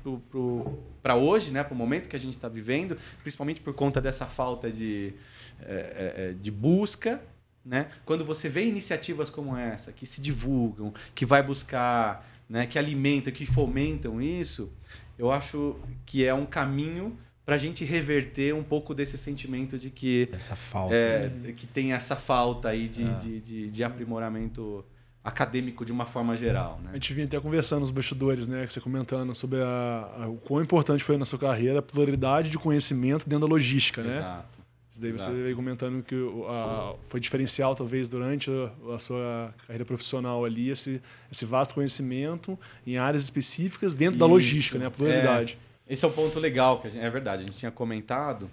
para 1.03 1.15
hoje, 1.17 1.51
né? 1.51 1.63
para 1.65 1.75
o 1.75 1.77
momento 1.77 2.09
que 2.09 2.17
a 2.17 2.19
gente 2.19 2.35
está 2.35 2.49
vivendo, 2.49 2.97
principalmente 3.23 3.61
por 3.61 3.75
conta 3.75 4.01
dessa 4.01 4.27
falta 4.27 4.71
de, 4.71 5.13
é, 5.61 5.73
é, 5.73 6.25
é, 6.31 6.33
de 6.33 6.51
busca. 6.51 7.21
Né? 7.65 7.89
Quando 8.05 8.25
você 8.25 8.49
vê 8.49 8.65
iniciativas 8.65 9.29
como 9.31 9.57
essa, 9.57 9.93
que 9.93 10.07
se 10.07 10.21
divulgam, 10.21 10.93
que 11.15 11.27
vai 11.27 11.43
buscar, 11.43 12.27
né? 12.49 12.67
que 12.67 12.79
alimentam, 12.79 13.33
que 13.33 13.47
fomentam 13.47 14.21
isso, 14.21 14.71
eu 15.19 15.31
acho 15.31 15.77
que 16.07 16.25
é 16.25 16.33
um 16.33 16.47
caminho 16.47 17.17
para 17.45 17.57
a 17.57 17.59
gente 17.59 17.85
reverter 17.85 18.55
um 18.55 18.63
pouco 18.63 18.95
desse 18.95 19.19
sentimento 19.19 19.79
de 19.79 19.91
que 19.91 20.29
Essa 20.33 20.55
falta. 20.55 20.95
é, 20.95 21.53
que 21.57 21.67
tem 21.67 21.93
essa 21.93 22.15
falta 22.15 22.69
aí 22.69 22.89
de, 22.89 23.05
Ah. 23.05 23.13
de, 23.15 23.41
de, 23.41 23.71
de 23.71 23.85
aprimoramento 23.85 24.85
acadêmico 25.23 25.85
de 25.85 25.93
uma 25.93 26.07
forma 26.07 26.37
geral, 26.37 26.79
A 26.81 26.83
né? 26.85 26.91
gente 26.95 27.13
vinha 27.13 27.27
até 27.27 27.39
conversando 27.39 27.81
nos 27.81 27.91
bastidores, 27.91 28.47
né? 28.47 28.67
Você 28.67 28.81
comentando 28.81 29.35
sobre 29.35 29.61
a, 29.63 30.15
a- 30.25 30.29
o 30.29 30.37
quão 30.37 30.63
importante 30.63 31.05
foi 31.05 31.17
na 31.19 31.25
sua 31.27 31.39
carreira 31.39 31.81
a 31.81 31.83
pluralidade 31.83 32.49
de 32.51 32.59
conhecimento 32.59 33.29
dentro 33.29 33.47
da 33.47 33.53
logística, 33.53 34.03
né? 34.03 34.17
Exato. 34.17 34.59
Isso 34.91 35.01
daí 35.01 35.11
Exato. 35.11 35.31
você 35.37 35.43
veio 35.43 35.55
comentando 35.57 36.03
que 36.03 36.15
a- 36.49 36.95
foi 37.09 37.21
diferencial, 37.21 37.75
talvez, 37.75 38.09
durante 38.09 38.51
a, 38.51 38.95
a 38.95 38.99
sua 38.99 39.55
carreira 39.67 39.85
profissional 39.85 40.43
ali, 40.45 40.71
esse, 40.71 41.03
esse 41.31 41.45
vasto 41.45 41.75
conhecimento 41.75 42.59
em 42.87 42.97
áreas 42.97 43.23
específicas 43.23 43.95
dentro 43.95 44.19
da 44.19 44.25
Isso. 44.25 44.33
logística, 44.35 44.79
né? 44.79 44.87
A 44.87 44.91
pluralidade. 44.91 45.59
Esse 45.87 46.05
é 46.05 46.09
o 46.09 46.11
ponto 46.11 46.39
legal, 46.41 46.81
que 46.81 46.87
a 46.87 46.91
gente- 46.91 47.05
é 47.05 47.11
verdade, 47.11 47.43
a 47.43 47.45
gente 47.47 47.59
tinha 47.59 47.71
comentado. 47.71 48.51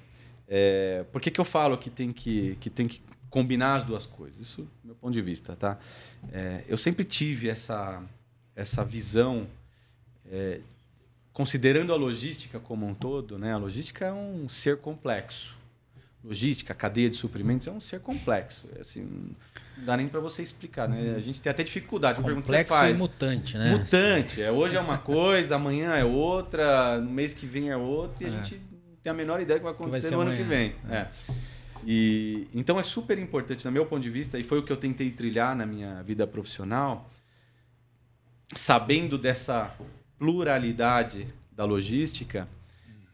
É, 0.49 1.05
por 1.11 1.21
que, 1.21 1.29
que 1.31 1.39
eu 1.39 1.45
falo 1.45 1.77
que 1.77 1.89
tem 1.89 2.11
que, 2.11 2.57
que 2.59 2.69
tem 2.69 2.87
que 2.87 3.01
combinar 3.29 3.75
as 3.75 3.83
duas 3.83 4.05
coisas? 4.05 4.39
Isso 4.39 4.61
do 4.63 4.69
meu 4.85 4.95
ponto 4.95 5.13
de 5.13 5.21
vista, 5.21 5.55
tá? 5.55 5.77
É, 6.31 6.63
eu 6.67 6.77
sempre 6.77 7.03
tive 7.03 7.49
essa, 7.49 8.01
essa 8.55 8.83
visão, 8.83 9.47
é, 10.31 10.59
considerando 11.33 11.93
a 11.93 11.95
logística 11.95 12.59
como 12.59 12.85
um 12.87 12.93
todo, 12.93 13.37
né? 13.37 13.53
A 13.53 13.57
logística 13.57 14.05
é 14.05 14.11
um 14.13 14.47
ser 14.49 14.77
complexo. 14.77 15.55
Logística, 16.23 16.73
cadeia 16.73 17.09
de 17.09 17.15
suprimentos 17.15 17.67
é 17.67 17.71
um 17.71 17.79
ser 17.79 17.99
complexo. 18.01 18.65
É 18.75 18.81
Assim, 18.81 19.01
não 19.77 19.85
dá 19.85 19.95
nem 19.95 20.07
para 20.07 20.19
você 20.19 20.41
explicar, 20.41 20.89
né? 20.89 21.13
A 21.15 21.19
gente 21.19 21.41
tem 21.41 21.49
até 21.51 21.63
dificuldade. 21.63 22.21
Pergunto, 22.21 22.47
você 22.47 22.53
Complexo 22.63 22.73
faz? 22.73 22.95
e 22.95 22.99
mutante, 22.99 23.57
né? 23.57 23.77
Mutante. 23.77 24.41
É, 24.41 24.51
hoje 24.51 24.75
é 24.75 24.79
uma 24.79 24.97
coisa, 24.97 25.55
amanhã 25.55 25.93
é 25.95 26.03
outra, 26.03 26.99
no 26.99 27.09
mês 27.11 27.33
que 27.33 27.45
vem 27.45 27.69
é 27.69 27.77
outra, 27.77 28.27
e 28.27 28.29
a 28.29 28.33
É. 28.33 28.43
gente 28.43 28.55
não 28.55 28.95
tem 29.03 29.11
a 29.11 29.13
menor 29.13 29.39
ideia 29.39 29.59
do 29.59 29.61
que 29.61 29.63
vai 29.65 29.73
vai 29.73 29.81
acontecer 29.85 30.09
ser 30.09 30.15
no 30.15 30.21
ano 30.21 30.35
que 30.35 30.43
vem. 30.43 30.75
É. 30.89 31.07
E, 31.89 32.49
então 32.53 32.77
é 32.77 32.83
super 32.83 33.17
importante, 33.17 33.63
no 33.63 33.71
meu 33.71 33.85
ponto 33.85 34.01
de 34.01 34.09
vista, 34.09 34.37
e 34.37 34.43
foi 34.43 34.59
o 34.59 34.63
que 34.63 34.73
eu 34.73 34.75
tentei 34.75 35.09
trilhar 35.09 35.55
na 35.55 35.65
minha 35.65 36.03
vida 36.03 36.27
profissional, 36.27 37.09
sabendo 38.53 39.17
dessa 39.17 39.73
pluralidade 40.19 41.33
da 41.49 41.63
logística, 41.63 42.45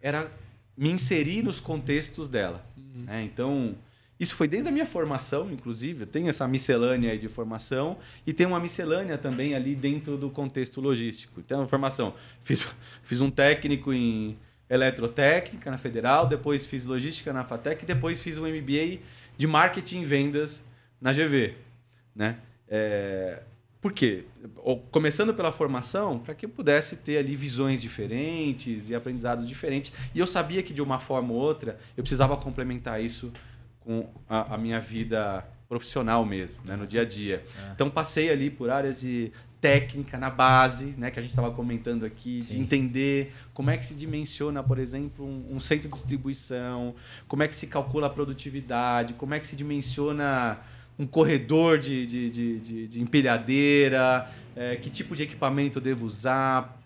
era 0.02 0.32
me 0.76 0.90
inserir 0.90 1.44
nos 1.44 1.60
contextos 1.60 2.28
dela. 2.28 2.66
né? 2.76 3.24
Então, 3.24 3.76
isso 4.20 4.34
foi 4.36 4.48
desde 4.48 4.70
a 4.70 4.72
minha 4.72 4.88
formação, 4.88 5.52
inclusive. 5.52 6.02
Eu 6.02 6.08
tenho 6.08 6.28
essa 6.28 6.48
miscelânea 6.48 7.12
aí 7.12 7.20
de 7.20 7.28
formação 7.28 8.00
e 8.26 8.34
tem 8.34 8.48
uma 8.48 8.60
miscelânea 8.60 9.20
também 9.20 9.54
ali 9.54 9.76
dentro 9.76 10.18
do 10.18 10.32
contexto 10.32 10.82
logístico. 10.82 11.40
Então, 11.40 11.68
formação. 11.68 12.16
Fiz, 12.42 12.68
fiz 13.04 13.22
um 13.22 13.30
técnico 13.30 13.94
em 13.94 14.36
eletrotécnica 14.70 15.70
na 15.70 15.78
Federal, 15.78 16.28
depois 16.28 16.66
fiz 16.66 16.86
logística 16.86 17.32
na 17.32 17.44
FATEC 17.44 17.84
e 17.84 17.86
depois 17.86 18.20
fiz 18.20 18.38
um 18.38 18.48
MBA 18.48 19.00
de 19.38 19.48
marketing 19.48 20.02
e 20.02 20.06
vendas 20.06 20.64
na 21.00 21.12
GV. 21.12 21.56
Né? 22.16 22.38
É, 22.68 23.42
por 23.84 23.92
quê? 23.92 24.24
Começando 24.92 25.34
pela 25.34 25.52
formação, 25.52 26.18
para 26.18 26.34
que 26.34 26.46
eu 26.46 26.50
pudesse 26.50 26.96
ter 26.96 27.18
ali 27.18 27.36
visões 27.36 27.82
diferentes 27.82 28.90
e 28.90 28.96
aprendizados 28.96 29.46
diferentes. 29.46 29.92
E 30.16 30.20
eu 30.20 30.26
sabia 30.26 30.64
que 30.64 30.74
de 30.74 30.82
uma 30.82 31.00
forma 31.00 31.34
ou 31.34 31.40
outra 31.40 31.78
eu 31.98 32.02
precisava 32.02 32.38
complementar 32.38 33.04
isso 33.04 33.32
com 33.82 34.10
a, 34.30 34.56
a 34.56 34.58
minha 34.58 34.80
vida 34.80 35.46
profissional 35.68 36.26
mesmo, 36.26 36.62
né, 36.66 36.76
no 36.76 36.88
dia 36.88 37.02
a 37.02 37.06
dia. 37.06 37.44
Então 37.74 37.90
passei 37.90 38.30
ali 38.30 38.50
por 38.50 38.70
áreas 38.70 39.02
de 39.02 39.34
técnica 39.64 40.18
na 40.18 40.30
base, 40.30 40.94
né, 40.98 41.10
que 41.10 41.18
a 41.18 41.22
gente 41.22 41.32
estava 41.32 41.50
comentando 41.50 42.06
aqui, 42.06 42.40
de 42.40 42.44
Sim. 42.56 42.60
entender 42.60 43.32
como 43.54 43.70
é 43.70 43.78
que 43.78 43.86
se 43.86 43.94
dimensiona, 43.94 44.62
por 44.62 44.78
exemplo, 44.78 45.26
um, 45.26 45.56
um 45.56 45.60
centro 45.60 45.88
de 45.88 45.94
distribuição, 45.96 46.94
como 47.30 47.44
é 47.44 47.48
que 47.48 47.56
se 47.56 47.68
calcula 47.68 48.08
a 48.08 48.10
produtividade, 48.10 49.14
como 49.14 49.34
é 49.34 49.40
que 49.40 49.48
se 49.48 49.56
dimensiona 49.56 50.60
um 51.00 51.08
corredor 51.08 51.80
de, 51.80 52.06
de, 52.06 52.30
de, 52.30 52.60
de- 52.60 52.88
de 52.90 53.02
empilhadeira, 53.02 54.30
é, 54.54 54.76
que 54.76 54.90
tipo 54.90 55.16
de 55.16 55.24
equipamento 55.24 55.80
eu 55.80 55.82
devo 55.82 56.06
usar, 56.06 56.78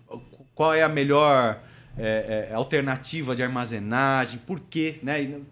qual 0.53 0.71
é 0.71 0.83
a 0.83 0.89
melhor 0.89 1.59
é, 1.97 2.47
é, 2.51 2.53
alternativa 2.53 3.35
de 3.35 3.41
armazenagem, 3.41 4.39
por 4.45 4.59
quê, 4.59 4.99
né? 5.01 5.21
E 5.23 5.43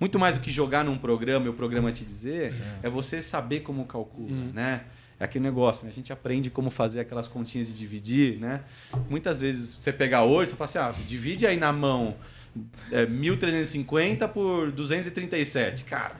muito 0.00 0.18
mais 0.18 0.34
do 0.34 0.40
que 0.40 0.50
jogar 0.50 0.84
num 0.84 0.98
programa 0.98 1.46
e 1.46 1.48
o 1.48 1.54
programa 1.54 1.92
te 1.92 2.04
dizer, 2.04 2.52
é, 2.82 2.90
você 2.90 3.22
saber 3.22 3.60
como 3.60 3.84
calcula, 3.86 4.28
né? 4.52 4.80
É 5.20 5.24
aquele 5.24 5.44
negócio, 5.44 5.84
né? 5.84 5.90
A 5.90 5.94
gente 5.94 6.12
aprende 6.12 6.48
como 6.48 6.70
fazer 6.70 7.00
aquelas 7.00 7.26
continhas 7.26 7.66
de 7.66 7.74
dividir, 7.74 8.38
né? 8.38 8.62
Muitas 9.10 9.40
vezes 9.40 9.74
você 9.74 9.92
pegar 9.92 10.22
hoje, 10.22 10.50
você 10.50 10.56
fala 10.56 10.68
assim, 10.68 10.78
ah, 10.78 11.04
divide 11.06 11.46
aí 11.46 11.56
na 11.56 11.72
mão 11.72 12.16
é, 12.92 13.06
1.350 13.06 14.28
por 14.28 14.70
237. 14.70 15.84
Cara, 15.84 16.14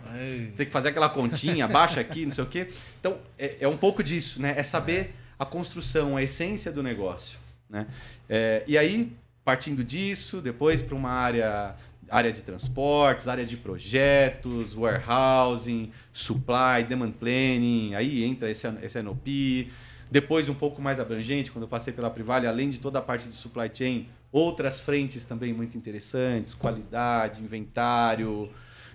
tem 0.57 0.67
que 0.67 0.73
fazer 0.73 0.89
aquela 0.89 1.09
continha, 1.09 1.67
baixa 1.69 2.01
aqui, 2.01 2.25
não 2.25 2.33
sei 2.33 2.45
o 2.45 2.47
quê. 2.47 2.69
Então, 2.99 3.19
é, 3.39 3.59
é 3.61 3.69
um 3.69 3.77
pouco 3.77 4.03
disso, 4.03 4.41
né? 4.43 4.55
É 4.57 4.63
saber 4.63 5.15
a 5.39 5.45
construção, 5.45 6.17
a 6.17 6.23
essência 6.23 6.73
do 6.73 6.83
negócio, 6.83 7.39
né? 7.71 7.87
É, 8.29 8.65
e 8.67 8.77
aí, 8.77 9.13
partindo 9.45 9.85
disso, 9.85 10.41
depois 10.41 10.83
para 10.83 10.97
uma 10.97 11.11
área, 11.11 11.75
área 12.11 12.33
de 12.33 12.43
transportes, 12.43 13.29
área 13.29 13.45
de 13.45 13.57
projetos, 13.57 14.75
warehousing, 14.75 15.91
supply, 16.13 16.85
demand 16.89 17.13
planning, 17.13 17.95
aí 17.95 18.25
entra 18.25 18.51
esse, 18.51 18.67
esse 18.83 19.03
NOP. 19.03 19.71
Depois, 20.11 20.49
um 20.49 20.55
pouco 20.55 20.81
mais 20.81 20.99
abrangente, 20.99 21.51
quando 21.51 21.65
eu 21.65 21.69
passei 21.69 21.93
pela 21.93 22.09
Privale, 22.09 22.47
além 22.47 22.71
de 22.71 22.79
toda 22.79 22.99
a 22.99 23.03
parte 23.03 23.29
de 23.29 23.35
supply 23.35 23.71
chain, 23.73 24.09
outras 24.33 24.81
frentes 24.81 25.25
também 25.25 25.53
muito 25.53 25.77
interessantes, 25.77 26.55
qualidade, 26.55 27.43
inventário, 27.43 28.51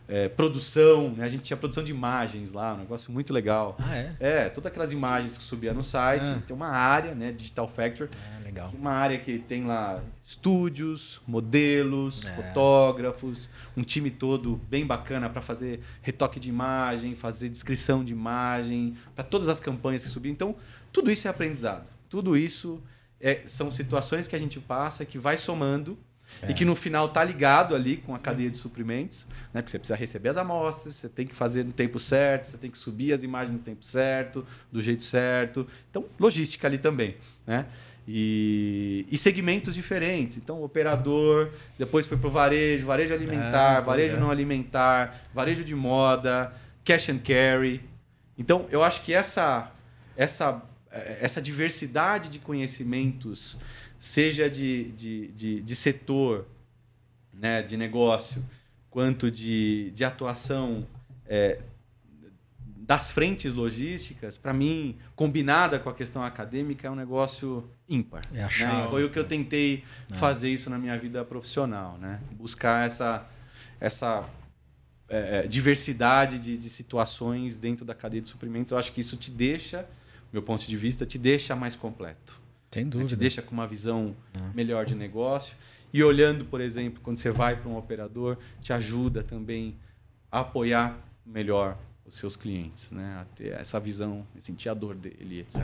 é, 0.07 0.27
produção. 0.27 1.11
Né? 1.11 1.23
A 1.25 1.29
gente 1.29 1.43
tinha 1.43 1.57
produção 1.57 1.83
de 1.83 1.91
imagens 1.91 2.51
lá, 2.51 2.73
um 2.73 2.77
negócio 2.77 3.11
muito 3.11 3.33
legal. 3.33 3.75
Ah, 3.79 3.95
é? 3.95 4.15
É, 4.19 4.49
todas 4.49 4.69
aquelas 4.71 4.91
imagens 4.91 5.37
que 5.37 5.43
subia 5.43 5.73
no 5.73 5.83
site, 5.83 6.25
Ah. 6.25 6.41
tem 6.45 6.55
uma 6.55 6.67
área, 6.69 7.15
né, 7.15 7.31
Digital 7.31 7.67
Factory, 7.67 8.09
Ah, 8.15 8.43
legal. 8.43 8.71
uma 8.77 8.91
área 8.91 9.17
que 9.17 9.39
tem 9.39 9.65
lá 9.65 10.01
estúdios, 10.23 11.21
modelos, 11.27 12.25
É. 12.25 12.33
fotógrafos, 12.35 13.49
um 13.77 13.81
time 13.83 14.09
todo 14.11 14.59
bem 14.69 14.85
bacana 14.85 15.29
para 15.29 15.41
fazer 15.41 15.79
retoque 16.01 16.39
de 16.39 16.49
imagem, 16.49 17.15
fazer 17.15 17.49
descrição 17.49 18.03
de 18.03 18.11
imagem, 18.11 18.95
para 19.15 19.23
todas 19.23 19.47
as 19.47 19.59
campanhas 19.59 20.03
que 20.03 20.09
subiam. 20.09 20.31
Então, 20.33 20.55
tudo 20.91 21.09
isso 21.11 21.27
é 21.27 21.31
aprendizado. 21.31 21.85
Tudo 22.09 22.35
isso 22.37 22.81
é- 23.19 23.41
são 23.45 23.71
situações 23.71 24.27
que 24.27 24.35
a 24.35 24.39
gente 24.39 24.59
passa 24.59 25.05
que 25.05 25.17
vai 25.17 25.37
somando 25.37 25.97
É. 26.41 26.51
e 26.51 26.53
que 26.53 26.65
no 26.65 26.75
final 26.75 27.09
tá 27.09 27.23
ligado 27.23 27.75
ali 27.75 27.97
com 27.97 28.13
a 28.15 28.19
cadeia 28.19 28.49
de 28.49 28.57
suprimentos, 28.57 29.27
né? 29.53 29.61
Porque 29.61 29.71
você 29.71 29.79
precisa 29.79 29.95
receber 29.97 30.29
as 30.29 30.37
amostras, 30.37 30.95
você 30.95 31.07
tem 31.07 31.25
que 31.25 31.35
fazer 31.35 31.63
no 31.63 31.71
tempo 31.71 31.99
certo, 31.99 32.47
você 32.47 32.57
tem 32.57 32.69
que 32.69 32.77
subir 32.77 33.13
as 33.13 33.23
imagens 33.23 33.57
no 33.57 33.63
tempo 33.63 33.83
certo, 33.85 34.45
do 34.71 34.81
jeito 34.81 35.03
certo. 35.03 35.65
Então, 35.89 36.05
logística 36.19 36.67
ali 36.67 36.77
também, 36.77 37.15
né? 37.47 37.65
E, 38.07 39.05
e 39.09 39.17
segmentos 39.17 39.73
diferentes. 39.75 40.35
Então, 40.37 40.61
operador, 40.61 41.51
depois 41.77 42.05
foi 42.05 42.17
para 42.17 42.27
o 42.27 42.31
varejo, 42.31 42.85
varejo 42.85 43.13
alimentar, 43.13 43.77
Ah, 43.77 43.81
varejo 43.81 44.17
é. 44.17 44.19
não 44.19 44.29
alimentar, 44.29 45.21
varejo 45.33 45.63
de 45.63 45.73
moda, 45.73 46.53
cash 46.83 47.09
and 47.09 47.19
carry. 47.19 47.81
Então, 48.37 48.67
eu 48.69 48.83
acho 48.83 49.01
que 49.03 49.13
essa, 49.13 49.71
essa, 50.17 50.61
eh, 50.91 51.19
essa 51.21 51.41
diversidade 51.41 52.29
de 52.29 52.39
conhecimentos, 52.39 53.57
seja 54.03 54.49
de, 54.49 54.91
de, 54.91 55.27
de, 55.29 55.61
de 55.61 55.75
setor, 55.77 56.45
né, 57.33 57.61
de 57.61 57.77
negócio, 57.77 58.43
quanto 58.89 59.31
de, 59.31 59.91
de 59.91 60.03
atuação 60.03 60.85
eh, 61.25 61.61
das 62.75 63.09
frentes 63.09 63.53
logísticas, 63.53 64.35
para 64.35 64.51
mim, 64.51 64.97
combinada 65.15 65.79
com 65.79 65.89
a 65.89 65.93
questão 65.93 66.21
acadêmica, 66.21 66.85
é 66.85 66.91
um 66.91 66.95
negócio 66.95 67.63
ímpar. 67.87 68.21
É 68.33 68.43
a 68.43 68.47
né? 68.47 68.87
Foi 68.89 69.05
o 69.05 69.09
que 69.09 69.17
eu 69.17 69.23
tentei 69.23 69.85
É. 70.11 70.15
fazer 70.15 70.49
isso 70.49 70.69
na 70.69 70.77
minha 70.77 70.99
vida 70.99 71.23
profissional, 71.23 71.97
né? 71.97 72.19
Buscar 72.33 72.85
essa, 72.85 73.25
essa 73.79 74.29
é, 75.07 75.45
é, 75.45 75.47
diversidade 75.47 76.39
de, 76.39 76.57
de 76.57 76.69
situações 76.69 77.57
dentro 77.57 77.85
da 77.85 77.95
cadeia 77.95 78.21
de 78.21 78.27
suprimentos. 78.27 78.73
Eu 78.73 78.77
acho 78.77 78.91
que 78.91 78.99
isso 78.99 79.15
te 79.15 79.31
deixa, 79.31 79.87
meu 80.33 80.43
ponto 80.43 80.67
de 80.67 80.75
vista, 80.75 81.05
te 81.05 81.17
deixa 81.17 81.55
mais 81.55 81.73
completo. 81.73 82.42
Sem 82.73 82.89
dúvida. 82.89 83.09
Te 83.09 83.15
deixa 83.15 83.41
com 83.41 83.51
uma 83.53 83.67
visão 83.67 84.15
melhor 84.53 84.85
de 84.85 84.95
negócio. 84.95 85.55
E 85.93 86.03
olhando, 86.03 86.43
por 86.45 86.59
exemplo, 86.59 86.99
quando 87.03 87.17
você 87.17 87.29
vai 87.29 87.55
para 87.55 87.69
um 87.69 87.77
operador, 87.77 88.37
te 88.59 88.73
ajuda 88.73 89.23
também 89.23 89.75
a 90.31 90.39
apoiar 90.39 90.97
melhor 91.23 91.77
os 92.03 92.15
seus 92.15 92.35
clientes, 92.35 92.91
né? 92.91 93.19
A 93.21 93.25
ter 93.35 93.51
essa 93.53 93.79
visão, 93.79 94.25
sentir 94.37 94.69
a 94.69 94.73
dor 94.73 94.95
dele, 94.95 95.41
etc. 95.41 95.61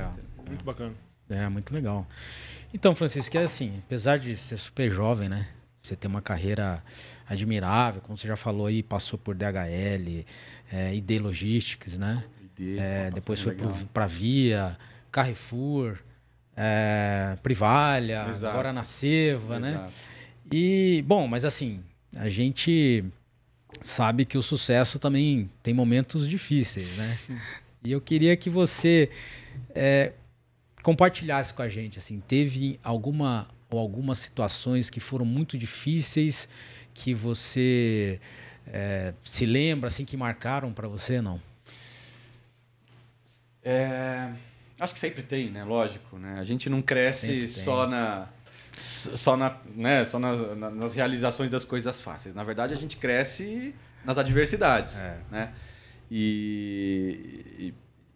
Muito 0.48 0.64
bacana. 0.64 0.94
É, 1.28 1.50
muito 1.50 1.74
legal. 1.74 2.08
Então, 2.72 2.94
Francisco, 2.94 3.36
é 3.38 3.44
assim, 3.44 3.82
apesar 3.86 4.20
de 4.20 4.38
ser 4.38 4.58
super 4.58 4.92
jovem, 4.92 5.28
né? 5.28 5.48
Você 5.82 5.96
tem 5.96 6.10
uma 6.10 6.22
carreira 6.22 6.84
admirável, 7.28 8.02
como 8.02 8.16
você 8.16 8.28
já 8.28 8.36
falou 8.36 8.68
aí, 8.68 8.84
passou 8.84 9.18
por 9.18 9.34
DHL, 9.34 10.26
é, 10.72 10.94
ID 10.94 11.22
Logistics, 11.22 11.98
né? 11.98 12.24
ID, 12.44 12.78
É, 12.78 13.10
depois 13.10 13.42
foi 13.42 13.56
para 13.92 14.06
Via, 14.06 14.78
Carrefour, 15.12 15.98
é, 16.62 17.38
Privalha, 17.42 18.26
Exato. 18.28 18.52
agora 18.52 18.74
na 18.74 18.84
Seva, 18.84 19.62
né? 19.62 19.90
E, 20.52 21.02
bom, 21.08 21.26
mas 21.26 21.46
assim, 21.46 21.82
a 22.18 22.30
gente 22.30 23.06
sabe 23.82 24.26
que 24.26 24.38
o 24.38 24.44
sucesso 24.44 25.00
também 25.00 25.50
tem 25.64 25.74
momentos 25.74 26.28
difíceis, 26.28 26.98
né? 26.98 27.18
E 27.82 27.94
eu 27.94 28.02
queria 28.02 28.36
que 28.36 28.50
você 28.50 29.10
é, 29.74 30.12
compartilhasse 30.84 31.54
com 31.54 31.62
a 31.62 31.70
gente, 31.70 31.98
assim, 31.98 32.20
teve 32.20 32.78
alguma 32.84 33.48
ou 33.70 33.80
algumas 33.80 34.18
situações 34.18 34.90
que 34.90 35.00
foram 35.00 35.24
muito 35.24 35.58
difíceis 35.58 36.50
que 36.94 37.14
você 37.14 38.20
é, 38.68 39.14
se 39.24 39.46
lembra, 39.46 39.88
assim, 39.88 40.04
que 40.04 40.18
marcaram 40.18 40.74
para 40.74 40.90
você, 40.90 41.22
não? 41.22 41.42
É, 43.64 44.30
acho 44.80 44.94
que 44.94 45.00
sempre 45.00 45.22
tem, 45.24 45.50
né? 45.52 45.64
Lógico, 45.64 46.18
né? 46.18 46.38
A 46.40 46.44
gente 46.44 46.70
não 46.70 46.82
cresce 46.82 47.48
só 47.50 47.86
na 47.88 48.28
só 48.78 49.36
na, 49.36 49.58
né? 49.76 50.06
Só 50.06 50.18
nas, 50.20 50.58
na- 50.58 50.70
nas 50.70 50.94
realizações 50.96 51.50
das 51.50 51.64
coisas 51.66 52.00
fáceis. 52.00 52.34
Na 52.34 52.44
verdade, 52.44 52.74
a 52.74 52.78
gente 52.78 52.96
cresce 52.98 53.76
nas 54.06 54.18
adversidades, 54.18 55.00
É. 55.00 55.18
né? 55.30 55.54
E, 56.10 57.46
e- 57.60 57.74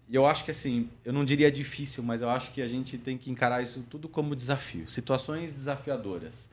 e 0.10 0.16
eu 0.16 0.26
acho 0.26 0.44
que 0.46 0.52
assim, 0.52 0.90
eu 1.04 1.12
não 1.14 1.26
diria 1.26 1.52
difícil, 1.52 2.04
mas 2.04 2.22
eu 2.22 2.30
acho 2.30 2.52
que 2.52 2.62
a 2.62 2.68
gente 2.68 2.98
tem 2.98 3.18
que 3.18 3.30
encarar 3.32 3.62
isso 3.62 3.84
tudo 3.90 4.08
como 4.08 4.36
desafio, 4.36 4.88
situações 4.90 5.52
desafiadoras, 5.54 6.50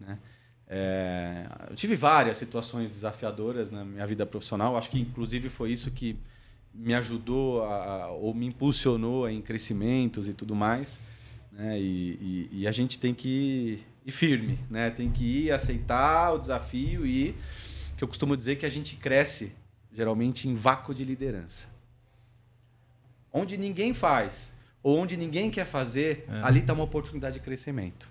né? 0.00 0.18
É, 0.66 1.46
eu 1.70 1.76
tive 1.76 1.94
várias 1.94 2.38
situações 2.38 2.90
desafiadoras 2.90 3.70
na 3.70 3.84
minha 3.84 4.06
vida 4.06 4.24
profissional. 4.24 4.76
Acho 4.78 4.88
que 4.90 4.98
inclusive 4.98 5.48
foi 5.50 5.70
isso 5.70 5.90
que 5.90 6.16
me 6.74 6.94
ajudou 6.94 7.62
a, 7.64 8.08
ou 8.10 8.34
me 8.34 8.46
impulsionou 8.46 9.28
em 9.28 9.40
crescimentos 9.40 10.28
e 10.28 10.34
tudo 10.34 10.54
mais. 10.54 11.00
Né? 11.52 11.80
E, 11.80 12.48
e- 12.52 12.60
e 12.62 12.66
a 12.66 12.72
gente 12.72 12.98
tem 12.98 13.14
que 13.14 13.28
ir, 13.28 13.86
ir 14.06 14.10
firme, 14.10 14.58
né? 14.68 14.90
Tem 14.90 15.08
que 15.10 15.24
ir 15.44 15.52
aceitar 15.52 16.32
o 16.32 16.38
desafio 16.38 17.06
e 17.06 17.34
que 17.96 18.02
eu 18.02 18.08
costumo 18.08 18.36
dizer 18.36 18.56
que 18.56 18.66
a 18.66 18.70
gente 18.70 18.96
cresce 18.96 19.52
geralmente 19.92 20.48
em 20.48 20.54
vácuo 20.54 20.92
de 20.92 21.04
liderança. 21.04 21.68
Onde 23.32 23.56
ninguém 23.56 23.92
faz 23.94 24.52
ou 24.82 24.98
onde 24.98 25.16
ninguém 25.16 25.50
quer 25.50 25.64
fazer, 25.64 26.24
ali 26.42 26.60
está 26.60 26.72
uma 26.72 26.84
oportunidade 26.84 27.34
de 27.34 27.40
crescimento. 27.40 28.10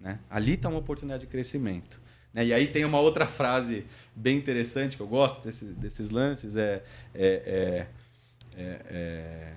Né? 0.00 0.18
Ali 0.28 0.54
está 0.54 0.68
uma 0.68 0.78
oportunidade 0.78 1.22
de 1.22 1.26
crescimento. 1.28 2.00
Né? 2.36 2.44
E 2.44 2.52
aí 2.52 2.66
tem 2.66 2.84
uma 2.84 3.00
outra 3.00 3.24
frase 3.26 3.86
bem 4.14 4.36
interessante 4.36 4.94
que 4.94 5.02
eu 5.02 5.06
gosto 5.08 5.42
desse- 5.42 5.64
desses 5.64 6.10
lances 6.10 6.54
é, 6.54 6.84
é, 7.14 7.24
é- 7.24 7.86
é- 8.54 8.80
é- 8.90 9.54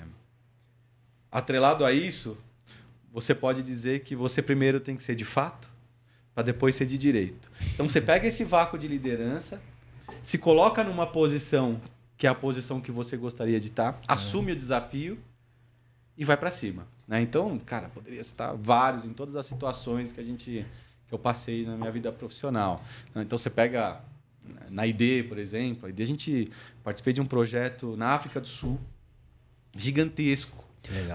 atrelado 1.30 1.84
a 1.84 1.92
isso, 1.92 2.38
você 3.12 3.36
pode 3.36 3.62
dizer 3.64 4.00
que 4.04 4.16
você 4.16 4.42
primeiro 4.42 4.80
tem 4.80 4.96
que 4.96 5.04
ser 5.04 5.14
de 5.14 5.26
fato 5.26 5.70
para 6.34 6.44
depois 6.44 6.74
ser 6.74 6.86
de 6.86 6.98
direito. 6.98 7.52
Então 7.74 7.88
você 7.88 8.00
pega 8.00 8.26
esse 8.28 8.46
vácuo 8.46 8.80
de 8.80 8.88
liderança, 8.88 9.62
se 10.24 10.38
coloca 10.38 10.82
numa 10.82 11.06
posição 11.06 11.82
que 12.18 12.28
é 12.28 12.30
a 12.30 12.36
posição 12.36 12.80
que 12.80 12.92
você 12.92 13.18
gostaria 13.18 13.60
de 13.60 13.68
estar, 13.68 14.00
assume 14.08 14.52
o 14.54 14.56
desafio 14.56 15.20
e 16.18 16.24
vai 16.24 16.38
para 16.38 16.50
cima. 16.52 16.88
Né? 17.08 17.22
Então, 17.22 17.58
cara, 17.60 17.90
poderia 17.90 18.24
citar 18.24 18.56
vários 18.56 19.06
em 19.06 19.14
todas 19.14 19.36
as 19.36 19.46
situações 19.46 20.12
que 20.14 20.20
a 20.20 20.24
gente 20.24 20.66
que 21.10 21.16
eu 21.16 21.20
passei 21.20 21.66
na 21.66 21.76
minha 21.76 21.92
vida 21.92 22.12
profissional. 22.12 22.86
né? 23.14 23.24
Então 23.24 23.38
você 23.38 23.50
pega 23.50 24.00
na 24.70 24.86
ID, 24.88 25.28
por 25.28 25.38
exemplo, 25.38 25.88
a 25.88 25.90
ID 25.90 26.02
a 26.02 26.06
gente 26.06 26.52
participei 26.84 27.12
de 27.14 27.20
um 27.20 27.26
projeto 27.26 27.98
na 27.98 28.10
África 28.10 28.40
do 28.40 28.48
Sul 28.48 28.80
gigantesco. 29.76 30.64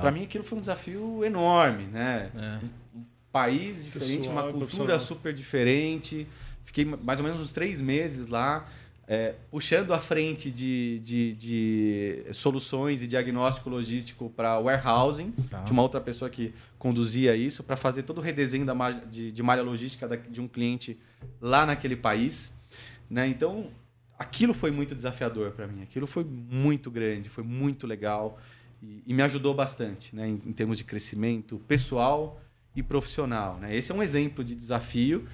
Para 0.00 0.10
mim 0.10 0.24
aquilo 0.24 0.44
foi 0.44 0.58
um 0.58 0.60
desafio 0.60 1.24
enorme, 1.24 1.84
né? 1.84 2.30
É. 2.34 2.64
Um 2.96 3.04
país 3.32 3.84
diferente, 3.84 4.28
Pessoal 4.28 4.36
uma 4.36 4.52
cultura 4.52 5.00
super 5.00 5.32
diferente. 5.32 6.26
Fiquei 6.64 6.84
mais 6.84 7.18
ou 7.18 7.24
menos 7.24 7.40
uns 7.40 7.52
três 7.52 7.80
meses 7.80 8.26
lá, 8.26 8.66
é, 9.06 9.34
puxando 9.50 9.92
à 9.92 9.98
frente 9.98 10.50
de, 10.50 10.98
de, 11.00 11.32
de 11.34 12.24
soluções 12.32 13.02
e 13.02 13.06
diagnóstico 13.06 13.68
logístico 13.68 14.30
para 14.30 14.58
warehousing. 14.58 15.30
Tá. 15.50 15.62
Tinha 15.62 15.72
uma 15.74 15.82
outra 15.82 16.00
pessoa 16.00 16.30
que 16.30 16.54
conduzia 16.78 17.36
isso 17.36 17.62
para 17.62 17.76
fazer 17.76 18.02
todo 18.04 18.18
o 18.18 18.20
redesenho 18.20 18.64
da 18.64 18.74
malha, 18.74 19.02
de, 19.10 19.30
de 19.30 19.42
malha 19.42 19.62
logística 19.62 20.08
da- 20.08 20.16
de 20.16 20.40
um 20.40 20.48
cliente 20.48 20.98
lá 21.40 21.66
naquele 21.66 21.96
país. 21.96 22.52
Né? 23.10 23.26
Então, 23.26 23.70
aquilo 24.18 24.54
foi 24.54 24.70
muito 24.70 24.94
desafiador 24.94 25.50
para 25.52 25.66
mim. 25.66 25.82
Aquilo 25.82 26.06
foi 26.06 26.24
muito 26.24 26.90
grande, 26.90 27.28
foi 27.28 27.44
muito 27.44 27.86
legal 27.86 28.38
e, 28.82 29.02
e 29.06 29.12
me 29.14 29.22
ajudou 29.22 29.52
bastante 29.52 30.16
né? 30.16 30.26
em, 30.28 30.40
em 30.46 30.52
termos 30.52 30.78
de 30.78 30.84
crescimento 30.84 31.60
pessoal 31.68 32.40
e 32.74 32.82
profissional. 32.82 33.58
Né? 33.58 33.76
Esse 33.76 33.92
é 33.92 33.94
um 33.94 34.02
exemplo 34.02 34.42
de 34.42 34.54
desafio 34.54 35.28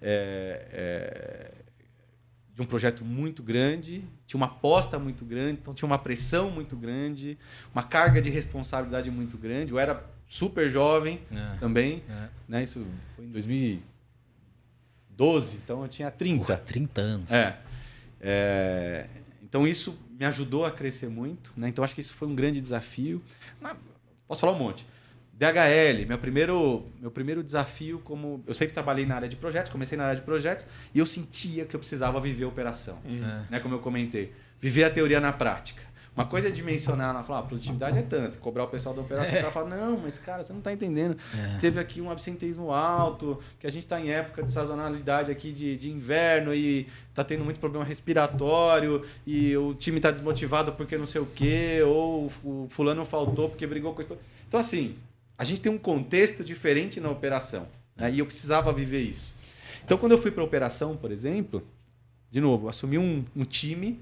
é, 0.00 0.66
é, 0.72 1.52
de 2.54 2.60
um 2.62 2.66
projeto 2.66 3.02
muito 3.04 3.42
grande, 3.42 4.04
tinha 4.26 4.36
uma 4.38 4.46
aposta 4.46 4.98
muito 4.98 5.24
grande, 5.24 5.58
então 5.62 5.72
tinha 5.72 5.86
uma 5.86 5.98
pressão 5.98 6.50
muito 6.50 6.76
grande, 6.76 7.38
uma 7.74 7.82
carga 7.82 8.20
de 8.20 8.28
responsabilidade 8.28 9.10
muito 9.10 9.38
grande. 9.38 9.72
Eu 9.72 9.78
era 9.78 10.04
super 10.28 10.68
jovem 10.68 11.20
É. 11.30 11.56
também, 11.58 12.02
É. 12.08 12.28
né? 12.48 12.62
Isso 12.62 12.84
foi 13.16 13.24
em 13.24 13.30
2012, 13.30 15.56
então 15.56 15.82
eu 15.82 15.88
tinha 15.88 16.10
30. 16.10 16.44
Porra, 16.44 16.56
30 16.58 17.00
anos. 17.00 17.30
É. 17.30 17.58
É, 18.20 19.06
Então 19.42 19.66
isso 19.66 19.98
me 20.18 20.24
ajudou 20.24 20.64
a 20.64 20.70
crescer 20.70 21.08
muito, 21.10 21.52
né? 21.56 21.68
Então 21.68 21.84
acho 21.84 21.94
que 21.94 22.00
isso 22.00 22.14
foi 22.14 22.26
um 22.28 22.34
grande 22.34 22.58
desafio. 22.60 23.20
Posso 24.26 24.40
falar 24.42 24.52
um 24.54 24.58
monte. 24.58 24.86
DHL, 25.42 26.06
meu 26.06 26.18
primeiro, 26.18 26.86
meu 27.00 27.10
primeiro 27.10 27.42
desafio 27.42 27.98
como 28.04 28.44
eu 28.46 28.54
sempre 28.54 28.74
trabalhei 28.74 29.04
na 29.04 29.16
área 29.16 29.28
de 29.28 29.34
projetos, 29.34 29.72
comecei 29.72 29.98
na 29.98 30.04
área 30.04 30.16
de 30.16 30.22
projetos 30.22 30.64
e 30.94 30.98
eu 31.00 31.06
sentia 31.06 31.64
que 31.64 31.74
eu 31.74 31.80
precisava 31.80 32.20
viver 32.20 32.44
a 32.44 32.48
operação, 32.48 32.98
É. 33.04 33.50
né? 33.50 33.60
Como 33.60 33.74
eu 33.74 33.80
comentei, 33.80 34.32
viver 34.60 34.84
a 34.84 34.90
teoria 34.90 35.20
na 35.20 35.32
prática. 35.32 35.82
Uma 36.14 36.26
coisa 36.26 36.48
é 36.48 36.50
dimensionar, 36.50 37.08
ela 37.08 37.22
fala, 37.22 37.38
ah, 37.38 37.42
a 37.42 37.46
produtividade 37.46 37.96
é 37.98 38.02
tanto, 38.02 38.36
cobrar 38.36 38.64
o 38.64 38.68
pessoal 38.68 38.94
da 38.94 39.00
operação, 39.00 39.32
o 39.32 39.38
cara 39.38 39.50
fala, 39.50 39.70
não, 39.74 39.96
mas 39.98 40.18
cara, 40.18 40.42
você 40.44 40.52
não 40.52 40.58
está 40.60 40.70
entendendo. 40.70 41.16
Teve 41.58 41.80
aqui 41.80 42.02
um 42.02 42.10
absenteísmo 42.10 42.70
alto, 42.70 43.40
que 43.58 43.66
a 43.66 43.70
gente 43.70 43.84
está 43.84 43.98
em 43.98 44.10
época 44.10 44.42
de 44.42 44.52
sazonalidade 44.52 45.30
aqui 45.30 45.50
de, 45.52 45.74
de 45.78 45.90
inverno 45.90 46.54
e 46.54 46.86
tá 47.14 47.24
tendo 47.24 47.42
muito 47.44 47.58
problema 47.58 47.82
respiratório 47.84 49.02
e 49.26 49.56
o 49.56 49.72
time 49.74 49.96
está 49.96 50.10
desmotivado 50.10 50.72
porque 50.72 50.98
não 50.98 51.06
sei 51.06 51.22
o 51.22 51.26
quê, 51.26 51.80
ou 51.82 52.30
o 52.44 52.66
fulano 52.68 53.04
faltou 53.06 53.48
porque 53.48 53.66
brigou 53.66 53.94
com 53.94 54.02
isso. 54.02 54.16
Então, 54.46 54.60
assim, 54.60 54.94
a 55.36 55.44
gente 55.44 55.60
tem 55.60 55.72
um 55.72 55.78
contexto 55.78 56.44
diferente 56.44 57.00
na 57.00 57.10
operação, 57.10 57.68
né? 57.96 58.10
e 58.10 58.18
eu 58.18 58.26
precisava 58.26 58.72
viver 58.72 59.02
isso. 59.02 59.32
Então, 59.84 59.98
quando 59.98 60.12
eu 60.12 60.18
fui 60.18 60.30
para 60.30 60.42
a 60.42 60.46
operação, 60.46 60.96
por 60.96 61.10
exemplo, 61.10 61.66
de 62.30 62.40
novo, 62.40 62.68
assumi 62.68 62.98
um, 62.98 63.24
um 63.34 63.44
time 63.44 64.00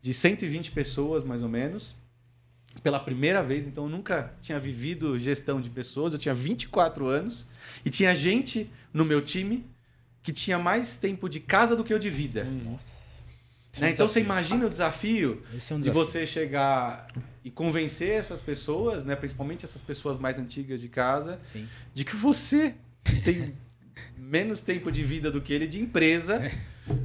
de 0.00 0.12
120 0.12 0.70
pessoas, 0.70 1.22
mais 1.22 1.42
ou 1.42 1.48
menos, 1.48 1.94
pela 2.82 2.98
primeira 2.98 3.42
vez. 3.42 3.64
Então, 3.66 3.84
eu 3.84 3.90
nunca 3.90 4.34
tinha 4.40 4.58
vivido 4.58 5.18
gestão 5.18 5.60
de 5.60 5.70
pessoas. 5.70 6.12
Eu 6.12 6.18
tinha 6.18 6.34
24 6.34 7.06
anos 7.06 7.46
e 7.84 7.90
tinha 7.90 8.14
gente 8.14 8.70
no 8.92 9.04
meu 9.04 9.20
time 9.20 9.64
que 10.22 10.32
tinha 10.32 10.58
mais 10.58 10.96
tempo 10.96 11.28
de 11.28 11.38
casa 11.38 11.76
do 11.76 11.84
que 11.84 11.92
eu 11.92 11.98
de 11.98 12.10
vida. 12.10 12.44
Nossa. 12.44 13.03
Né? 13.80 13.90
Então, 13.90 14.06
você 14.08 14.20
imagina 14.20 14.66
o 14.66 14.68
desafio 14.68 15.42
Esse 15.56 15.72
é 15.72 15.76
um 15.76 15.80
de 15.80 15.90
desafio. 15.90 16.04
você 16.04 16.26
chegar 16.26 17.08
e 17.44 17.50
convencer 17.50 18.10
essas 18.10 18.40
pessoas, 18.40 19.04
né, 19.04 19.14
principalmente 19.16 19.64
essas 19.64 19.80
pessoas 19.82 20.18
mais 20.18 20.38
antigas 20.38 20.80
de 20.80 20.88
casa, 20.88 21.38
Sim. 21.42 21.68
de 21.92 22.04
que 22.04 22.16
você 22.16 22.74
tem 23.24 23.54
menos 24.16 24.60
tempo 24.60 24.90
de 24.90 25.02
vida 25.02 25.30
do 25.30 25.40
que 25.40 25.52
ele 25.52 25.66
de 25.66 25.80
empresa, 25.80 26.50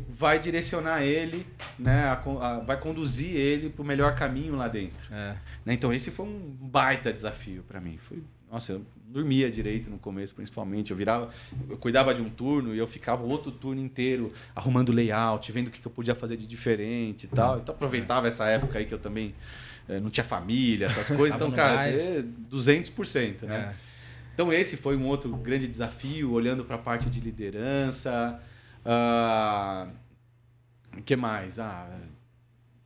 vai 0.08 0.40
direcionar 0.40 1.04
ele, 1.04 1.46
né, 1.78 2.04
a 2.04 2.14
a- 2.14 2.60
vai 2.60 2.80
conduzir 2.80 3.36
ele 3.36 3.70
para 3.70 3.82
o 3.82 3.86
melhor 3.86 4.16
caminho 4.16 4.56
lá 4.56 4.68
dentro. 4.68 5.14
É. 5.14 5.36
né? 5.66 5.74
Então 5.74 5.94
esse 5.94 6.10
foi 6.12 6.26
um 6.26 6.40
baita 6.62 7.12
desafio 7.12 7.64
para 7.68 7.80
mim. 7.82 7.98
Foi, 7.98 8.22
nossa, 8.52 8.82
não 9.10 9.14
dormia 9.14 9.50
direito 9.50 9.90
no 9.90 9.98
começo, 9.98 10.36
principalmente. 10.36 10.92
Eu 10.92 10.98
virava, 10.98 11.30
eu 11.68 11.78
cuidava 11.78 12.14
de 12.14 12.22
um 12.22 12.30
turno 12.30 12.76
e 12.76 12.78
eu 12.78 12.88
ficava 12.88 13.24
o 13.24 13.30
outro 13.30 13.52
turno 13.52 13.82
inteiro 13.82 14.32
arrumando 14.56 14.92
layout, 14.92 15.52
vendo 15.52 15.68
o 15.68 15.72
que 15.72 15.82
que 15.82 15.88
eu 15.88 15.92
podia 15.92 16.16
fazer 16.16 16.38
de 16.38 16.46
diferente 16.46 17.24
e 17.26 17.28
tal. 17.28 17.58
Então 17.58 17.74
aproveitava 17.74 18.28
essa 18.28 18.46
época 18.46 18.78
aí 18.78 18.86
que 18.86 18.94
eu 18.94 19.00
também 19.00 19.34
eh, 19.88 20.00
não 20.00 20.10
tinha 20.10 20.24
família, 20.24 20.86
essas 20.86 21.08
coisas. 21.08 21.36
Então, 21.36 21.52
cara, 21.52 21.92
você 21.92 22.26
200%, 22.52 23.44
né? 23.44 23.74
É. 23.76 23.90
Então 24.34 24.54
esse 24.54 24.78
foi 24.78 24.96
um 24.96 25.06
outro 25.06 25.36
grande 25.36 25.68
desafio, 25.68 26.32
olhando 26.32 26.64
para 26.64 26.76
a 26.76 26.80
parte 26.80 27.10
de 27.10 27.20
liderança. 27.20 28.40
O 28.86 29.90
uh, 30.98 31.02
que 31.02 31.16
mais? 31.16 31.60
Ah, 31.60 32.00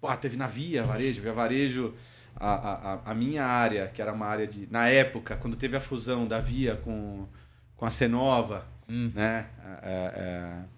pô, 0.01 0.15
teve 0.17 0.36
na 0.36 0.47
Via 0.47 0.84
Varejo, 0.84 1.21
Via 1.21 1.34
Varejo, 1.34 1.93
a, 2.44 2.94
a, 2.94 3.12
a, 3.12 3.14
minha 3.14 3.46
área, 3.46 3.88
que 3.88 4.02
era 4.02 4.12
uma 4.12 4.26
área 4.26 4.46
de. 4.46 4.68
Na 4.70 4.89
época, 4.89 5.36
quando 5.38 5.56
teve 5.56 5.78
a 5.78 5.80
fusão 5.80 6.28
da 6.28 6.39
Via 6.39 6.76
com, 6.78 7.28
com 7.76 7.86
a 7.86 7.91
Cenova, 7.91 8.66
hum. 8.89 9.12
né? 9.14 9.48
É, 9.82 10.14
é, 10.16 10.74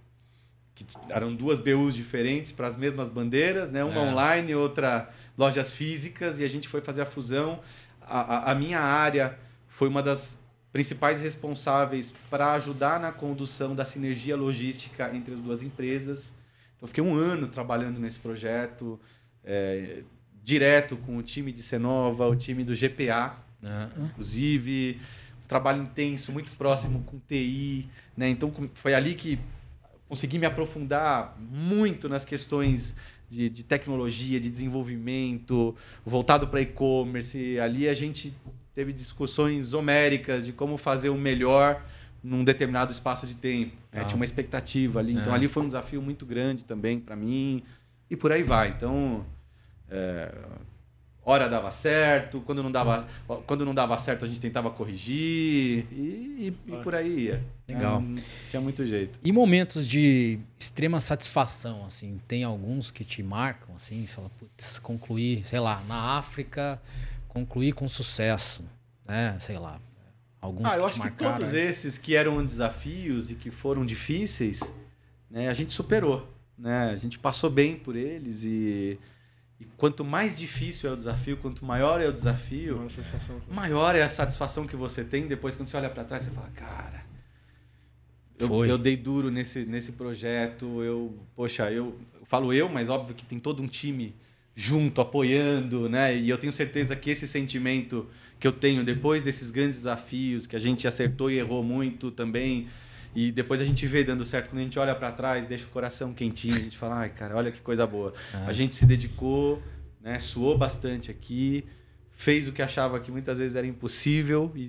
que 0.75 0.85
eram 1.09 1.33
duas 1.33 1.57
BUs 1.57 1.95
diferentes 1.95 2.51
para 2.51 2.67
as 2.67 2.75
mesmas 2.75 3.09
bandeiras, 3.09 3.69
né? 3.69 3.83
Uma 3.83 4.01
é. 4.01 4.11
online, 4.11 4.55
outra 4.55 5.09
lojas 5.37 5.71
físicas, 5.71 6.39
e 6.39 6.43
a 6.43 6.47
gente 6.47 6.67
foi 6.67 6.81
fazer 6.81 7.01
a 7.01 7.05
fusão. 7.05 7.59
A, 8.01 8.19
a, 8.19 8.51
a 8.51 8.55
minha 8.55 8.79
área 8.79 9.37
foi 9.67 9.87
uma 9.87 10.03
das 10.03 10.39
principais 10.71 11.21
responsáveis 11.21 12.13
para 12.29 12.51
ajudar 12.53 12.99
na 12.99 13.11
condução 13.11 13.73
da 13.73 13.85
sinergia 13.85 14.35
logística 14.35 15.09
entre 15.15 15.33
as 15.33 15.39
duas 15.39 15.63
empresas. 15.63 16.33
Então, 16.75 16.87
fiquei 16.87 17.03
um 17.03 17.15
ano 17.15 17.47
trabalhando 17.47 17.97
nesse 17.97 18.19
projeto, 18.19 18.99
é, 19.43 20.03
direto 20.45 20.95
com 20.95 21.17
o 21.17 21.23
time 21.23 21.51
de 21.51 21.63
Cenova, 21.63 22.27
o 22.27 22.35
time 22.35 22.63
do 22.63 22.73
GPA, 22.73 23.35
uhum. 23.63 24.05
inclusive. 24.05 25.01
Um 25.43 25.47
trabalho 25.47 25.81
intenso, 25.81 26.31
muito 26.31 26.55
próximo 26.55 27.03
com 27.03 27.19
TI. 27.27 27.89
Né? 28.15 28.29
Então, 28.29 28.53
foi 28.75 28.93
ali 28.93 29.15
que 29.15 29.39
consegui 30.07 30.37
me 30.37 30.45
aprofundar 30.45 31.35
muito 31.39 32.07
nas 32.07 32.23
questões 32.23 32.95
de, 33.27 33.49
de 33.49 33.63
tecnologia, 33.63 34.39
de 34.39 34.49
desenvolvimento, 34.51 35.75
voltado 36.05 36.47
para 36.47 36.61
e-commerce. 36.61 37.59
Ali 37.59 37.89
a 37.89 37.93
gente 37.95 38.31
teve 38.75 38.93
discussões 38.93 39.73
homéricas 39.73 40.45
de 40.45 40.53
como 40.53 40.77
fazer 40.77 41.09
o 41.09 41.15
melhor 41.15 41.83
num 42.23 42.43
determinado 42.43 42.91
espaço 42.91 43.25
de 43.25 43.33
tempo. 43.33 43.75
Né? 43.91 44.01
Ah. 44.01 44.05
Tinha 44.05 44.15
uma 44.15 44.25
expectativa 44.25 44.99
ali. 44.99 45.13
Então, 45.13 45.33
é. 45.33 45.35
ali 45.35 45.47
foi 45.47 45.63
um 45.63 45.67
desafio 45.67 46.03
muito 46.03 46.23
grande 46.23 46.63
também 46.65 46.99
para 46.99 47.15
mim. 47.15 47.63
E 48.11 48.15
por 48.15 48.31
aí 48.31 48.43
vai. 48.43 48.69
Então, 48.69 49.25
é, 49.89 50.31
hora 51.25 51.49
dava 51.49 51.71
certo, 51.71 52.39
quando 52.41 52.61
não 52.61 52.71
dava, 52.71 53.07
quando 53.47 53.65
não 53.65 53.73
dava 53.73 53.97
certo 53.97 54.23
a 54.23 54.27
gente 54.27 54.39
tentava 54.39 54.69
corrigir 54.69 55.87
e, 55.91 56.53
e, 56.67 56.73
e 56.73 56.77
por 56.83 56.93
aí 56.93 57.25
ia. 57.25 57.43
Legal. 57.67 58.01
É, 58.01 58.21
tinha 58.51 58.61
muito 58.61 58.85
jeito. 58.85 59.19
E 59.23 59.31
momentos 59.31 59.87
de 59.87 60.39
extrema 60.59 61.01
satisfação, 61.01 61.83
assim, 61.83 62.21
tem 62.27 62.43
alguns 62.43 62.91
que 62.91 63.03
te 63.03 63.23
marcam, 63.23 63.73
assim, 63.75 64.05
você 64.05 64.13
fala, 64.13 64.29
putz, 64.37 64.77
concluir, 64.77 65.43
sei 65.47 65.59
lá, 65.59 65.81
na 65.87 66.17
África, 66.17 66.79
concluir 67.27 67.73
com 67.73 67.87
sucesso, 67.87 68.63
né, 69.03 69.35
sei 69.39 69.57
lá. 69.57 69.79
Alguns 70.39 70.67
ah, 70.67 70.77
eu 70.77 70.85
acho 70.85 70.99
marcaram, 70.99 71.33
que 71.33 71.39
todos 71.39 71.53
né? 71.53 71.59
esses 71.59 71.97
que 71.97 72.15
eram 72.15 72.45
desafios 72.45 73.31
e 73.31 73.35
que 73.35 73.49
foram 73.49 73.83
difíceis, 73.83 74.61
né, 75.29 75.49
a 75.49 75.53
gente 75.53 75.73
superou, 75.73 76.31
né, 76.55 76.91
a 76.91 76.95
gente 76.95 77.17
passou 77.17 77.49
bem 77.49 77.75
por 77.75 77.95
eles 77.95 78.43
e 78.43 78.99
e 79.59 79.65
quanto 79.77 80.03
mais 80.03 80.37
difícil 80.37 80.89
é 80.89 80.93
o 80.93 80.95
desafio, 80.95 81.37
quanto 81.37 81.63
maior 81.63 82.01
é 82.01 82.07
o 82.07 82.11
desafio, 82.11 82.85
maior 83.49 83.95
é 83.95 84.03
a 84.03 84.09
satisfação 84.09 84.67
que 84.67 84.75
você 84.75 85.03
tem. 85.03 85.27
Depois, 85.27 85.55
quando 85.55 85.69
você 85.69 85.77
olha 85.77 85.89
para 85.89 86.03
trás, 86.03 86.23
você 86.23 86.31
fala: 86.31 86.49
Cara, 86.49 87.05
eu, 88.37 88.65
eu, 88.65 88.77
dei 88.77 88.97
duro 88.97 89.31
nesse, 89.31 89.65
nesse 89.65 89.93
projeto. 89.93 90.83
Eu, 90.83 91.17
poxa, 91.35 91.71
eu, 91.71 91.97
eu 92.19 92.25
falo 92.25 92.51
eu, 92.51 92.67
mas 92.67 92.89
óbvio 92.89 93.15
que 93.15 93.25
tem 93.25 93.39
todo 93.39 93.63
um 93.63 93.67
time 93.67 94.13
junto, 94.53 94.99
apoiando, 94.99 95.87
né? 95.89 96.15
E 96.17 96.29
eu 96.29 96.37
tenho 96.37 96.51
certeza 96.51 96.95
que 96.95 97.09
esse 97.09 97.27
sentimento 97.27 98.07
que 98.37 98.47
eu 98.47 98.51
tenho 98.51 98.83
depois 98.83 99.23
desses 99.23 99.49
grandes 99.49 99.77
desafios, 99.77 100.45
que 100.45 100.55
a 100.55 100.59
gente 100.59 100.87
acertou 100.87 101.31
e 101.31 101.37
errou 101.37 101.63
muito 101.63 102.11
também, 102.11 102.67
e 103.15 103.31
depois 103.31 103.61
a 103.61 103.65
gente 103.65 103.87
vê 103.87 104.03
dando 104.03 104.25
certo. 104.25 104.49
Quando 104.49 104.59
a 104.59 104.63
gente 104.63 104.77
olha 104.77 104.93
para 104.93 105.11
trás, 105.11 105.47
deixa 105.47 105.65
o 105.65 105.69
coração 105.69 106.13
quentinho. 106.13 106.55
A 106.55 106.59
gente 106.59 106.77
fala, 106.77 106.99
ai, 106.99 107.09
cara, 107.09 107.35
olha 107.35 107.51
que 107.51 107.61
coisa 107.61 107.87
boa. 107.87 108.13
A 108.45 108.51
gente 108.51 108.75
se 108.75 108.85
dedicou, 108.85 109.63
né, 110.01 110.19
suou 110.19 110.57
bastante 110.57 111.09
aqui, 111.09 111.65
fez 112.11 112.47
o 112.47 112.51
que 112.51 112.61
achava 112.61 112.99
que 112.99 113.09
muitas 113.11 113.39
vezes 113.39 113.55
era 113.55 113.65
impossível 113.65 114.51
e, 114.53 114.59
e, 114.61 114.67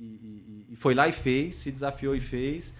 e, 0.00 0.66
e 0.70 0.76
foi 0.76 0.94
lá 0.94 1.06
e 1.06 1.12
fez, 1.12 1.54
se 1.54 1.70
desafiou 1.70 2.16
e 2.16 2.20
fez. 2.20 2.74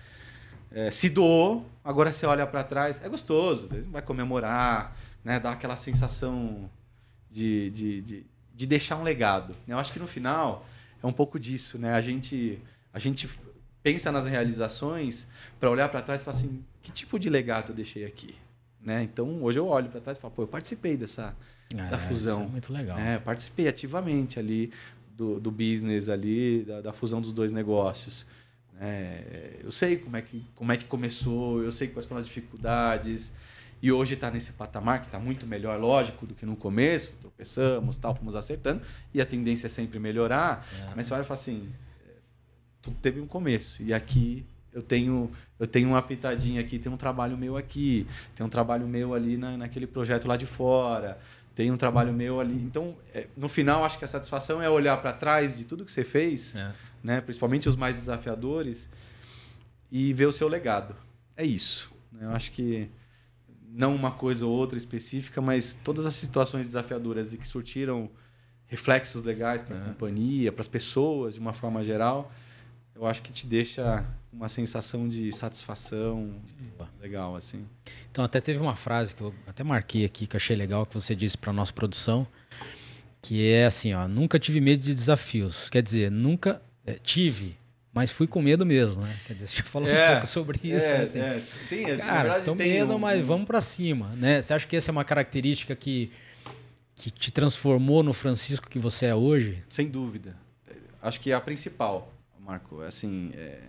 É, 0.73 0.91
se 0.91 1.09
doou, 1.09 1.65
agora 1.85 2.13
você 2.13 2.27
olha 2.27 2.45
para 2.45 2.65
trás, 2.65 3.01
é 3.03 3.09
gostoso, 3.09 3.69
vai 3.93 4.03
comemorar, 4.03 4.97
né, 5.23 5.39
dá 5.39 5.53
aquela 5.53 5.77
sensação 5.77 6.69
de, 7.31 7.71
de, 7.71 8.03
de, 8.03 8.27
de 8.53 8.67
deixar 8.67 8.97
um 8.97 9.05
legado. 9.05 9.55
Eu 9.69 9.79
acho 9.79 9.93
que 9.93 10.01
no 10.01 10.07
final 10.09 10.67
é 11.01 11.07
um 11.07 11.13
pouco 11.13 11.39
disso, 11.39 11.79
né? 11.79 11.93
A 11.95 12.01
gente, 12.01 12.59
a 12.93 12.99
gente 12.99 13.29
pensa 13.85 14.11
nas 14.11 14.25
realizações 14.25 15.29
para 15.61 15.71
olhar 15.71 15.91
para 15.91 16.01
trás 16.01 16.23
e 16.23 16.25
falar 16.25 16.39
assim, 16.39 16.65
que 16.83 16.91
tipo 16.91 17.19
de 17.19 17.29
legado 17.29 17.71
eu 17.71 17.77
deixei 17.77 18.07
aqui? 18.07 18.35
Né? 18.81 19.03
Então, 19.03 19.43
hoje 19.43 19.59
eu 19.59 19.69
olho 19.69 19.91
para 19.91 20.01
trás 20.01 20.17
e 20.17 20.21
falo, 20.21 20.33
pô, 20.33 20.43
eu 20.43 20.49
participei 20.49 20.97
dessa 20.97 21.37
é, 21.73 21.91
da 21.91 21.99
fusão. 21.99 22.45
é 22.45 22.47
muito 22.47 22.73
legal. 22.73 22.99
É, 22.99 23.19
participei 23.19 23.69
ativamente 23.69 24.39
ali 24.39 24.73
do, 25.15 25.39
do 25.39 25.51
business 25.51 26.09
ali, 26.09 26.65
da, 26.65 26.81
da 26.81 26.93
fusão 26.95 27.21
dos 27.21 27.33
dois 27.33 27.53
negócios. 27.53 28.27
É, 28.81 29.61
eu 29.63 29.71
sei 29.71 29.99
como 29.99 30.17
é, 30.17 30.23
que, 30.23 30.43
como 30.55 30.73
é 30.73 30.79
que 30.79 30.87
começou, 30.87 31.63
eu 31.63 31.71
sei 31.71 31.89
quais 31.89 32.07
foram 32.07 32.21
as 32.21 32.27
dificuldades. 32.27 33.33
E 33.83 33.93
hoje 33.93 34.15
está 34.15 34.31
nesse 34.31 34.53
patamar 34.53 35.01
que 35.01 35.07
está 35.07 35.19
muito 35.19 35.47
melhor, 35.47 35.79
lógico, 35.79 36.27
do 36.27 36.35
que 36.35 36.47
no 36.47 36.57
começo. 36.57 37.13
Tropeçamos, 37.21 37.99
tal, 37.99 38.15
fomos 38.15 38.35
acertando. 38.35 38.81
E 39.13 39.21
a 39.21 39.27
tendência 39.27 39.67
é 39.67 39.71
sempre 39.71 39.99
melhorar. 39.99 40.67
É. 40.73 40.95
Mas 40.97 41.07
você 41.07 41.15
olha 41.15 41.21
e 41.21 41.25
fala 41.25 41.39
assim, 41.39 41.71
tudo 42.85 42.97
teve 43.01 43.21
um 43.21 43.27
começo. 43.27 43.83
E 43.83 43.93
aqui 43.93 44.45
eu 44.73 44.83
tenho 44.83 45.31
eu 45.59 45.67
tenho 45.67 45.89
uma 45.89 46.03
pitadinha 46.03 46.61
aqui, 46.61 46.79
tem 46.79 46.93
um 46.93 46.97
trabalho 46.97 47.37
meu 47.39 47.57
aqui, 47.57 48.07
tem 48.37 48.45
um 48.45 48.49
trabalho 48.49 48.87
meu 48.87 49.15
ali 49.15 49.37
na, 49.37 49.57
naquele 49.57 49.87
projeto 49.87 50.29
lá 50.29 50.37
de 50.37 50.47
fora, 50.47 51.19
tem 51.55 51.71
um 51.71 51.77
trabalho 51.77 52.13
meu 52.13 52.41
ali. 52.41 52.57
Então, 52.57 52.97
é, 53.15 53.29
no 53.37 53.49
final, 53.49 53.85
acho 53.85 53.99
que 53.99 54.05
a 54.05 54.09
satisfação 54.09 54.61
é 54.61 54.69
olhar 54.69 54.97
para 54.99 55.13
trás 55.13 55.57
de 55.57 55.65
tudo 55.65 55.85
que 55.85 55.93
você 55.93 56.05
fez, 56.05 56.57
é. 56.57 56.73
né? 57.03 57.21
principalmente 57.21 57.69
os 57.69 57.77
mais 57.77 57.95
desafiadores, 57.97 58.89
e 59.91 60.13
ver 60.13 60.27
o 60.27 60.33
seu 60.33 60.49
legado. 60.49 60.97
É 61.37 61.45
isso. 61.45 61.93
Né? 62.11 62.27
Eu 62.27 62.31
acho 62.31 62.51
que 62.51 62.91
não 63.69 63.95
uma 63.95 64.11
coisa 64.11 64.45
ou 64.45 64.53
outra 64.53 64.77
específica, 64.77 65.41
mas 65.41 65.75
todas 65.85 66.05
as 66.05 66.15
situações 66.15 66.67
desafiadoras 66.67 67.33
e 67.33 67.39
que 67.39 67.47
surtiram 67.47 68.11
reflexos 68.67 69.23
legais 69.23 69.63
para 69.63 69.77
a 69.77 69.81
é. 69.81 69.85
companhia, 69.85 70.51
para 70.51 70.63
as 70.63 70.69
pessoas 70.69 71.35
de 71.35 71.41
uma 71.41 71.53
forma 71.53 71.85
geral, 71.85 72.33
eu 72.95 73.07
acho 73.07 73.23
que 73.23 73.33
te 73.33 73.47
deixa 73.47 74.05
uma 74.33 74.49
sensação 74.49 75.09
de 75.09 75.31
satisfação 75.33 76.35
legal, 77.01 77.37
assim. 77.37 77.67
Então, 78.11 78.25
até 78.25 78.41
teve 78.41 78.59
uma 78.61 78.77
frase 78.77 79.15
que 79.15 79.21
eu 79.23 79.35
até 79.47 79.63
marquei 79.63 80.05
aqui, 80.05 80.27
que 80.27 80.37
eu 80.37 80.39
achei 80.39 80.57
legal, 80.57 80.87
que 80.87 80.95
você 80.95 81.15
disse 81.15 81.37
para 81.37 81.53
nossa 81.53 81.73
produção, 81.73 82.27
que 83.21 83.49
é 83.51 83.67
assim, 83.67 83.93
ó, 83.95 84.07
nunca 84.07 84.39
tive 84.39 84.61
medo 84.61 84.83
de 84.83 84.95
desafios. 84.95 85.69
Quer 85.71 85.83
dizer, 85.83 86.11
nunca 86.11 86.61
é, 86.87 86.95
tive, 86.95 87.57
mas 87.93 88.11
fui 88.11 88.27
com 88.27 88.41
medo 88.41 88.65
mesmo, 88.65 89.03
né? 89.03 89.17
Quer 89.27 89.35
dizer, 89.35 89.47
você 89.49 89.57
já 89.57 89.65
falou 89.65 89.89
é, 89.89 90.09
um 90.09 90.13
pouco 90.13 90.27
sobre 90.27 90.61
isso. 90.63 90.87
É, 90.87 91.03
assim. 91.03 91.21
é. 91.21 91.43
Tem, 91.69 91.97
Cara, 91.99 92.41
tô 92.43 92.55
medo, 92.55 92.95
um... 92.95 92.99
mas 92.99 93.27
vamos 93.27 93.47
para 93.47 93.61
cima, 93.61 94.11
né? 94.17 94.41
Você 94.41 94.55
acha 94.55 94.67
que 94.67 94.77
essa 94.77 94.91
é 94.91 94.93
uma 94.93 95.05
característica 95.05 95.75
que, 95.75 96.13
que 96.95 97.11
te 97.11 97.31
transformou 97.31 98.03
no 98.03 98.13
Francisco 98.13 98.69
que 98.69 98.79
você 98.79 99.07
é 99.07 99.15
hoje? 99.15 99.63
Sem 99.69 99.89
dúvida. 99.89 100.37
Acho 101.03 101.21
que 101.21 101.31
é 101.31 101.35
a 101.35 101.41
principal. 101.41 102.14
Marco. 102.45 102.83
Assim, 102.83 103.31
é... 103.35 103.61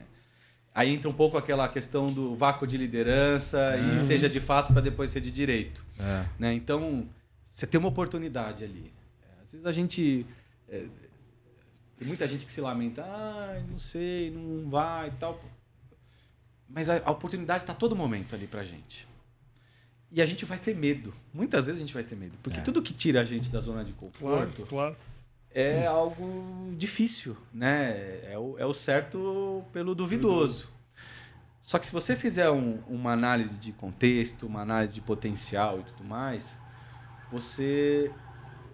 aí 0.74 0.94
entra 0.94 1.10
um 1.10 1.14
pouco 1.14 1.38
aquela 1.38 1.68
questão 1.68 2.08
do 2.08 2.36
vácuo 2.36 2.68
de 2.68 2.78
liderança 2.78 3.58
é. 3.58 3.96
e 3.96 4.00
seja 4.00 4.28
de 4.28 4.40
fato 4.40 4.74
para 4.74 4.82
depois 4.82 5.10
ser 5.10 5.22
de 5.22 5.32
direito. 5.32 5.84
É. 5.98 6.26
Né? 6.38 6.54
Então, 6.54 7.08
você 7.44 7.66
tem 7.66 7.80
uma 7.80 7.90
oportunidade 7.90 8.64
ali. 8.64 8.92
É, 9.22 9.44
às 9.44 9.52
vezes 9.52 9.66
a 9.66 9.72
gente 9.72 10.26
é, 10.68 10.86
tem 11.98 12.08
muita 12.08 12.28
gente 12.28 12.46
que 12.46 12.52
se 12.52 12.60
lamenta, 12.60 13.04
ah, 13.04 13.64
não 13.70 13.80
sei, 13.80 14.30
não 14.30 14.70
vai 14.70 15.08
e 15.08 15.12
tal. 15.12 15.42
Mas 16.68 16.90
a, 16.90 17.02
a 17.06 17.12
oportunidade 17.12 17.64
está 17.64 17.74
todo 17.74 17.96
momento 17.96 18.36
ali 18.36 18.48
para 18.48 18.64
gente. 18.64 19.08
E 20.12 20.22
a 20.22 20.26
gente 20.26 20.46
vai 20.46 20.58
ter 20.58 20.76
medo. 20.76 21.14
Muitas 21.34 21.66
vezes 21.66 21.82
a 21.82 21.86
gente 21.86 21.94
vai 21.94 22.04
ter 22.04 22.16
medo. 22.16 22.38
Porque 22.44 22.60
é. 22.60 22.62
tudo 22.62 22.82
que 22.82 22.94
tira 22.94 23.22
a 23.22 23.24
gente 23.24 23.50
da 23.50 23.60
zona 23.60 23.84
de 23.84 23.94
conforto 23.94 24.64
claro, 24.64 24.68
claro 24.68 25.15
é 25.56 25.88
algo 25.88 26.76
difícil, 26.78 27.38
né? 27.54 28.20
É 28.32 28.38
o, 28.38 28.58
é 28.60 28.66
o 28.66 28.74
certo 28.74 29.64
pelo 29.72 29.96
duvidoso. 29.96 30.70
Só 31.62 31.80
que 31.80 31.86
se 31.86 31.92
você 31.92 32.16
fizer 32.16 32.50
um, 32.52 32.80
uma 32.88 33.14
análise 33.14 33.58
de 33.58 33.72
contexto, 33.72 34.46
uma 34.46 34.62
análise 34.62 34.94
de 34.94 35.02
potencial 35.02 35.80
e 35.80 35.84
tudo 35.84 36.04
mais, 36.04 36.60
você 37.32 38.12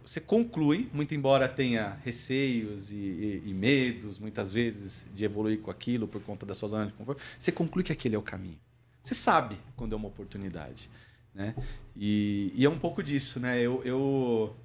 você 0.03 0.19
conclui, 0.19 0.89
muito 0.91 1.13
embora 1.13 1.47
tenha 1.47 1.99
receios 2.03 2.91
e, 2.91 2.95
e, 2.95 3.43
e, 3.45 3.53
medos, 3.53 4.17
muitas 4.17 4.51
vezes, 4.51 5.05
de 5.13 5.23
evoluir 5.23 5.61
com 5.61 5.69
aquilo 5.69 6.07
por 6.07 6.21
conta 6.21 6.43
da 6.43 6.55
sua 6.55 6.69
zona 6.69 6.88
de 6.88 6.93
conforto, 6.93 7.21
você 7.38 7.51
conclui 7.51 7.84
que 7.84 7.91
aquele 7.91 8.15
é 8.15 8.17
o 8.17 8.21
caminho. 8.23 8.59
Você 9.01 9.13
sabe 9.13 9.57
quando 9.75 9.93
é 9.93 9.95
uma 9.95 10.07
oportunidade. 10.07 10.89
Né? 11.34 11.55
E, 11.95 12.51
e 12.55 12.65
é 12.65 12.69
um 12.69 12.79
pouco 12.79 13.03
disso. 13.03 13.39
Né? 13.39 13.61
Eu, 13.61 13.82
eu, 13.86 14.55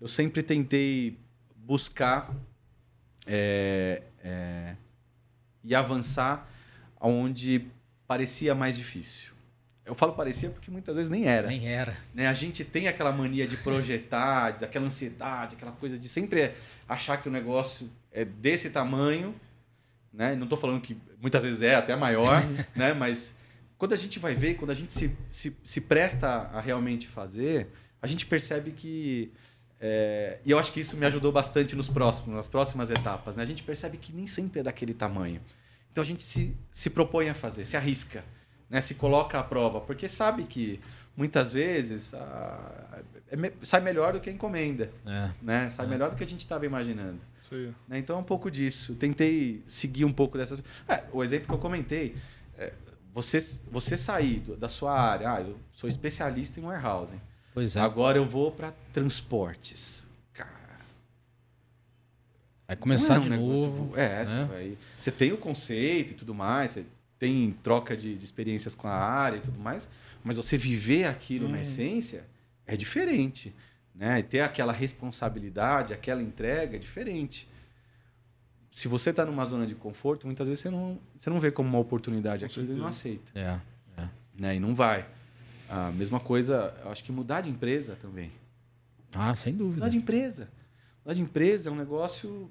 eu 0.00 0.08
sempre 0.08 0.42
tentei 0.42 1.18
buscar 1.66 2.32
é, 3.26 4.02
é, 4.22 4.76
e 5.64 5.74
avançar 5.74 6.48
onde 7.00 7.66
parecia 8.06 8.54
mais 8.54 8.76
difícil. 8.76 9.34
Eu 9.84 9.94
falo 9.94 10.12
parecia 10.12 10.50
porque 10.50 10.70
muitas 10.70 10.96
vezes 10.96 11.10
nem 11.10 11.26
era. 11.26 11.48
Nem 11.48 11.68
era. 11.68 11.96
Né? 12.14 12.28
A 12.28 12.34
gente 12.34 12.64
tem 12.64 12.88
aquela 12.88 13.12
mania 13.12 13.46
de 13.46 13.56
projetar, 13.56 14.52
daquela 14.58 14.86
ansiedade, 14.86 15.56
aquela 15.56 15.72
coisa 15.72 15.98
de 15.98 16.08
sempre 16.08 16.52
achar 16.88 17.16
que 17.20 17.28
o 17.28 17.32
negócio 17.32 17.90
é 18.12 18.24
desse 18.24 18.70
tamanho. 18.70 19.34
Né? 20.12 20.34
Não 20.34 20.44
estou 20.44 20.58
falando 20.58 20.80
que 20.80 20.96
muitas 21.20 21.42
vezes 21.42 21.62
é 21.62 21.74
até 21.74 21.94
maior, 21.96 22.42
né? 22.74 22.94
mas 22.94 23.36
quando 23.76 23.92
a 23.92 23.96
gente 23.96 24.18
vai 24.18 24.34
ver, 24.34 24.54
quando 24.54 24.70
a 24.70 24.74
gente 24.74 24.92
se, 24.92 25.14
se, 25.30 25.56
se 25.62 25.80
presta 25.82 26.28
a 26.28 26.60
realmente 26.60 27.06
fazer, 27.06 27.68
a 28.00 28.06
gente 28.06 28.24
percebe 28.24 28.70
que. 28.70 29.32
É, 29.80 30.38
e 30.44 30.50
eu 30.50 30.58
acho 30.58 30.72
que 30.72 30.80
isso 30.80 30.96
me 30.96 31.06
ajudou 31.06 31.30
bastante 31.30 31.76
nos 31.76 31.88
próximos, 31.88 32.34
nas 32.34 32.48
próximas 32.48 32.90
etapas. 32.90 33.36
Né? 33.36 33.42
A 33.42 33.46
gente 33.46 33.62
percebe 33.62 33.96
que 33.96 34.12
nem 34.12 34.26
sempre 34.26 34.60
é 34.60 34.62
daquele 34.62 34.94
tamanho. 34.94 35.40
Então 35.92 36.02
a 36.02 36.06
gente 36.06 36.22
se, 36.22 36.56
se 36.70 36.90
propõe 36.90 37.28
a 37.28 37.34
fazer, 37.34 37.64
se 37.64 37.76
arrisca 37.76 38.24
né, 38.68 38.80
se 38.80 38.94
coloca 38.94 39.38
à 39.38 39.42
prova, 39.42 39.80
porque 39.80 40.08
sabe 40.08 40.44
que 40.44 40.80
muitas 41.16 41.52
vezes 41.52 42.12
a, 42.14 43.02
é, 43.30 43.52
sai 43.62 43.80
melhor 43.80 44.12
do 44.12 44.20
que 44.20 44.28
a 44.28 44.32
encomenda, 44.32 44.90
é. 45.06 45.30
né? 45.40 45.70
Sai 45.70 45.86
é. 45.86 45.88
melhor 45.88 46.10
do 46.10 46.16
que 46.16 46.24
a 46.24 46.26
gente 46.26 46.40
estava 46.40 46.66
imaginando. 46.66 47.18
Né? 47.88 47.98
Então 47.98 48.16
é 48.16 48.18
um 48.18 48.24
pouco 48.24 48.50
disso. 48.50 48.94
tentei 48.94 49.62
seguir 49.66 50.04
um 50.04 50.12
pouco 50.12 50.36
dessas. 50.36 50.62
É, 50.88 51.04
o 51.12 51.22
exemplo 51.22 51.46
que 51.46 51.54
eu 51.54 51.58
comentei, 51.58 52.16
é, 52.58 52.72
você 53.14 53.38
você 53.70 53.96
sair 53.96 54.40
da 54.58 54.68
sua 54.68 54.98
área, 54.98 55.32
ah, 55.32 55.40
eu 55.40 55.56
sou 55.72 55.88
especialista 55.88 56.60
em 56.60 56.64
warehousing. 56.64 57.20
Pois 57.56 57.74
é. 57.74 57.80
Agora 57.80 58.18
eu 58.18 58.24
vou 58.26 58.52
para 58.52 58.70
transportes. 58.92 60.06
Cara, 60.34 60.78
Vai 62.68 62.76
começar 62.76 63.14
é 63.14 63.18
um 63.18 63.22
de 63.22 63.30
novo. 63.30 63.96
É, 63.96 64.18
né? 64.18 64.24
você, 64.26 64.44
vai, 64.44 64.78
você 64.98 65.10
tem 65.10 65.32
o 65.32 65.38
conceito 65.38 66.12
e 66.12 66.14
tudo 66.14 66.34
mais, 66.34 66.72
você 66.72 66.84
tem 67.18 67.56
troca 67.62 67.96
de, 67.96 68.14
de, 68.14 68.22
experiências 68.22 68.74
com 68.74 68.86
a 68.86 68.94
área 68.94 69.38
e 69.38 69.40
tudo 69.40 69.58
mais, 69.58 69.88
mas 70.22 70.36
você 70.36 70.58
viver 70.58 71.04
aquilo 71.04 71.46
hum. 71.46 71.52
na 71.52 71.62
essência 71.62 72.24
é 72.66 72.76
diferente. 72.76 73.54
Né? 73.94 74.18
E 74.18 74.22
ter 74.22 74.40
aquela 74.40 74.74
responsabilidade, 74.74 75.94
aquela 75.94 76.20
entrega 76.20 76.76
é 76.76 76.78
diferente. 76.78 77.48
Se 78.70 78.86
você 78.86 79.08
está 79.08 79.24
numa 79.24 79.46
zona 79.46 79.66
de 79.66 79.74
conforto, 79.74 80.26
muitas 80.26 80.46
vezes 80.46 80.60
você 80.60 80.68
não, 80.68 80.98
você 81.16 81.30
não 81.30 81.40
vê 81.40 81.50
como 81.50 81.70
uma 81.70 81.78
oportunidade 81.78 82.44
aquilo 82.44 82.70
e 82.70 82.76
não 82.76 82.86
aceita. 82.86 83.32
É, 83.34 83.58
é. 83.96 84.08
Né? 84.38 84.56
E 84.56 84.60
não 84.60 84.74
vai. 84.74 85.06
A 85.68 85.90
mesma 85.90 86.20
coisa, 86.20 86.74
acho 86.84 87.02
que 87.02 87.12
mudar 87.12 87.40
de 87.40 87.50
empresa 87.50 87.96
também. 88.00 88.30
Ah, 89.14 89.34
sem 89.34 89.54
dúvida. 89.54 89.76
Mudar 89.76 89.88
de 89.88 89.96
empresa. 89.96 90.48
Mudar 91.04 91.14
de 91.14 91.22
empresa 91.22 91.70
é 91.70 91.72
um 91.72 91.76
negócio. 91.76 92.50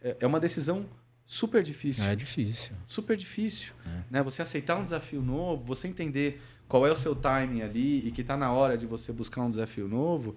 É, 0.00 0.16
é 0.20 0.26
uma 0.26 0.38
decisão 0.38 0.86
super 1.26 1.62
difícil. 1.62 2.04
É 2.04 2.14
difícil. 2.14 2.72
Super 2.84 3.16
difícil. 3.16 3.72
É. 3.86 4.02
Né? 4.10 4.22
Você 4.22 4.42
aceitar 4.42 4.76
um 4.76 4.82
desafio 4.82 5.22
novo, 5.22 5.64
você 5.64 5.88
entender 5.88 6.40
qual 6.68 6.86
é 6.86 6.90
o 6.90 6.96
seu 6.96 7.14
timing 7.14 7.62
ali 7.62 8.06
e 8.06 8.10
que 8.10 8.20
está 8.20 8.36
na 8.36 8.52
hora 8.52 8.76
de 8.76 8.86
você 8.86 9.12
buscar 9.12 9.42
um 9.42 9.48
desafio 9.48 9.88
novo. 9.88 10.36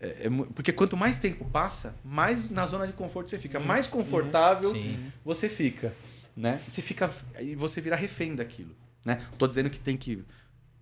É, 0.00 0.26
é, 0.26 0.30
porque 0.54 0.72
quanto 0.72 0.96
mais 0.96 1.16
tempo 1.16 1.44
passa, 1.46 1.94
mais 2.04 2.50
na 2.50 2.66
zona 2.66 2.86
de 2.86 2.92
conforto 2.92 3.30
você 3.30 3.38
fica. 3.38 3.58
Mais 3.60 3.86
confortável 3.86 4.72
uhum. 4.72 5.10
você 5.24 5.48
fica. 5.48 5.94
Né? 6.36 6.60
Você 6.66 6.82
fica 6.82 7.10
e 7.40 7.54
você 7.54 7.80
vira 7.80 7.96
refém 7.96 8.34
daquilo. 8.34 8.74
Né? 9.04 9.22
Estou 9.32 9.46
dizendo 9.46 9.70
que 9.70 9.78
tem 9.78 9.96
que 9.96 10.24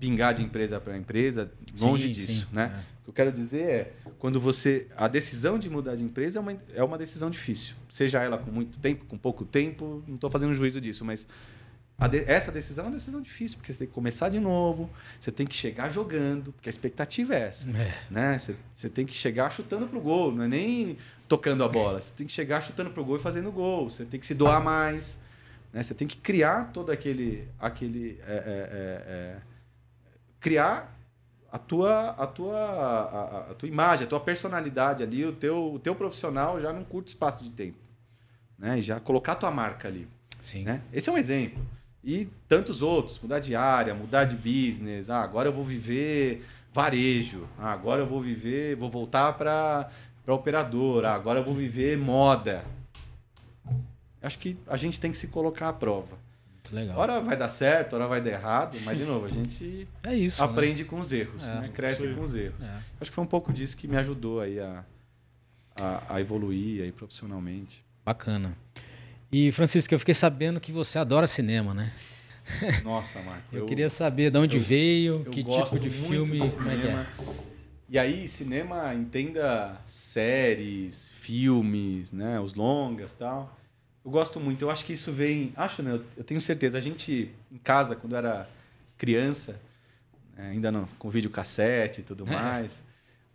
pingar 0.03 0.35
de 0.35 0.43
empresa 0.43 0.81
para 0.81 0.97
empresa, 0.97 1.53
longe 1.81 2.09
sim, 2.09 2.13
disso. 2.13 2.49
Sim. 2.49 2.55
Né? 2.55 2.75
É. 2.75 2.93
O 3.03 3.05
que 3.05 3.11
eu 3.11 3.15
quero 3.15 3.31
dizer 3.31 3.63
é, 3.63 3.93
quando 4.19 4.41
você. 4.41 4.89
A 4.97 5.07
decisão 5.07 5.61
de 5.61 5.71
mudar 5.71 5.95
de 5.95 6.03
empresa 6.03 6.41
é 6.41 6.43
uma, 6.43 6.57
é 6.75 6.83
uma 6.83 6.99
decisão 6.99 7.31
difícil. 7.31 7.77
Seja 7.89 8.21
ela 8.21 8.37
com 8.37 8.51
muito 8.51 8.81
tempo, 8.81 9.05
com 9.05 9.17
pouco 9.17 9.45
tempo, 9.45 10.03
não 10.09 10.17
estou 10.17 10.29
fazendo 10.29 10.53
juízo 10.55 10.81
disso, 10.81 11.05
mas 11.05 11.25
de, 12.09 12.25
essa 12.27 12.51
decisão 12.51 12.87
é 12.87 12.89
uma 12.89 12.95
decisão 12.95 13.23
difícil, 13.23 13.59
porque 13.59 13.73
você 13.73 13.79
tem 13.79 13.87
que 13.87 13.95
começar 13.95 14.29
de 14.29 14.41
novo, 14.41 14.91
você 15.21 15.31
tem 15.31 15.47
que 15.47 15.55
chegar 15.55 15.89
jogando, 15.89 16.53
porque 16.53 16.69
a 16.69 16.71
expectativa 16.71 17.33
é 17.37 17.43
essa. 17.43 17.71
É. 17.71 17.95
Né? 18.11 18.39
Você, 18.41 18.57
você 18.73 18.89
tem 18.89 19.07
que 19.07 19.15
chegar 19.15 19.51
chutando 19.51 19.87
pro 19.87 20.01
gol, 20.01 20.33
não 20.33 20.43
é 20.43 20.49
nem 20.49 20.97
tocando 21.29 21.63
a 21.63 21.69
bola. 21.69 22.01
Você 22.01 22.13
tem 22.17 22.27
que 22.27 22.33
chegar 22.33 22.61
chutando 22.61 22.91
pro 22.91 23.05
gol 23.05 23.19
e 23.19 23.21
fazendo 23.21 23.53
gol. 23.53 23.89
Você 23.89 24.05
tem 24.05 24.19
que 24.19 24.27
se 24.27 24.35
doar 24.35 24.61
mais. 24.61 25.17
Né? 25.73 25.81
Você 25.81 25.95
tem 25.95 26.09
que 26.09 26.17
criar 26.17 26.73
todo 26.73 26.91
aquele. 26.91 27.47
aquele 27.61 28.19
é, 28.27 28.33
é, 28.33 28.37
é, 28.37 29.39
é 29.39 29.52
criar 30.43 30.93
a 31.51 31.59
tua, 31.59 32.11
a 32.11 32.27
tua, 32.27 32.59
a, 32.59 33.51
a, 33.51 33.55
tua 33.55 33.69
imagem, 33.69 34.07
a 34.07 34.09
tua 34.09 34.21
personalidade 34.21 35.03
ali, 35.03 35.25
o 35.25 35.33
teu, 35.33 35.75
o 35.75 35.79
teu 35.79 35.95
profissional 35.95 36.59
já 36.59 36.73
num 36.73 36.85
curto 36.85 37.09
espaço 37.09 37.45
de 37.45 37.51
tempo. 37.51 37.79
Né? 38.59 38.81
E 38.81 38.83
já 38.83 38.99
colocar 38.99 39.33
a 39.33 39.37
tua 39.37 39.51
marca 39.51 39.89
ali. 39.89 40.09
Sim. 40.41 40.65
Né? 40.65 40.83
Esse 40.93 41.09
é 41.09 41.13
um 41.13 41.19
exemplo. 41.19 41.65
E 42.03 42.27
tantos 42.49 42.83
outros, 42.83 43.19
mudar 43.21 43.39
de 43.39 43.55
área, 43.55 43.95
mudar 43.95 44.25
de 44.25 44.35
business. 44.35 45.09
Ah, 45.09 45.23
agora 45.23 45.49
eu 45.49 45.53
vou 45.53 45.65
viver 45.65 46.45
varejo. 46.73 47.47
Ah, 47.59 47.73
agora 47.73 48.01
eu 48.01 48.07
vou 48.07 48.21
viver, 48.21 48.75
vou 48.75 48.91
voltar 48.91 49.35
para 49.35 49.89
operadora. 50.27 51.11
Ah, 51.11 51.15
agora 51.15 51.41
eu 51.41 51.45
vou 51.45 51.55
viver 51.55 51.97
moda. 51.97 52.65
Acho 54.21 54.39
que 54.39 54.57
a 54.67 54.77
gente 54.77 54.99
tem 54.99 55.13
que 55.13 55.19
se 55.19 55.29
colocar 55.29 55.69
à 55.69 55.73
prova. 55.73 56.17
Legal. 56.71 56.97
Hora 56.97 57.21
vai 57.21 57.37
dar 57.37 57.49
certo, 57.49 57.95
hora 57.95 58.07
vai 58.07 58.21
dar 58.21 58.31
errado, 58.31 58.79
mas 58.85 58.97
de 58.97 59.05
novo, 59.05 59.27
a 59.27 59.29
gente 59.29 59.87
é 60.05 60.15
isso, 60.15 60.43
aprende 60.43 60.83
né? 60.83 60.89
com 60.89 61.01
os 61.01 61.13
erros, 61.13 61.49
é, 61.49 61.61
né? 61.61 61.71
cresce 61.73 62.15
com 62.15 62.23
os 62.23 62.35
erros. 62.35 62.69
É. 62.69 62.75
Acho 63.01 63.11
que 63.11 63.15
foi 63.15 63.25
um 63.25 63.27
pouco 63.27 63.53
disso 63.53 63.77
que 63.77 63.89
me 63.89 63.97
ajudou 63.97 64.41
aí 64.41 64.61
a, 64.61 64.85
a, 65.75 66.15
a 66.15 66.21
evoluir 66.21 66.83
aí 66.83 66.93
profissionalmente. 66.93 67.85
Bacana. 68.05 68.57
E, 69.31 69.51
Francisco, 69.51 69.95
eu 69.95 69.99
fiquei 69.99 70.15
sabendo 70.15 70.61
que 70.61 70.71
você 70.71 70.99
adora 70.99 71.27
cinema, 71.27 71.73
né? 71.73 71.93
Nossa, 72.85 73.21
Marco. 73.23 73.45
eu, 73.53 73.61
eu, 73.61 73.67
queria 73.67 73.89
saber 73.89 74.31
de 74.31 74.39
onde 74.39 74.57
eu, 74.57 74.63
veio, 74.63 75.23
eu 75.25 75.31
que 75.31 75.43
tipo 75.43 75.79
de 75.79 75.91
filme, 75.91 76.41
de 76.41 76.55
como 76.55 76.71
é 76.71 76.77
que 76.77 76.87
é. 76.87 77.07
E 77.89 77.99
aí, 77.99 78.27
cinema, 78.27 78.95
entenda 78.95 79.81
séries, 79.87 81.11
filmes, 81.15 82.11
né? 82.11 82.41
Os 82.41 82.55
longas 82.55 83.13
tal. 83.15 83.57
Eu 84.05 84.11
gosto 84.11 84.41
muito. 84.41 84.63
Eu 84.63 84.71
acho 84.71 84.85
que 84.85 84.93
isso 84.93 85.13
vem. 85.13 85.53
Acho, 85.57 85.83
né? 85.83 86.01
Eu 86.17 86.25
tenho 86.25 86.41
certeza. 86.41 86.79
A 86.79 86.81
gente, 86.81 87.31
em 87.51 87.59
casa, 87.59 87.95
quando 87.95 88.17
era 88.17 88.49
criança, 88.99 89.61
né, 90.37 90.51
ainda 90.51 90.71
não, 90.71 90.87
com 90.99 91.11
videocassete 91.11 92.01
e 92.01 92.05
tudo 92.05 92.27
mais, 92.27 92.83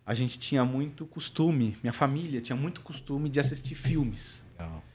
a 0.04 0.14
gente 0.14 0.38
tinha 0.38 0.64
muito 0.64 1.04
costume, 1.04 1.76
minha 1.82 1.92
família 1.92 2.40
tinha 2.40 2.56
muito 2.56 2.80
costume 2.80 3.28
de 3.28 3.38
assistir 3.38 3.74
filmes. 3.74 4.46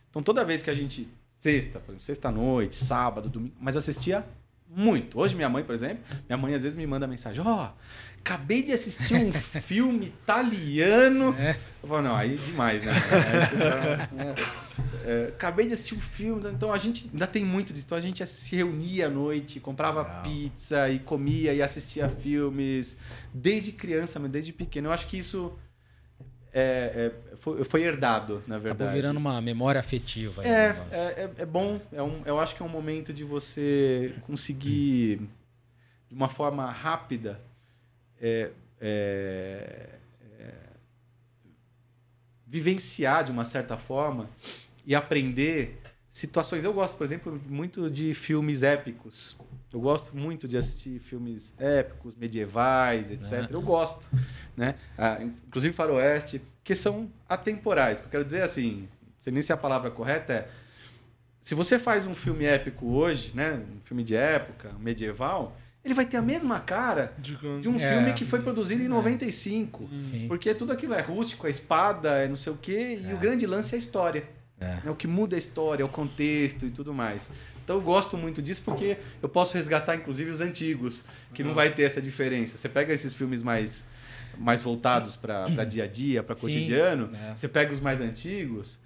Então, 0.09 0.23
toda 0.23 0.43
vez 0.43 0.61
que 0.61 0.69
a 0.69 0.73
gente. 0.73 1.07
Sexta, 1.25 1.83
sexta-noite, 1.99 2.73
sábado, 2.73 3.27
domingo, 3.27 3.53
mas 3.59 3.75
assistia 3.75 4.25
muito. 4.69 5.19
Hoje, 5.19 5.35
minha 5.35 5.49
mãe, 5.49 5.61
por 5.61 5.75
exemplo, 5.75 6.01
minha 6.25 6.37
mãe 6.37 6.53
às 6.53 6.63
vezes 6.63 6.75
me 6.77 6.87
manda 6.87 7.05
mensagem: 7.05 7.43
Ó, 7.45 7.65
oh, 7.65 7.69
acabei 8.23 8.63
de 8.63 8.71
assistir 8.71 9.15
um 9.15 9.33
filme 9.33 10.07
italiano. 10.07 11.35
É. 11.37 11.57
Eu 11.83 11.89
falo, 11.89 12.01
não, 12.03 12.15
aí 12.15 12.35
é 12.35 12.37
demais, 12.37 12.81
né? 12.81 12.93
É, 15.05 15.25
é, 15.25 15.27
acabei 15.27 15.67
de 15.67 15.73
assistir 15.73 15.95
um 15.95 15.99
filme, 15.99 16.47
então 16.47 16.71
a 16.71 16.77
gente 16.77 17.09
ainda 17.11 17.27
tem 17.27 17.43
muito 17.43 17.73
disso. 17.73 17.85
Então 17.85 17.97
a 17.97 18.01
gente 18.01 18.25
se 18.25 18.55
reunia 18.55 19.07
à 19.07 19.09
noite, 19.09 19.59
comprava 19.59 20.03
Legal. 20.03 20.23
pizza 20.23 20.89
e 20.89 20.99
comia 20.99 21.53
e 21.53 21.61
assistia 21.61 22.07
filmes 22.07 22.95
desde 23.33 23.73
criança, 23.73 24.17
desde 24.21 24.53
pequeno. 24.53 24.87
Eu 24.87 24.93
acho 24.93 25.07
que 25.07 25.17
isso 25.17 25.53
é, 26.53 27.11
é, 27.11 27.35
foi, 27.35 27.65
foi, 27.65 27.83
herdado, 27.83 28.41
na 28.47 28.57
verdade. 28.57 28.83
Acabou 28.83 28.93
virando 28.93 29.17
uma 29.17 29.41
memória 29.41 29.79
afetiva. 29.79 30.45
É, 30.47 30.49
é, 30.49 30.97
é, 30.97 31.31
é, 31.39 31.45
bom. 31.45 31.81
É 31.91 32.01
um, 32.01 32.21
eu 32.25 32.39
acho 32.39 32.55
que 32.55 32.63
é 32.63 32.65
um 32.65 32.69
momento 32.69 33.13
de 33.13 33.25
você 33.25 34.15
conseguir, 34.21 35.17
de 36.07 36.15
uma 36.15 36.29
forma 36.29 36.71
rápida, 36.71 37.41
é, 38.21 38.51
é, 38.79 39.99
é, 40.39 40.53
vivenciar 42.45 43.23
de 43.23 43.31
uma 43.31 43.45
certa 43.45 43.77
forma 43.77 44.29
e 44.85 44.95
aprender 44.95 45.79
situações. 46.09 46.63
Eu 46.63 46.73
gosto, 46.73 46.97
por 46.97 47.03
exemplo, 47.03 47.41
muito 47.47 47.89
de 47.89 48.13
filmes 48.13 48.63
épicos. 48.63 49.35
Eu 49.71 49.81
gosto 49.81 50.15
muito 50.15 50.47
de 50.47 50.55
assistir 50.55 50.99
filmes 50.99 51.51
épicos, 51.57 52.15
medievais, 52.15 53.09
etc. 53.09 53.49
Eu 53.49 53.61
gosto, 53.61 54.07
né? 54.55 54.75
Ah, 54.97 55.17
inclusive 55.21 55.73
faroeste, 55.73 56.41
que 56.63 56.75
são 56.75 57.11
atemporais. 57.27 57.97
O 57.97 58.01
que 58.01 58.07
eu 58.07 58.11
quero 58.11 58.25
dizer 58.25 58.39
é 58.39 58.43
assim, 58.43 58.87
sei 59.17 59.33
nem 59.33 59.41
se 59.41 59.51
a 59.51 59.57
palavra 59.57 59.89
correta 59.89 60.33
é 60.33 60.49
se 61.43 61.55
você 61.55 61.77
faz 61.77 62.07
um 62.07 62.15
filme 62.15 62.45
épico 62.45 62.87
hoje, 62.93 63.35
né, 63.35 63.61
um 63.75 63.81
filme 63.81 64.01
de 64.01 64.15
época, 64.15 64.71
medieval, 64.79 65.57
ele 65.83 65.93
vai 65.93 66.05
ter 66.05 66.17
a 66.17 66.21
mesma 66.21 66.59
cara 66.59 67.13
de, 67.17 67.35
de 67.35 67.67
um 67.67 67.75
é, 67.75 67.93
filme 67.93 68.13
que 68.13 68.23
foi 68.23 68.41
produzido 68.41 68.81
em 68.81 68.87
95. 68.87 69.83
É. 69.83 70.05
Sim. 70.05 70.27
Porque 70.27 70.53
tudo 70.53 70.71
aquilo 70.71 70.93
é 70.93 71.01
rústico, 71.01 71.45
a 71.45 71.49
espada, 71.49 72.09
é 72.23 72.27
não 72.27 72.37
sei 72.37 72.53
o 72.53 72.57
quê, 72.57 72.99
e 73.01 73.07
o 73.07 73.17
é. 73.17 73.19
grande 73.19 73.45
lance 73.45 73.73
é 73.73 73.75
a 73.75 73.79
história. 73.79 74.23
É. 74.59 74.79
é. 74.85 74.89
O 74.89 74.95
que 74.95 75.07
muda 75.07 75.35
a 75.35 75.39
história, 75.39 75.85
o 75.85 75.89
contexto 75.89 76.65
e 76.65 76.71
tudo 76.71 76.93
mais. 76.93 77.29
Então 77.63 77.77
eu 77.77 77.81
gosto 77.81 78.17
muito 78.17 78.41
disso 78.41 78.61
porque 78.63 78.97
eu 79.21 79.27
posso 79.27 79.55
resgatar, 79.55 79.95
inclusive, 79.95 80.29
os 80.29 80.39
antigos, 80.39 81.03
que 81.33 81.41
uhum. 81.41 81.49
não 81.49 81.53
vai 81.53 81.69
ter 81.69 81.83
essa 81.83 82.01
diferença. 82.01 82.57
Você 82.57 82.69
pega 82.69 82.93
esses 82.93 83.13
filmes 83.13 83.41
mais, 83.41 83.85
mais 84.37 84.61
voltados 84.61 85.17
para 85.17 85.65
dia 85.65 85.83
a 85.83 85.87
dia, 85.87 86.23
para 86.23 86.35
cotidiano, 86.35 87.09
é. 87.13 87.35
você 87.35 87.47
pega 87.47 87.73
os 87.73 87.81
mais 87.81 87.99
antigos, 87.99 88.77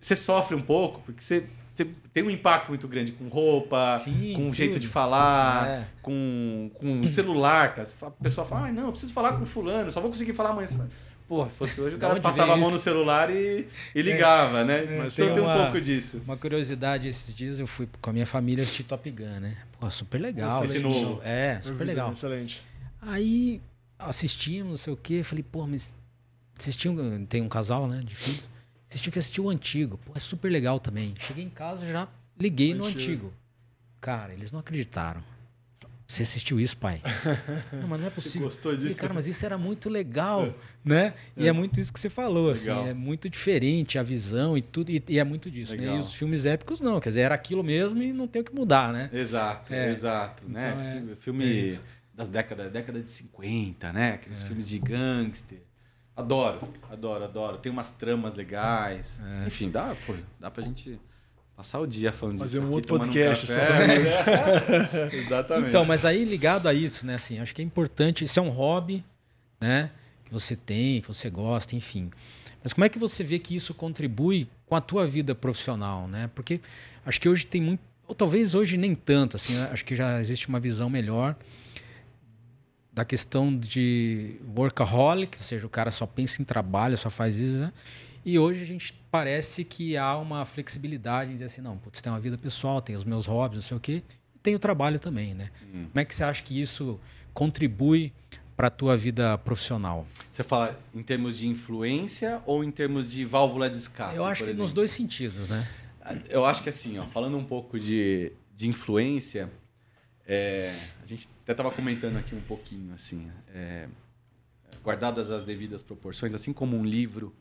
você 0.00 0.16
sofre 0.16 0.56
um 0.56 0.62
pouco, 0.62 1.00
porque 1.02 1.22
você 1.22 1.46
você 1.70 1.84
tem 2.12 2.22
um 2.24 2.30
impacto 2.30 2.68
muito 2.68 2.86
grande 2.88 3.12
com 3.12 3.28
roupa, 3.28 3.96
Sim, 3.98 4.34
com 4.34 4.50
o 4.50 4.52
jeito 4.52 4.78
de 4.78 4.88
falar, 4.88 5.66
É. 5.68 5.84
com, 6.02 6.70
com 6.74 7.02
celular, 7.08 7.72
cara. 7.74 7.88
A 8.02 8.10
pessoa 8.10 8.44
fala, 8.44 8.66
ah, 8.66 8.72
não, 8.72 8.86
eu 8.86 8.90
preciso 8.90 9.12
falar 9.12 9.34
com 9.38 9.46
fulano, 9.46 9.90
só 9.90 10.00
vou 10.00 10.10
conseguir 10.10 10.32
falar 10.34 10.50
amanhã. 10.50 10.66
Você 10.66 10.74
fala, 10.76 10.88
Pô, 11.28 11.48
se 11.48 11.56
fosse 11.56 11.80
hoje, 11.80 11.94
o 11.94 11.98
cara 12.00 12.18
passava 12.20 12.54
a 12.54 12.56
mão 12.56 12.64
isso? 12.66 12.72
no 12.74 12.80
celular 12.80 13.30
e, 13.30 13.68
e 13.94 14.02
ligava, 14.02 14.64
né? 14.64 14.82
Mas 14.98 15.12
então 15.12 15.26
tem 15.26 15.34
tem 15.34 15.42
um 15.44 15.46
uma- 15.46 15.62
pouco 15.62 15.80
disso. 15.80 16.20
Uma 16.24 16.36
curiosidade, 16.36 17.06
esses 17.06 17.32
dias 17.32 17.60
eu 17.60 17.68
fui 17.68 17.88
com 18.02 18.10
a 18.10 18.12
minha 18.12 18.26
família 18.26 18.64
assistir 18.64 18.82
Top 18.82 19.08
Gun, 19.08 19.38
né? 19.38 19.56
Pô, 19.78 19.88
super 19.88 20.20
legal. 20.20 20.64
Esse 20.64 20.80
novo. 20.80 21.20
É, 21.22 21.60
super 21.62 21.84
legal. 21.86 22.10
Excelente. 22.10 22.64
Aí 23.00 23.62
assistimos, 23.96 24.70
não 24.70 24.76
sei 24.76 24.92
o 24.92 24.96
quê. 24.96 25.22
Falei, 25.22 25.44
pô, 25.48 25.68
mas 25.68 25.94
assistiam, 26.58 26.96
tem 27.26 27.40
um 27.42 27.48
casal, 27.48 27.86
né, 27.86 28.02
de 28.04 28.14
filhos. 28.16 28.42
Assistiu 28.90 29.12
que 29.12 29.18
assistiu 29.18 29.44
o 29.44 29.50
antigo. 29.50 29.98
Pô, 30.04 30.12
é 30.14 30.18
super 30.18 30.50
legal 30.50 30.78
também. 30.80 31.14
Cheguei 31.18 31.44
em 31.44 31.48
casa, 31.48 31.86
já 31.86 32.08
liguei 32.38 32.74
no 32.74 32.84
Antigo. 32.84 32.98
antigo. 33.00 33.32
Cara, 34.00 34.32
eles 34.32 34.50
não 34.52 34.60
acreditaram. 34.60 35.22
Você 36.08 36.24
assistiu 36.24 36.58
isso, 36.58 36.76
pai? 36.76 37.00
não, 37.72 37.86
mas 37.86 38.00
não 38.00 38.06
é 38.08 38.10
Você 38.10 38.22
possível. 38.22 38.48
gostou 38.48 38.72
Falei, 38.72 38.88
disso? 38.88 39.00
cara, 39.00 39.14
mas 39.14 39.28
isso 39.28 39.46
era 39.46 39.56
muito 39.56 39.88
legal, 39.88 40.52
né? 40.84 41.14
E 41.36 41.46
é 41.46 41.52
muito 41.52 41.78
isso 41.78 41.92
que 41.92 42.00
você 42.00 42.10
falou, 42.10 42.50
assim, 42.50 42.68
Legal. 42.68 42.88
é 42.88 42.94
muito 42.94 43.30
diferente 43.30 43.96
a 43.96 44.02
visão 44.02 44.58
e 44.58 44.62
tudo, 44.62 44.90
e, 44.90 45.00
e 45.08 45.20
é 45.20 45.24
muito 45.24 45.48
disso, 45.48 45.70
né? 45.76 45.78
Legal. 45.82 45.96
E 45.96 45.98
os 46.00 46.12
filmes 46.12 46.46
épicos 46.46 46.80
não, 46.80 46.98
quer 46.98 47.10
dizer, 47.10 47.20
era 47.20 47.34
aquilo 47.36 47.62
mesmo 47.62 48.02
e 48.02 48.12
não 48.12 48.26
tem 48.26 48.42
o 48.42 48.44
que 48.44 48.52
mudar, 48.52 48.92
né? 48.92 49.08
Exato, 49.12 49.72
É. 49.72 49.88
exato. 49.88 50.42
né? 50.48 50.74
Então, 51.00 51.12
é- 51.12 51.16
Filme- 51.16 51.70
é 51.74 51.78
das 52.12 52.28
décadas 52.28 52.72
década 52.72 53.00
de 53.00 53.10
50, 53.10 53.92
né? 53.92 54.10
É. 54.10 54.14
Aqueles 54.14 54.42
filmes 54.42 54.66
de 54.66 54.80
gangster. 54.80 55.58
Adoro, 56.16 56.60
adoro, 56.90 57.24
adoro. 57.24 57.58
Tem 57.58 57.70
umas 57.72 57.90
tramas 57.90 58.34
legais. 58.34 59.20
É. 59.42 59.46
Enfim, 59.46 59.70
dá, 59.70 59.94
pô, 60.06 60.14
dá 60.38 60.50
pra 60.50 60.62
gente 60.62 61.00
passar 61.56 61.78
o 61.80 61.86
dia 61.86 62.12
falando 62.12 62.38
Fazer 62.38 62.58
disso. 62.60 62.62
um 62.62 62.76
aqui, 62.76 62.92
outro 62.92 62.98
podcast, 62.98 63.46
café. 63.46 63.64
só 63.64 63.72
sobre 63.72 64.02
isso. 64.02 65.16
Exatamente. 65.16 65.68
Então, 65.68 65.84
mas 65.84 66.04
aí 66.04 66.24
ligado 66.24 66.68
a 66.68 66.74
isso, 66.74 67.06
né? 67.06 67.14
Assim, 67.14 67.38
acho 67.38 67.54
que 67.54 67.62
é 67.62 67.64
importante. 67.64 68.24
Isso 68.24 68.38
é 68.38 68.42
um 68.42 68.50
hobby, 68.50 69.04
né? 69.60 69.90
Que 70.24 70.32
você 70.32 70.54
tem, 70.56 71.00
que 71.00 71.08
você 71.08 71.30
gosta, 71.30 71.74
enfim. 71.74 72.10
Mas 72.62 72.72
como 72.72 72.84
é 72.84 72.88
que 72.88 72.98
você 72.98 73.24
vê 73.24 73.38
que 73.38 73.56
isso 73.56 73.72
contribui 73.72 74.46
com 74.66 74.76
a 74.76 74.80
tua 74.80 75.06
vida 75.06 75.34
profissional, 75.34 76.06
né? 76.06 76.30
Porque 76.34 76.60
acho 77.06 77.20
que 77.20 77.28
hoje 77.28 77.46
tem 77.46 77.60
muito, 77.62 77.80
ou 78.06 78.14
talvez 78.14 78.54
hoje 78.54 78.76
nem 78.76 78.94
tanto, 78.94 79.36
assim. 79.36 79.54
né? 79.54 79.68
Acho 79.72 79.84
que 79.84 79.96
já 79.96 80.20
existe 80.20 80.48
uma 80.48 80.60
visão 80.60 80.90
melhor 80.90 81.34
da 82.92 83.04
questão 83.04 83.56
de 83.56 84.36
workaholic, 84.56 85.38
ou 85.38 85.44
seja, 85.44 85.66
o 85.66 85.70
cara 85.70 85.90
só 85.90 86.06
pensa 86.06 86.42
em 86.42 86.44
trabalho, 86.44 86.96
só 86.96 87.10
faz 87.10 87.36
isso, 87.38 87.56
né? 87.56 87.72
E 88.24 88.38
hoje 88.38 88.62
a 88.62 88.66
gente 88.66 88.92
parece 89.10 89.64
que 89.64 89.96
há 89.96 90.16
uma 90.16 90.44
flexibilidade 90.44 91.30
em 91.30 91.34
dizer 91.34 91.46
assim, 91.46 91.60
não, 91.60 91.78
putz, 91.78 92.02
tem 92.02 92.12
uma 92.12 92.20
vida 92.20 92.36
pessoal, 92.36 92.82
tem 92.82 92.94
os 92.94 93.04
meus 93.04 93.26
hobbies, 93.26 93.62
não 93.62 93.68
sei 93.68 93.76
o 93.76 93.80
quê, 93.80 94.02
e 94.34 94.38
tem 94.38 94.54
o 94.54 94.58
trabalho 94.58 94.98
também, 94.98 95.34
né? 95.34 95.50
Hum. 95.72 95.86
Como 95.90 96.00
é 96.00 96.04
que 96.04 96.14
você 96.14 96.24
acha 96.24 96.42
que 96.42 96.60
isso 96.60 97.00
contribui 97.32 98.12
para 98.56 98.66
a 98.66 98.70
tua 98.70 98.96
vida 98.96 99.38
profissional? 99.38 100.06
Você 100.30 100.42
fala 100.42 100.78
em 100.94 101.02
termos 101.02 101.38
de 101.38 101.48
influência 101.48 102.42
ou 102.44 102.62
em 102.62 102.70
termos 102.70 103.10
de 103.10 103.24
válvula 103.24 103.70
de 103.70 103.78
escape? 103.78 104.16
Eu 104.16 104.24
acho 104.24 104.42
que 104.42 104.50
exemplo? 104.50 104.62
nos 104.62 104.72
dois 104.72 104.90
sentidos, 104.90 105.48
né? 105.48 105.66
Eu 106.28 106.44
acho 106.44 106.62
que 106.62 106.68
assim, 106.68 106.98
ó, 106.98 107.04
falando 107.04 107.38
um 107.38 107.44
pouco 107.44 107.78
de, 107.78 108.32
de 108.54 108.68
influência, 108.68 109.50
é, 110.32 110.72
a 111.02 111.06
gente 111.06 111.28
até 111.42 111.50
estava 111.50 111.72
comentando 111.72 112.16
aqui 112.16 112.36
um 112.36 112.40
pouquinho, 112.42 112.94
assim, 112.94 113.28
é, 113.52 113.88
guardadas 114.80 115.28
as 115.28 115.42
devidas 115.42 115.82
proporções, 115.82 116.32
assim 116.34 116.52
como 116.52 116.76
um 116.76 116.84
livro 116.84 117.34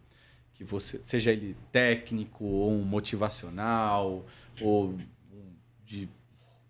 que 0.56 0.64
você, 0.64 0.98
seja 1.04 1.32
ele 1.32 1.56
técnico 1.72 2.44
ou 2.44 2.72
motivacional 2.80 4.26
ou 4.60 4.98
de 5.86 6.10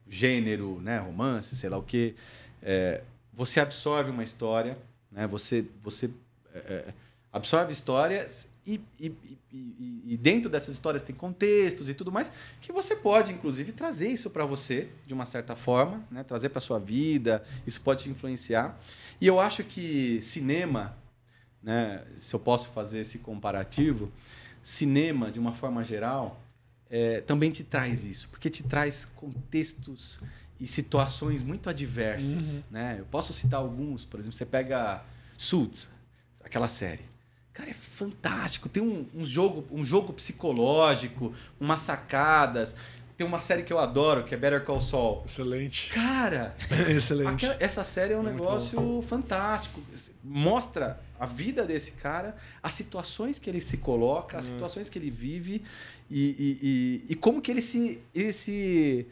gênero, 0.06 0.82
né, 0.82 0.98
romance, 0.98 1.56
sei 1.56 1.70
lá 1.70 1.78
o 1.78 1.84
que, 1.84 2.16
você 3.32 3.62
absorve 3.62 4.12
uma 4.12 4.24
história, 4.24 4.78
né, 5.10 5.26
você 5.26 5.66
você 5.82 6.10
é, 6.54 6.58
é, 6.58 6.94
absorve 7.32 7.72
histórias 7.72 8.46
e, 8.76 8.82
e, 9.00 9.08
e- 9.52 10.04
e- 10.14 10.18
dentro 10.18 10.50
dessas 10.50 10.76
histórias 10.76 11.02
tem 11.02 11.16
contextos 11.16 11.90
e 11.90 11.94
tudo 11.94 12.12
mais 12.12 12.32
que 12.62 12.72
você 12.72 12.96
pode, 12.96 13.32
inclusive, 13.32 13.72
trazer 13.72 14.10
isso 14.10 14.30
para 14.30 14.46
você 14.46 14.90
de 15.08 15.14
uma 15.14 15.26
certa 15.26 15.56
forma, 15.56 16.06
né? 16.12 16.24
trazer 16.24 16.50
para 16.50 16.62
sua 16.62 16.78
vida, 16.80 17.44
isso 17.66 17.82
pode 17.82 18.04
te 18.04 18.10
influenciar. 18.10 18.80
E 19.20 19.26
eu 19.26 19.40
acho 19.40 19.64
que 19.64 20.22
cinema, 20.22 20.96
né? 21.64 22.06
se 22.16 22.36
eu 22.36 22.40
posso 22.40 22.70
fazer 22.70 23.00
esse 23.00 23.18
comparativo, 23.20 24.12
cinema, 24.62 25.32
de 25.32 25.40
uma 25.40 25.54
forma 25.54 25.84
geral, 25.84 26.40
é, 26.90 27.22
também 27.22 27.50
te 27.52 27.64
traz 27.64 28.04
isso, 28.04 28.30
porque 28.30 28.50
te 28.50 28.64
traz 28.64 29.06
contextos 29.16 30.20
e 30.60 30.68
situações 30.68 31.42
muito 31.42 31.70
adversas. 31.70 32.66
Né? 32.70 32.98
Eu 33.00 33.06
posso 33.06 33.32
citar 33.34 33.60
alguns, 33.60 34.04
por 34.06 34.20
exemplo, 34.20 34.36
você 34.38 34.46
pega 34.46 35.04
Suits, 35.38 35.90
aquela 36.44 36.68
série. 36.68 37.08
Cara, 37.54 37.70
é 37.70 37.74
fantástico. 37.74 38.70
Tem 38.70 38.82
um, 38.82 39.06
um 39.14 39.26
jogo, 39.26 39.66
um 39.72 39.86
jogo 39.86 40.14
psicológico, 40.14 41.34
umas 41.60 41.82
sacadas. 41.82 42.76
Tem 43.18 43.28
uma 43.28 43.40
série 43.40 43.64
que 43.64 43.74
eu 43.74 43.80
adoro, 43.80 44.24
que 44.24 44.34
é 44.34 44.38
Better 44.38 44.64
Call 44.64 44.80
Saul. 44.80 45.24
Excelente. 45.26 45.90
Cara, 45.90 46.56
Excelente. 46.90 47.46
aquela- 47.46 47.58
essa 47.60 47.84
série 47.84 48.14
é 48.14 48.18
um 48.18 48.24
Muito 48.24 48.38
negócio 48.38 49.02
fantástico. 49.02 49.82
Mostra 50.24 51.02
a 51.20 51.26
vida 51.26 51.66
desse 51.66 51.92
cara, 51.92 52.38
as 52.64 52.74
situações 52.74 53.38
que 53.38 53.50
ele 53.50 53.60
se 53.60 53.76
coloca, 53.78 54.38
as 54.38 54.46
situações 54.46 54.90
que 54.90 54.98
ele 54.98 55.12
vive 55.12 55.62
e, 56.10 56.30
e, 56.30 56.60
e, 57.10 57.14
e 57.14 57.16
como 57.16 57.42
que 57.42 57.52
ele 57.52 57.62
se, 57.62 58.00
ele 58.16 58.32
se, 58.32 59.06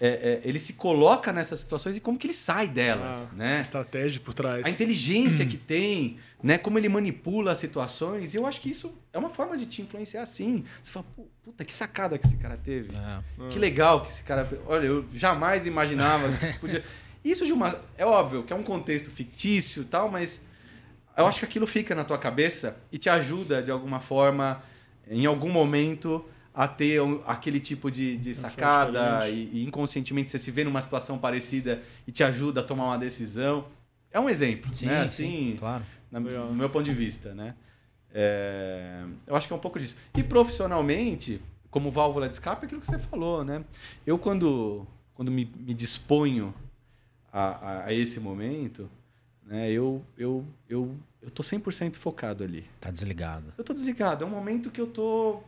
é, 0.00 0.08
é, 0.08 0.40
ele 0.44 0.58
se 0.58 0.72
coloca 0.74 1.32
nessas 1.32 1.60
situações 1.60 1.96
e 1.96 2.00
como 2.00 2.18
que 2.18 2.26
ele 2.26 2.34
sai 2.34 2.66
delas, 2.68 3.30
A 3.30 3.34
né? 3.34 3.60
estratégia 3.60 4.20
por 4.20 4.34
trás. 4.34 4.64
a 4.66 4.70
inteligência 4.70 5.44
que 5.46 5.56
tem, 5.56 6.18
né? 6.42 6.58
Como 6.58 6.78
ele 6.78 6.88
manipula 6.88 7.52
as 7.52 7.58
situações. 7.58 8.34
E 8.34 8.36
eu 8.36 8.46
acho 8.46 8.60
que 8.60 8.68
isso 8.70 8.92
é 9.12 9.18
uma 9.18 9.30
forma 9.30 9.56
de 9.56 9.66
te 9.66 9.82
influenciar 9.82 10.26
sim. 10.26 10.64
Você 10.82 10.90
fala, 10.90 11.06
"Pô, 11.16 11.26
puta, 11.44 11.64
que 11.64 11.72
sacada 11.72 12.18
que 12.18 12.26
esse 12.26 12.36
cara 12.36 12.56
teve. 12.56 12.90
Que 13.50 13.58
legal 13.58 14.00
que 14.02 14.10
esse 14.10 14.22
cara. 14.22 14.48
Olha, 14.66 14.86
eu 14.86 15.04
jamais 15.12 15.66
imaginava 15.66 16.30
que 16.36 16.44
isso 16.44 16.58
podia. 16.58 16.82
Isso 17.24 17.46
de 17.46 17.54
uma. 17.54 17.80
É 17.96 18.04
óbvio 18.04 18.42
que 18.42 18.52
é 18.52 18.56
um 18.56 18.62
contexto 18.62 19.10
fictício 19.10 19.80
e 19.80 19.84
tal, 19.86 20.10
mas 20.10 20.42
eu 21.16 21.26
acho 21.26 21.38
que 21.38 21.46
aquilo 21.46 21.66
fica 21.66 21.94
na 21.94 22.04
tua 22.04 22.18
cabeça 22.18 22.76
e 22.92 22.98
te 22.98 23.08
ajuda 23.08 23.62
de 23.62 23.70
alguma 23.70 23.98
forma, 23.98 24.62
em 25.08 25.24
algum 25.24 25.48
momento, 25.50 26.22
a 26.54 26.68
ter 26.68 27.02
um- 27.02 27.20
aquele 27.26 27.58
tipo 27.58 27.90
de, 27.90 28.16
de 28.16 28.34
sacada 28.34 29.28
e, 29.28 29.50
e 29.52 29.64
inconscientemente 29.64 30.30
você 30.30 30.38
se 30.38 30.50
vê 30.52 30.62
numa 30.62 30.80
situação 30.80 31.18
parecida 31.18 31.82
e 32.06 32.12
te 32.12 32.22
ajuda 32.22 32.60
a 32.60 32.62
tomar 32.64 32.84
uma 32.84 32.98
decisão. 32.98 33.66
É 34.12 34.20
um 34.20 34.30
exemplo, 34.30 34.72
Sim, 34.72 34.86
né? 34.86 35.04
sim, 35.06 35.24
Assim, 35.24 35.56
claro. 35.58 35.84
na- 36.12 36.20
no 36.20 36.54
meu 36.54 36.70
ponto 36.70 36.84
de 36.84 36.92
vista, 36.94 37.34
né? 37.34 37.54
É, 38.12 39.02
eu 39.26 39.34
acho 39.34 39.48
que 39.48 39.52
é 39.52 39.56
um 39.56 39.60
pouco 39.60 39.78
disso. 39.80 39.96
E 40.16 40.22
profissionalmente, 40.22 41.42
como 41.70 41.90
válvula 41.90 42.28
de 42.28 42.34
escape, 42.34 42.62
é 42.62 42.66
aquilo 42.66 42.80
que 42.80 42.86
você 42.86 42.98
falou, 42.98 43.44
né? 43.44 43.64
Eu, 44.06 44.16
quando, 44.16 44.86
quando 45.14 45.32
me, 45.32 45.50
me 45.58 45.74
disponho 45.74 46.54
a, 47.32 47.40
a, 47.42 47.84
a 47.86 47.92
esse 47.92 48.20
momento, 48.20 48.88
né? 49.44 49.68
Eu, 49.72 50.00
eu, 50.16 50.44
eu, 50.68 50.94
eu 51.20 51.30
tô 51.30 51.42
100% 51.42 51.96
focado 51.96 52.44
ali. 52.44 52.64
Tá 52.80 52.92
desligado. 52.92 53.52
Eu 53.58 53.64
tô 53.64 53.74
desligado. 53.74 54.22
É 54.22 54.26
um 54.26 54.30
momento 54.30 54.70
que 54.70 54.80
eu 54.80 54.86
tô, 54.86 55.42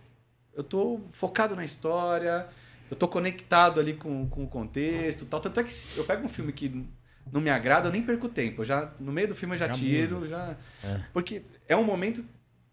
eu 0.56 0.64
tô 0.64 1.00
focado 1.10 1.54
na 1.54 1.64
história, 1.64 2.48
eu 2.90 2.96
tô 2.96 3.06
conectado 3.06 3.78
ali 3.78 3.94
com, 3.94 4.26
com 4.28 4.44
o 4.44 4.48
contexto 4.48 5.26
tal. 5.26 5.38
Tanto 5.38 5.60
é 5.60 5.64
que 5.64 5.72
eu 5.96 6.04
pego 6.04 6.24
um 6.24 6.28
filme 6.28 6.52
que 6.52 6.86
não 7.30 7.40
me 7.40 7.50
agrada, 7.50 7.88
eu 7.88 7.92
nem 7.92 8.02
perco 8.02 8.28
tempo. 8.28 8.62
Eu 8.62 8.64
já, 8.64 8.92
no 8.98 9.12
meio 9.12 9.28
do 9.28 9.34
filme 9.34 9.54
eu 9.54 9.58
já, 9.58 9.66
Já 9.66 9.74
tiro, 9.74 10.28
já... 10.28 10.56
É. 10.82 11.00
Porque 11.12 11.42
é 11.68 11.76
um 11.76 11.84
momento 11.84 12.24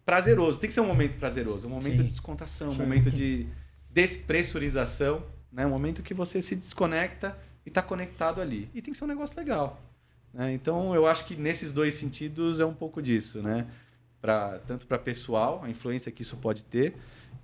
prazeroso. 0.04 0.58
Tem 0.58 0.68
que 0.68 0.74
ser 0.74 0.80
um 0.80 0.86
momento 0.86 1.18
prazeroso. 1.18 1.66
Um 1.66 1.70
momento 1.70 1.96
Sim. 1.96 2.02
de 2.02 2.08
descontração, 2.08 2.68
um 2.68 2.70
Sim. 2.70 2.82
momento 2.82 3.10
de 3.10 3.46
despressurização, 3.90 5.24
né? 5.52 5.66
Um 5.66 5.70
momento 5.70 6.02
que 6.02 6.14
você 6.14 6.40
se 6.40 6.56
desconecta 6.56 7.36
e 7.64 7.68
está 7.68 7.82
conectado 7.82 8.40
ali. 8.40 8.68
E 8.74 8.80
tem 8.80 8.92
que 8.92 8.98
ser 8.98 9.04
um 9.04 9.08
negócio 9.08 9.36
legal. 9.36 9.80
né? 10.32 10.52
Então, 10.52 10.94
eu 10.94 11.06
acho 11.06 11.24
que 11.26 11.36
nesses 11.36 11.70
dois 11.72 11.94
sentidos 11.94 12.60
é 12.60 12.64
um 12.64 12.74
pouco 12.74 13.02
disso, 13.02 13.42
né? 13.42 13.66
Pra, 14.20 14.58
tanto 14.66 14.86
para 14.86 14.98
pessoal, 14.98 15.62
a 15.62 15.68
influência 15.68 16.10
que 16.10 16.22
isso 16.22 16.36
pode 16.38 16.64
ter, 16.64 16.94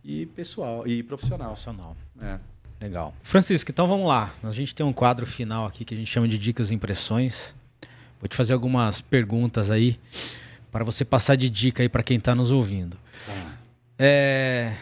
e 0.05 0.26
pessoal 0.26 0.86
e 0.86 1.03
profissional. 1.03 1.48
Profissional. 1.48 1.96
É. 2.20 2.38
Legal. 2.82 3.14
Francisco, 3.22 3.70
então 3.70 3.86
vamos 3.86 4.07
lá. 4.09 4.32
A 4.42 4.51
gente 4.51 4.74
tem 4.74 4.84
um 4.86 4.92
quadro 4.92 5.26
final 5.26 5.66
aqui 5.66 5.84
que 5.84 5.92
a 5.92 5.96
gente 5.96 6.11
chama 6.11 6.26
de 6.26 6.38
dicas 6.38 6.70
e 6.70 6.74
impressões. 6.74 7.55
Vou 8.20 8.28
te 8.28 8.36
fazer 8.36 8.53
algumas 8.55 9.01
perguntas 9.01 9.70
aí 9.70 9.98
para 10.72 10.84
você 10.84 11.05
passar 11.05 11.36
de 11.36 11.51
dica 11.51 11.82
aí 11.82 11.88
para 11.88 12.03
quem 12.03 12.16
está 12.16 12.34
nos 12.34 12.51
ouvindo. 12.51 12.96
É, 13.98 14.74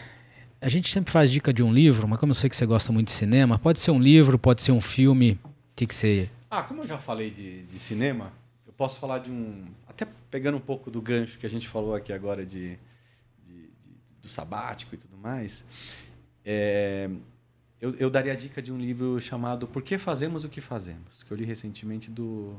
a 0.61 0.69
gente 0.69 0.91
sempre 0.91 1.11
faz 1.11 1.29
dica 1.31 1.51
de 1.53 1.61
um 1.63 1.73
livro, 1.73 2.07
mas 2.07 2.19
como 2.19 2.31
eu 2.31 2.35
sei 2.35 2.49
que 2.49 2.55
você 2.55 2.65
gosta 2.65 2.91
muito 2.91 3.07
de 3.07 3.13
cinema, 3.13 3.59
pode 3.59 3.79
ser 3.79 3.91
um 3.91 3.99
livro, 3.99 4.37
pode 4.39 4.61
ser 4.61 4.71
um 4.71 4.81
filme. 4.81 5.39
O 5.43 5.49
que, 5.75 5.85
que 5.85 5.95
você. 5.95 6.29
Ah, 6.49 6.61
como 6.63 6.81
eu 6.83 6.87
já 6.87 6.97
falei 6.97 7.29
de, 7.29 7.63
de 7.63 7.79
cinema, 7.79 8.31
eu 8.65 8.73
posso 8.73 8.99
falar 8.99 9.19
de 9.19 9.29
um. 9.29 9.65
Até 9.87 10.07
pegando 10.31 10.57
um 10.57 10.61
pouco 10.61 10.89
do 10.89 11.01
gancho 11.01 11.37
que 11.37 11.45
a 11.45 11.49
gente 11.49 11.67
falou 11.67 11.93
aqui 11.95 12.13
agora 12.13 12.45
de- 12.45 12.77
do 14.29 14.31
sabático 14.31 14.93
e 14.93 14.97
tudo 14.97 15.17
mais. 15.17 15.65
é, 16.45 17.09
eu, 17.81 17.95
eu 17.95 18.09
daria 18.09 18.33
a 18.33 18.35
dica 18.35 18.61
de 18.61 18.71
um 18.71 18.77
livro 18.77 19.19
chamado 19.19 19.67
Por 19.67 19.81
que 19.81 19.97
Fazemos 19.97 20.43
o 20.43 20.49
que 20.49 20.61
Fazemos, 20.61 21.23
que 21.23 21.31
eu 21.31 21.37
li 21.37 21.45
recentemente 21.45 22.11
do, 22.11 22.55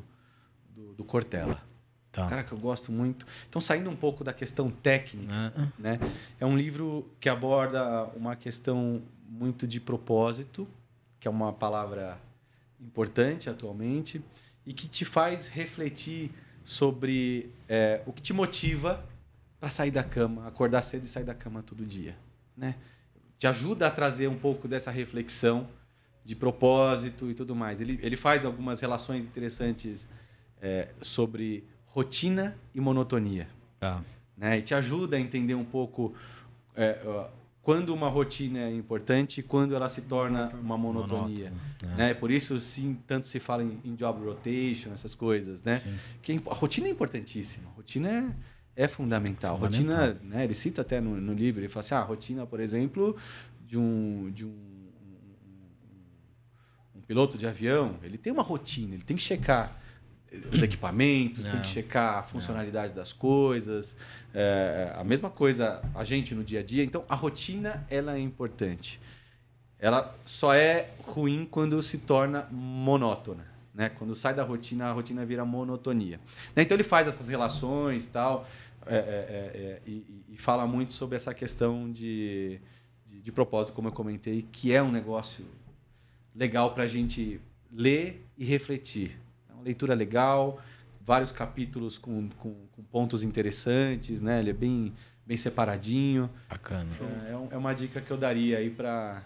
do, 0.74 0.94
do 0.94 1.04
Cortella. 1.04 1.62
Tá. 2.10 2.26
Um 2.26 2.28
cara 2.28 2.42
que 2.42 2.50
eu 2.50 2.58
gosto 2.58 2.90
muito. 2.90 3.24
Então, 3.48 3.60
saindo 3.60 3.88
um 3.88 3.94
pouco 3.94 4.24
da 4.24 4.32
questão 4.32 4.68
técnica, 4.68 5.32
Ah, 5.32 5.68
né? 5.78 6.00
É 6.40 6.46
um 6.46 6.56
livro 6.56 7.08
que 7.20 7.28
aborda 7.28 8.04
uma 8.16 8.34
questão 8.34 9.00
muito 9.28 9.64
de 9.64 9.78
propósito, 9.80 10.66
que 11.20 11.28
é 11.28 11.30
uma 11.30 11.52
palavra 11.52 12.18
importante 12.80 13.48
atualmente, 13.48 14.20
e 14.66 14.72
que 14.72 14.88
te 14.88 15.04
faz 15.04 15.48
refletir 15.48 16.32
sobre 16.64 17.50
é, 17.68 18.02
o 18.06 18.12
que 18.12 18.22
te 18.22 18.32
motiva 18.32 19.04
para 19.61 19.70
sair 19.70 19.90
da 19.90 20.02
cama, 20.02 20.48
acordar 20.48 20.82
cedo 20.82 21.04
e 21.04 21.06
sair 21.06 21.24
da 21.24 21.34
cama 21.34 21.62
todo 21.62 21.84
dia, 21.84 22.16
né? 22.56 22.74
Te 23.38 23.46
ajuda 23.46 23.86
a 23.86 23.90
trazer 23.90 24.26
um 24.28 24.36
pouco 24.36 24.66
dessa 24.66 24.90
reflexão 24.90 25.68
de 26.24 26.34
propósito 26.34 27.30
e 27.30 27.34
tudo 27.34 27.54
mais. 27.54 27.80
Ele, 27.80 27.98
ele 28.02 28.16
faz 28.16 28.44
algumas 28.44 28.80
relações 28.80 29.24
interessantes 29.24 30.08
é, 30.61 30.88
sobre 31.00 31.64
rotina 31.86 32.56
e 32.74 32.80
monotonia 32.80 33.48
tá. 33.80 34.04
né? 34.36 34.58
E 34.58 34.62
te 34.62 34.74
ajuda 34.74 35.16
a 35.16 35.20
entender 35.20 35.54
um 35.54 35.64
pouco 35.64 36.14
é, 36.76 37.00
quando 37.62 37.94
uma 37.94 38.08
rotina 38.08 38.61
é 38.61 38.74
importante 38.74 39.40
e 39.40 39.42
quando 39.42 39.74
ela 39.74 39.88
se 39.88 40.02
torna 40.02 40.48
uma 40.61 40.76
monotonia. 40.76 41.50
Monótono, 41.50 41.96
Né? 41.96 42.14
Por 42.14 42.30
isso, 42.30 42.61
sim, 42.61 42.98
tanto 43.06 43.26
se 43.26 43.40
fala 43.40 43.62
em, 43.64 43.80
em 43.84 43.94
job 43.94 44.24
rotation, 44.24 44.92
essas 44.92 45.14
coisas, 45.14 45.62
né? 45.62 45.78
Sim. 45.78 45.94
Que 46.22 46.40
a 46.46 46.54
rotina 46.54 46.86
é 46.86 46.90
importantíssima. 46.90 47.68
A 47.70 47.72
rotina 47.72 48.08
é, 48.08 48.34
é 48.76 48.86
fundamental. 48.88 49.58
Fundamental. 49.58 50.06
Rotina, 50.08 50.20
né? 50.22 50.44
Ele 50.44 50.54
cita 50.54 50.80
até 50.82 51.00
no, 51.00 51.20
no 51.20 51.32
livro, 51.34 51.60
ele 51.60 51.68
fala 51.68 51.80
assim, 51.80 51.94
ah, 51.94 51.98
a 52.00 52.02
rotina, 52.02 52.46
por 52.46 52.60
exemplo, 52.60 53.16
de 53.66 53.78
um, 53.78 54.30
de 54.32 54.44
um, 54.46 54.50
um- 54.50 54.90
um 56.96 57.00
piloto 57.02 57.36
de 57.38 57.46
avião, 57.46 57.96
ele 58.02 58.16
tem 58.18 58.32
uma 58.32 58.42
rotina, 58.42 58.94
ele 58.94 59.02
tem 59.02 59.16
que 59.16 59.22
checar 59.22 59.76
os 60.52 60.62
equipamentos, 60.62 61.44
tem 61.44 61.54
Não. 61.54 61.60
que 61.62 61.66
checar 61.66 62.18
a 62.18 62.22
funcionalidade 62.22 62.92
das 62.94 63.12
coisas. 63.12 63.96
É, 64.32 64.94
a 64.96 65.02
mesma 65.02 65.28
coisa 65.28 65.82
a 65.92 66.04
gente 66.04 66.36
no 66.36 66.44
dia 66.44 66.60
a 66.60 66.62
dia. 66.62 66.84
Então, 66.84 67.04
a 67.08 67.16
rotina 67.16 67.84
ela 67.90 68.14
é 68.16 68.20
importante. 68.20 69.00
Ela 69.76 70.16
só 70.24 70.54
é 70.54 70.90
ruim 71.02 71.48
quando 71.50 71.82
se 71.82 71.98
torna 71.98 72.46
monótona. 72.52 73.49
Né? 73.74 73.88
Quando 73.88 74.14
sai 74.14 74.34
da 74.34 74.42
rotina, 74.42 74.86
a 74.86 74.92
rotina 74.92 75.24
vira 75.24 75.44
monotonia. 75.44 76.18
Né? 76.56 76.62
Então, 76.62 76.76
ele 76.76 76.82
faz 76.84 77.06
essas 77.06 77.28
relações 77.28 78.06
tal, 78.06 78.46
é, 78.86 78.96
é, 78.96 78.98
é, 78.98 79.02
é, 79.04 79.82
e, 79.86 80.24
e- 80.30 80.36
fala 80.36 80.66
muito 80.66 80.92
sobre 80.92 81.14
essa 81.16 81.32
questão 81.34 81.90
de, 81.90 82.58
de, 83.06 83.20
de 83.20 83.32
propósito, 83.32 83.72
como 83.74 83.88
eu 83.88 83.92
comentei, 83.92 84.42
que 84.50 84.72
é 84.72 84.82
um 84.82 84.90
negócio 84.90 85.44
legal 86.34 86.72
para 86.74 86.84
a 86.84 86.86
gente 86.86 87.40
ler 87.72 88.26
e 88.36 88.44
refletir. 88.44 89.18
É 89.48 89.52
uma 89.52 89.62
leitura 89.62 89.94
legal, 89.94 90.60
vários 91.04 91.30
capítulos 91.30 91.98
com, 91.98 92.28
com, 92.38 92.54
com 92.72 92.82
pontos 92.84 93.22
interessantes, 93.22 94.22
né? 94.22 94.40
Ele 94.40 94.50
é 94.50 94.54
bem, 94.54 94.92
bem 95.26 95.36
separadinho. 95.36 96.30
Bacana. 96.48 96.88
É, 97.26 97.32
é 97.32 97.54
é 97.54 97.56
uma 97.56 97.72
dica 97.74 98.00
que 98.00 98.10
eu 98.10 98.16
daria 98.16 98.58
aí 98.58 98.70
para 98.70 99.22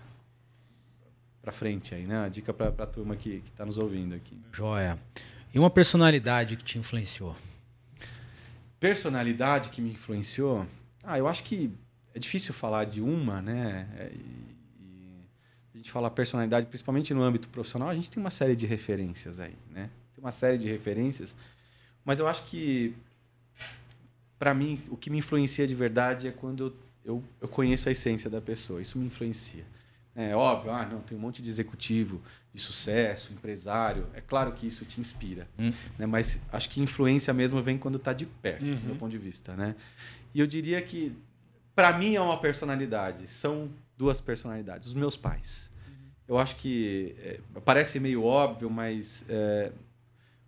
para 1.45 1.53
frente 1.53 1.95
aí, 1.95 2.07
né? 2.07 2.25
A 2.25 2.29
dica 2.29 2.55
para 2.55 2.69
a 2.69 2.87
turma 2.87 3.15
que 3.15 3.43
está 3.53 3.67
nos 3.67 3.77
ouvindo 3.77 4.15
aqui. 4.15 4.41
Joia. 4.51 4.99
E 5.53 5.59
uma 5.59 5.69
personalidade 5.69 6.57
que 6.57 6.65
te 6.65 6.79
influenciou? 6.79 7.37
Personalidade 8.81 9.69
que 9.69 9.83
me 9.83 9.91
influenciou? 9.91 10.67
Ah, 11.03 11.19
eu 11.19 11.29
acho 11.29 11.45
que 11.45 11.71
é 12.15 12.19
difícil 12.19 12.55
falar 12.55 12.87
de 12.87 13.03
uma, 13.03 13.43
né? 13.43 13.87
É, 13.99 14.11
E, 14.15 14.55
e 14.81 15.75
a 15.75 15.77
gente 15.77 15.93
falar 15.93 16.11
personalidade, 16.11 16.67
principalmente 16.67 17.13
no 17.13 17.23
âmbito 17.23 17.47
profissional, 17.49 17.91
a 17.91 17.95
gente 17.95 18.11
tem 18.11 18.23
uma 18.23 18.31
série 18.31 18.57
de 18.57 18.65
referências 18.65 19.39
aí, 19.39 19.55
né? 19.71 19.91
Tem 20.15 20.25
uma 20.25 20.33
série 20.33 20.57
de 20.57 20.67
referências, 20.67 21.37
mas 22.07 22.19
eu 22.19 22.27
acho 22.27 22.43
que 22.45 22.95
para 24.39 24.55
mim 24.55 24.83
o 24.89 24.97
que 24.97 25.11
me 25.11 25.19
influencia 25.19 25.67
de 25.67 25.75
verdade 25.75 26.27
é 26.27 26.31
quando 26.33 26.75
eu, 27.05 27.15
eu, 27.17 27.25
eu 27.43 27.49
conheço 27.49 27.89
a 27.89 27.93
essência 27.93 28.31
da 28.31 28.41
pessoa. 28.41 28.81
Isso 28.81 28.99
me 28.99 29.07
influencia. 29.07 29.74
É 30.17 30.35
óbvio, 30.37 30.71
ah, 30.71 30.87
não, 30.87 31.01
tem 31.01 31.17
um 31.19 31.21
monte 31.21 31.43
de 31.43 31.49
executivo 31.51 32.23
de 32.53 32.61
sucesso, 32.61 33.33
empresário. 33.33 34.07
É 34.15 34.21
claro 34.21 34.53
que 34.53 34.65
isso 34.67 34.85
te 34.85 35.01
inspira, 35.01 35.49
Hum. 35.59 35.73
né? 35.99 36.07
Mas 36.07 36.41
acho 36.53 36.71
que 36.71 36.81
influência 36.81 37.35
mesmo 37.35 37.61
vem 37.61 37.77
quando 37.77 37.97
está 37.97 38.13
de 38.13 38.25
perto, 38.27 38.65
Uhum. 38.65 38.75
do 38.77 38.87
meu 38.87 38.97
ponto 38.97 39.11
de 39.11 39.19
vista, 39.19 39.55
né? 39.57 39.75
E 40.33 40.39
eu 40.39 40.47
diria 40.47 40.81
que 40.81 41.13
para 41.75 41.97
mim 41.99 42.15
é 42.15 42.21
uma 42.21 42.39
personalidade. 42.39 43.27
São 43.29 43.69
duas 43.99 44.21
personalidades. 44.21 44.87
Os 44.87 44.95
meus 44.95 45.17
pais. 45.17 45.69
Eu 46.29 46.39
acho 46.39 46.55
que 46.57 47.15
é, 47.19 47.41
parece 47.65 47.99
meio 47.99 48.23
óbvio, 48.23 48.71
mas 48.71 49.25
é, 49.29 49.73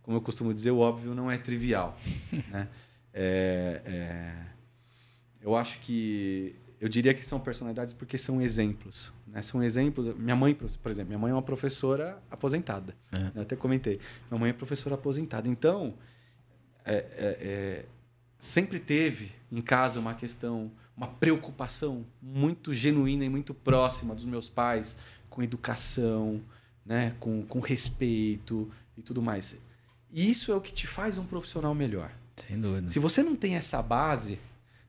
como 0.03 0.17
eu 0.17 0.21
costumo 0.21 0.55
dizer, 0.55 0.71
o 0.71 0.79
óbvio 0.79 1.13
não 1.15 1.29
é 1.29 1.37
trivial, 1.37 1.99
né? 2.51 2.69
É, 3.13 3.83
é, 3.85 4.47
eu 5.41 5.57
acho 5.57 5.79
que 5.81 6.55
eu 6.81 6.89
diria 6.89 7.15
que 7.15 7.25
são 7.25 7.41
personalidades 7.41 7.95
porque 7.95 8.19
são 8.19 8.41
exemplos, 8.41 9.13
né? 9.27 9.41
São 9.41 9.63
exemplos. 9.63 10.15
Minha 10.17 10.37
mãe, 10.37 10.55
por 10.55 10.91
exemplo, 10.91 11.09
minha 11.09 11.19
mãe 11.19 11.31
é 11.31 11.35
uma 11.35 11.43
professora 11.43 12.23
aposentada. 12.31 12.95
É. 13.13 13.39
Eu 13.39 13.43
até 13.43 13.57
comentei. 13.57 13.99
Minha 14.31 14.41
mãe 14.41 14.51
é 14.51 14.53
professora 14.53 14.95
aposentada. 14.95 15.49
Então, 15.49 15.95
é, 16.85 16.95
é, 16.95 17.07
é, 17.19 17.85
sempre 18.39 18.79
teve 18.79 19.33
em 19.51 19.63
casa 19.63 19.99
uma 19.99 20.15
questão, 20.15 20.71
uma 20.95 21.09
preocupação 21.09 22.05
muito 22.21 22.75
genuína 22.75 23.25
e 23.25 23.29
muito 23.29 23.55
próxima 23.55 24.15
dos 24.15 24.27
meus 24.27 24.49
pais 24.49 24.95
com 25.31 25.43
educação, 25.43 26.43
né? 26.85 27.15
com, 27.19 27.43
com 27.47 27.59
respeito 27.59 28.71
e 28.97 29.03
tudo 29.03 29.23
mais. 29.23 29.57
E 30.13 30.31
isso 30.31 30.53
é 30.53 30.55
o 30.55 30.61
que 30.61 30.73
te 30.73 30.87
faz 30.87 31.17
um 31.17 31.25
profissional 31.25 31.75
melhor. 31.75 32.13
Sem 32.47 32.61
dúvida. 32.61 32.91
Se 32.91 32.99
você 32.99 33.23
não 33.23 33.35
tem 33.35 33.57
essa 33.57 33.81
base 33.81 34.39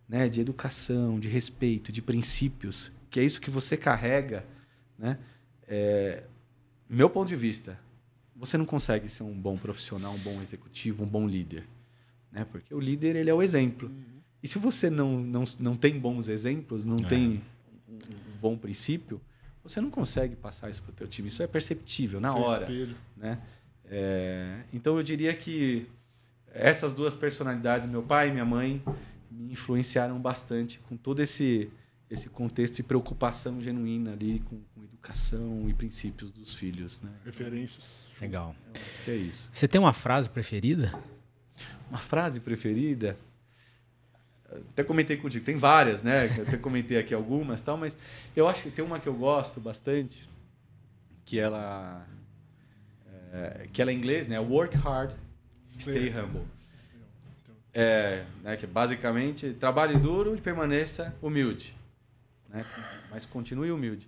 né, 0.07 0.27
de 0.29 0.39
educação, 0.41 1.19
de 1.19 1.27
respeito, 1.27 1.91
de 1.91 2.01
princípios, 2.01 2.91
que 3.09 3.19
é 3.19 3.23
isso 3.23 3.41
que 3.41 3.49
você 3.49 3.75
carrega, 3.75 4.45
né, 4.97 5.17
é, 5.67 6.23
meu 6.89 7.09
ponto 7.09 7.27
de 7.27 7.35
vista, 7.35 7.77
você 8.35 8.57
não 8.57 8.65
consegue 8.65 9.09
ser 9.09 9.23
um 9.23 9.33
bom 9.33 9.57
profissional, 9.57 10.13
um 10.13 10.19
bom 10.19 10.41
executivo, 10.41 11.03
um 11.03 11.07
bom 11.07 11.27
líder. 11.27 11.63
Né? 12.31 12.45
Porque 12.49 12.73
o 12.73 12.79
líder 12.79 13.15
ele 13.15 13.29
é 13.29 13.33
o 13.33 13.41
exemplo. 13.41 13.91
E 14.41 14.47
se 14.47 14.59
você 14.59 14.89
não, 14.89 15.19
não, 15.19 15.43
não 15.59 15.75
tem 15.75 15.99
bons 15.99 16.29
exemplos, 16.29 16.85
não 16.85 16.97
É. 16.97 17.07
tem 17.07 17.41
um, 17.89 17.95
um 17.95 18.37
bom 18.39 18.55
princípio, 18.57 19.19
você 19.63 19.81
não 19.81 19.89
consegue 19.89 20.35
passar 20.35 20.69
isso 20.69 20.81
para 20.83 20.91
o 20.91 20.93
teu 20.95 21.07
time. 21.07 21.27
Isso 21.27 21.41
é 21.43 21.47
perceptível 21.47 22.21
na 22.21 22.31
Seu 22.31 22.41
hora 22.41 22.61
espelho. 22.61 22.95
né? 23.17 23.39
É, 23.85 24.59
então 24.71 24.95
eu 24.97 25.03
diria 25.03 25.33
que 25.33 25.87
essas 26.53 26.93
duas 26.93 27.15
personalidades, 27.15 27.87
meu 27.89 28.03
pai 28.03 28.29
e 28.29 28.31
minha 28.31 28.45
mãe, 28.45 28.81
me 29.29 29.51
influenciaram 29.51 30.19
bastante 30.19 30.79
com 30.87 30.95
todo 30.95 31.21
esse 31.21 31.69
esse 32.09 32.29
contexto 32.29 32.79
e 32.79 32.83
preocupação 32.83 33.61
genuína 33.61 34.13
ali 34.13 34.39
com, 34.39 34.61
com 34.73 34.83
educação 34.83 35.65
e 35.67 35.73
princípios 35.73 36.31
dos 36.31 36.53
filhos, 36.53 37.01
né? 37.01 37.11
Referências. 37.25 38.07
Legal. 38.21 38.55
Que 39.03 39.11
é 39.11 39.15
isso. 39.15 39.49
Você 39.51 39.67
tem 39.67 39.79
uma 39.79 39.91
frase 39.91 40.29
preferida? 40.29 40.97
Uma 41.89 41.99
frase 41.99 42.39
preferida? 42.39 43.17
Até 44.71 44.85
comentei 44.85 45.17
contigo, 45.17 45.43
tem 45.43 45.57
várias, 45.57 46.01
né? 46.01 46.33
Eu 46.37 46.43
até 46.47 46.57
comentei 46.57 46.97
aqui 46.97 47.13
algumas, 47.13 47.59
tal, 47.61 47.75
mas 47.75 47.97
eu 48.33 48.47
acho 48.47 48.63
que 48.63 48.71
tem 48.71 48.85
uma 48.85 48.99
que 49.01 49.09
eu 49.09 49.13
gosto 49.13 49.59
bastante, 49.59 50.27
que 51.25 51.37
ela 51.37 52.07
é, 53.33 53.67
que 53.71 53.81
ela 53.81 53.91
é 53.91 53.93
em 53.93 53.97
inglês, 53.97 54.27
né? 54.27 54.39
Work 54.39 54.77
hard, 54.77 55.13
stay 55.77 56.09
humble. 56.09 56.45
É, 57.79 58.25
né, 58.41 58.57
que 58.57 58.65
basicamente 58.65 59.53
trabalhe 59.53 59.95
duro 59.99 60.35
e 60.35 60.41
permaneça 60.41 61.15
humilde, 61.21 61.75
né? 62.49 62.65
Mas 63.11 63.23
continue 63.23 63.71
humilde. 63.71 64.07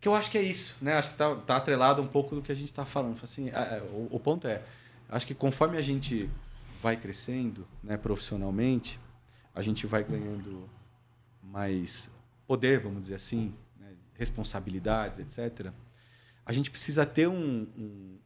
Que 0.00 0.08
eu 0.08 0.14
acho 0.14 0.28
que 0.28 0.36
é 0.36 0.42
isso, 0.42 0.76
né? 0.82 0.94
Acho 0.94 1.10
que 1.10 1.14
tá, 1.14 1.36
tá 1.36 1.56
atrelado 1.56 2.02
um 2.02 2.08
pouco 2.08 2.34
do 2.34 2.42
que 2.42 2.50
a 2.50 2.54
gente 2.54 2.66
está 2.72 2.84
falando. 2.84 3.16
Assim, 3.22 3.48
a- 3.50 3.80
o, 3.92 4.08
o 4.16 4.18
ponto 4.18 4.48
é, 4.48 4.60
acho 5.08 5.24
que 5.24 5.34
conforme 5.34 5.76
a 5.76 5.80
gente 5.82 6.28
vai 6.82 6.96
crescendo, 6.96 7.64
né, 7.80 7.96
profissionalmente, 7.96 8.98
a 9.54 9.62
gente 9.62 9.86
vai 9.86 10.02
ganhando 10.02 10.68
mais 11.42 12.10
poder, 12.44 12.80
vamos 12.80 13.02
dizer 13.02 13.14
assim, 13.14 13.54
né, 13.78 13.92
responsabilidades, 14.14 15.20
etc. 15.20 15.70
A 16.44 16.52
gente 16.52 16.72
precisa 16.72 17.06
ter 17.06 17.28
um, 17.28 17.68
um- 17.78 18.18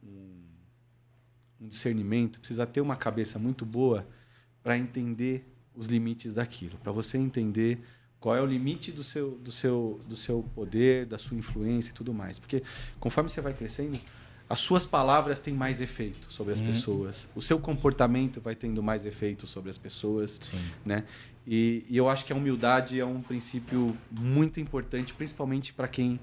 um 1.61 1.67
discernimento, 1.67 2.39
precisa 2.39 2.65
ter 2.65 2.81
uma 2.81 2.95
cabeça 2.95 3.37
muito 3.37 3.63
boa 3.63 4.07
para 4.65 4.75
entender 4.75 5.47
os 5.75 5.85
limites 5.85 6.33
daquilo, 6.33 6.75
para 6.79 6.91
você 6.91 7.19
entender 7.19 7.79
qual 8.19 8.35
é 8.35 8.41
o 8.41 8.45
limite 8.47 8.91
do 8.91 9.03
seu, 9.03 9.37
do, 9.37 9.51
seu, 9.51 9.99
do 10.09 10.15
seu 10.15 10.41
poder, 10.55 11.05
da 11.05 11.19
sua 11.19 11.37
influência 11.37 11.91
e 11.91 11.93
tudo 11.93 12.11
mais. 12.11 12.39
Porque 12.39 12.63
conforme 12.99 13.29
você 13.29 13.39
vai 13.41 13.53
crescendo, 13.53 13.99
as 14.49 14.59
suas 14.59 14.83
palavras 14.83 15.37
têm 15.39 15.53
mais 15.53 15.81
efeito 15.81 16.33
sobre 16.33 16.51
as 16.51 16.59
Uhum. 16.59 16.65
pessoas, 16.65 17.29
o 17.35 17.41
seu 17.43 17.59
comportamento 17.59 18.41
vai 18.41 18.55
tendo 18.55 18.81
mais 18.81 19.05
efeito 19.05 19.45
sobre 19.45 19.69
as 19.69 19.77
pessoas 19.77 20.39
Sim. 20.41 20.57
né? 20.83 21.03
E, 21.45 21.85
e 21.87 21.95
eu 21.95 22.09
acho 22.09 22.25
que 22.25 22.33
a 22.33 22.35
humildade 22.35 22.99
é 22.99 23.05
um 23.05 23.21
princípio 23.21 23.95
muito 24.09 24.59
importante, 24.59 25.13
principalmente 25.13 25.71
para 25.73 25.87
quem 25.87 26.19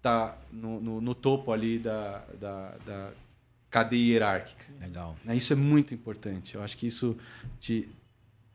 tá 0.00 0.38
no, 0.50 0.80
no, 0.80 1.00
no 1.02 1.14
topo 1.14 1.52
ali 1.52 1.78
da, 1.78 2.24
da, 2.40 2.74
da 2.86 3.12
cadeia 3.70 4.12
hierárquica. 4.12 4.64
Legal. 4.80 5.16
Né? 5.24 5.36
Isso 5.36 5.52
é 5.52 5.56
muito 5.56 5.94
importante. 5.94 6.54
Eu 6.54 6.62
acho 6.62 6.76
que 6.76 6.86
isso 6.86 7.16
te, 7.60 7.88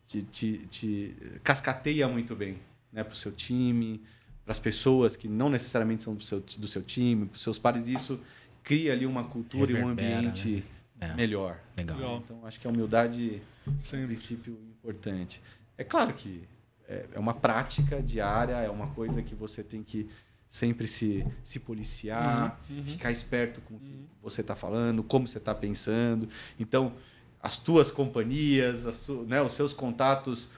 te, 0.07 0.21
te, 0.23 0.57
te 0.67 1.15
cascateia 1.43 2.07
muito 2.07 2.35
bem 2.35 2.57
né? 2.91 3.03
para 3.03 3.13
o 3.13 3.15
seu 3.15 3.31
time, 3.31 4.01
para 4.43 4.51
as 4.51 4.59
pessoas 4.59 5.15
que 5.15 5.27
não 5.27 5.49
necessariamente 5.49 6.03
são 6.03 6.15
do 6.15 6.23
seu, 6.23 6.39
do 6.39 6.67
seu 6.67 6.81
time, 6.81 7.25
para 7.25 7.35
os 7.35 7.41
seus 7.41 7.57
pares. 7.57 7.87
Isso 7.87 8.19
cria 8.63 8.93
ali 8.93 9.05
uma 9.05 9.23
cultura 9.23 9.71
e 9.71 9.75
um 9.75 9.87
Reverbera, 9.89 10.17
ambiente 10.19 10.63
É. 11.01 11.13
melhor. 11.13 11.59
Legal. 11.77 11.97
Legal. 11.97 12.21
Então, 12.23 12.45
acho 12.45 12.59
que 12.59 12.67
a 12.67 12.69
humildade 12.69 13.41
é 13.67 13.97
um 13.97 14.05
princípio 14.07 14.57
importante. 14.79 15.41
É 15.77 15.83
claro 15.83 16.13
que 16.13 16.43
é, 16.87 17.05
é 17.13 17.19
uma 17.19 17.33
prática 17.33 18.01
diária, 18.01 18.53
é 18.53 18.69
uma 18.69 18.87
coisa 18.87 19.21
que 19.21 19.35
você 19.35 19.63
tem 19.63 19.83
que 19.83 20.09
sempre 20.53 20.87
se, 20.87 21.25
se 21.43 21.59
policiar, 21.59 22.61
ficar 22.85 23.09
esperto 23.09 23.59
com 23.61 23.73
o 23.73 23.79
que 23.79 24.05
você 24.21 24.41
está 24.41 24.55
falando, 24.55 25.01
como 25.01 25.27
você 25.27 25.39
está 25.39 25.53
pensando. 25.55 26.29
Então, 26.59 26.93
as 27.41 27.57
tuas 27.57 27.89
companhias, 27.89 28.85
as 28.85 28.97
su- 28.97 29.23
né, 29.27 29.41
os 29.41 29.53
seus 29.53 29.73
contatos 29.73 30.49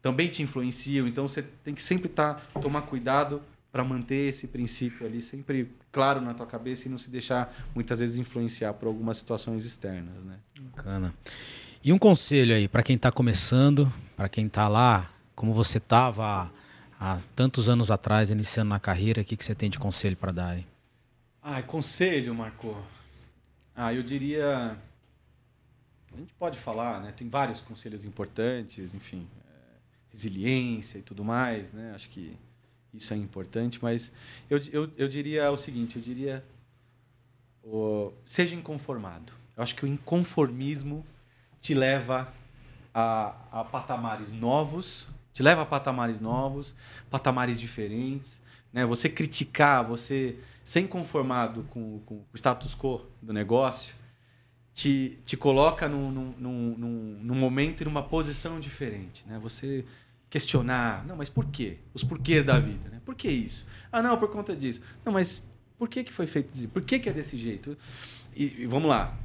também 0.00 0.28
te 0.28 0.40
influenciam. 0.40 1.04
Então, 1.08 1.26
você 1.26 1.42
tem 1.42 1.74
que 1.74 1.82
sempre 1.82 2.08
tá, 2.08 2.34
tomar 2.62 2.82
cuidado 2.82 3.42
para 3.72 3.82
manter 3.82 4.28
esse 4.28 4.46
princípio 4.46 5.04
ali 5.04 5.20
sempre 5.20 5.68
claro 5.90 6.20
na 6.20 6.32
tua 6.32 6.46
cabeça 6.46 6.86
e 6.86 6.90
não 6.90 6.96
se 6.98 7.10
deixar 7.10 7.52
muitas 7.74 7.98
vezes 7.98 8.18
influenciar 8.18 8.74
por 8.74 8.86
algumas 8.86 9.16
situações 9.18 9.64
externas, 9.64 10.14
né? 10.24 10.36
Bacana. 10.60 11.12
E 11.82 11.92
um 11.92 11.98
conselho 11.98 12.54
aí 12.54 12.68
para 12.68 12.84
quem 12.84 12.94
está 12.94 13.10
começando, 13.10 13.92
para 14.16 14.28
quem 14.28 14.46
está 14.46 14.68
lá, 14.68 15.10
como 15.34 15.52
você 15.52 15.78
estava 15.78 16.52
há, 17.00 17.18
tantos 17.34 17.68
anos 17.68 17.90
atrás, 17.90 18.30
iniciando 18.30 18.68
na 18.68 18.78
carreira, 18.78 19.22
o 19.22 19.24
que, 19.24 19.36
que 19.36 19.44
você 19.44 19.54
tem 19.54 19.70
de 19.70 19.78
conselho 19.78 20.16
para 20.16 20.30
dar 20.32 20.50
aí? 20.50 20.66
Ah, 21.42 21.62
conselho, 21.62 22.34
Marco. 22.34 22.76
Ah, 23.74 23.94
eu 23.94 24.02
diria. 24.02 24.76
A 26.12 26.16
gente 26.16 26.32
pode 26.34 26.58
falar, 26.58 27.00
né? 27.00 27.12
Tem 27.16 27.28
vários 27.28 27.60
conselhos 27.60 28.04
importantes, 28.04 28.94
enfim, 28.94 29.26
é, 29.46 29.78
resiliência 30.12 30.98
e 30.98 31.02
tudo 31.02 31.24
mais, 31.24 31.72
né? 31.72 31.92
Acho 31.94 32.08
que 32.10 32.36
isso 32.92 33.14
é 33.14 33.16
importante, 33.16 33.78
mas 33.82 34.12
eu, 34.50 34.58
eu, 34.72 34.90
eu 34.96 35.08
diria 35.08 35.50
o 35.50 35.56
seguinte: 35.56 35.96
eu 35.96 36.02
diria. 36.02 36.44
o- 37.62 38.12
seja 38.24 38.54
inconformado. 38.54 39.32
Eu 39.56 39.62
acho 39.62 39.74
que 39.74 39.84
o 39.84 39.88
inconformismo 39.88 41.04
te 41.60 41.74
leva 41.74 42.32
a, 42.94 43.34
a 43.52 43.64
patamares 43.64 44.32
novos, 44.32 45.08
te 45.40 45.42
leva 45.42 45.62
a 45.62 45.66
patamares 45.66 46.20
novos, 46.20 46.74
patamares 47.08 47.58
diferentes. 47.58 48.42
Né? 48.70 48.84
Você 48.84 49.08
criticar, 49.08 49.82
você 49.82 50.36
ser 50.62 50.80
inconformado 50.80 51.66
com, 51.70 51.98
com 52.00 52.16
o 52.16 52.36
status 52.36 52.74
quo 52.74 53.06
do 53.22 53.32
negócio, 53.32 53.94
te, 54.74 55.18
te 55.24 55.38
coloca 55.38 55.88
num, 55.88 56.10
num, 56.10 56.34
num, 56.38 57.18
num- 57.22 57.34
momento 57.34 57.80
e 57.80 57.84
numa 57.86 58.02
posição 58.02 58.60
diferente. 58.60 59.24
Né? 59.26 59.38
Você 59.42 59.86
questionar, 60.28 61.06
não, 61.06 61.16
mas 61.16 61.30
por 61.30 61.46
quê? 61.46 61.78
Os 61.94 62.04
porquês 62.04 62.44
da 62.44 62.58
vida. 62.58 62.90
Né? 62.90 63.00
Por 63.02 63.14
que 63.14 63.30
isso? 63.30 63.66
Ah, 63.90 64.02
não, 64.02 64.18
por 64.18 64.30
conta 64.30 64.54
disso. 64.54 64.82
Não, 65.02 65.12
mas 65.14 65.42
por 65.78 65.88
que, 65.88 66.04
que 66.04 66.12
foi 66.12 66.26
feito 66.26 66.54
isso? 66.54 66.68
Por 66.68 66.82
que, 66.82 66.98
que 66.98 67.08
é 67.08 67.12
desse 67.14 67.38
jeito? 67.38 67.78
E, 68.36 68.62
e 68.62 68.66
vamos 68.66 68.90
lá. 68.90 69.18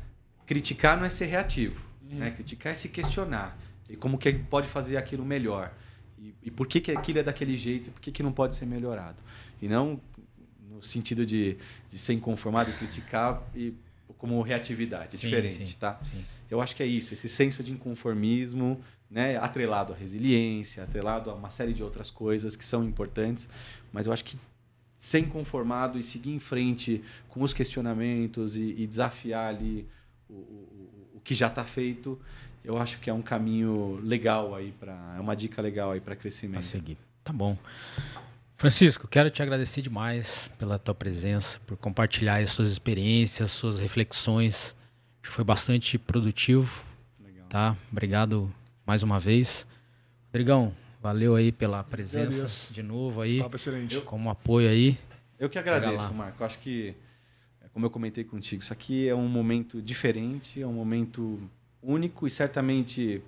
Criticar 0.45 0.95
não 0.97 1.03
é 1.03 1.09
ser 1.09 1.25
reativo. 1.25 1.85
Né? 2.01 2.31
Criticar 2.31 2.71
é 2.71 2.75
se 2.75 2.87
questionar. 2.87 3.57
E 3.89 3.97
como 3.97 4.17
que 4.17 4.31
pode 4.31 4.69
fazer 4.69 4.95
aquilo 4.95 5.25
melhor. 5.25 5.73
E, 6.19 6.33
e 6.43 6.51
por 6.51 6.67
que, 6.67 6.79
que 6.81 6.91
aquilo 6.91 7.19
é 7.19 7.23
daquele 7.23 7.57
jeito 7.57 7.89
e 7.89 7.91
por 7.91 8.01
que, 8.01 8.11
que 8.11 8.23
não 8.23 8.31
pode 8.31 8.55
ser 8.55 8.65
melhorado. 8.65 9.21
E 9.61 9.67
não 9.67 9.99
no 10.69 10.81
sentido 10.81 11.25
de, 11.25 11.57
de 11.89 11.97
ser 11.97 12.13
inconformado 12.13 12.69
e 12.69 12.73
criticar 12.73 13.41
e, 13.55 13.73
como 14.17 14.41
reatividade. 14.41 15.15
É 15.15 15.17
Sim, 15.17 15.27
diferente, 15.27 15.67
sim, 15.67 15.75
tá? 15.79 15.99
sim. 16.01 16.23
Eu 16.49 16.61
acho 16.61 16.75
que 16.75 16.83
é 16.83 16.85
isso, 16.85 17.13
esse 17.13 17.27
senso 17.29 17.63
de 17.63 17.71
inconformismo, 17.71 18.79
né, 19.09 19.37
atrelado 19.37 19.93
à 19.93 19.95
resiliência, 19.95 20.83
atrelado 20.83 21.29
a 21.29 21.33
uma 21.33 21.49
série 21.49 21.73
de 21.73 21.81
outras 21.83 22.09
coisas 22.09 22.55
que 22.55 22.65
são 22.65 22.83
importantes, 22.83 23.47
mas 23.91 24.05
eu 24.07 24.13
acho 24.13 24.23
que 24.23 24.37
ser 24.95 25.19
inconformado 25.19 25.99
e 25.99 26.03
seguir 26.03 26.31
em 26.31 26.39
frente 26.39 27.03
com 27.29 27.41
os 27.41 27.53
questionamentos 27.53 28.55
e, 28.55 28.75
e 28.77 28.87
desafiar 28.87 29.53
ali 29.55 29.87
o, 30.29 30.33
o- 30.33 31.11
o 31.15 31.19
que 31.21 31.33
já 31.35 31.47
está 31.47 31.65
feito, 31.65 32.19
eu 32.65 32.77
acho 32.77 32.99
que 32.99 33.09
é 33.09 33.13
um 33.13 33.21
caminho 33.21 33.99
legal 34.03 34.53
aí 34.55 34.71
para, 34.79 35.15
é 35.17 35.19
uma 35.19 35.35
dica 35.35 35.61
legal 35.61 35.91
aí 35.91 35.99
para 35.99 36.15
Pra 36.15 36.21
crescimento. 36.21 36.63
seguir. 36.63 36.97
Tá 37.23 37.31
bom. 37.33 37.57
Francisco, 38.57 39.07
quero 39.07 39.29
te 39.29 39.41
agradecer 39.43 39.81
demais 39.81 40.49
pela 40.57 40.79
tua 40.79 40.95
presença, 40.95 41.59
por 41.67 41.75
compartilhar 41.77 42.37
as 42.41 42.51
suas 42.51 42.71
experiências, 42.71 43.51
suas 43.51 43.79
reflexões. 43.79 44.75
Acho 45.21 45.29
que 45.31 45.35
foi 45.35 45.43
bastante 45.43 45.97
produtivo, 45.97 46.85
Legal. 47.23 47.47
tá? 47.49 47.77
Obrigado 47.91 48.51
mais 48.85 49.03
uma 49.03 49.19
vez. 49.19 49.67
Rodrigão, 50.27 50.73
valeu 51.01 51.35
aí 51.35 51.51
pela 51.51 51.83
presença 51.83 52.73
de 52.73 52.81
novo 52.81 53.21
aí, 53.21 53.39
Papo 53.41 53.55
excelente. 53.57 53.99
como 54.01 54.29
apoio 54.29 54.69
aí. 54.69 54.97
Eu 55.37 55.49
que 55.49 55.59
agradeço. 55.59 56.13
Marco. 56.13 56.43
Acho 56.43 56.57
que, 56.59 56.95
é, 57.61 57.67
como 57.73 57.85
eu 57.85 57.89
comentei 57.89 58.23
contigo, 58.23 58.63
isso 58.63 58.71
aqui 58.71 59.05
é 59.07 59.13
um 59.15 59.27
momento 59.27 59.81
diferente, 59.81 60.61
é 60.61 60.67
um 60.67 60.73
momento 60.73 61.41
único 61.85 62.25
e 62.27 62.29
certamente 62.31 63.21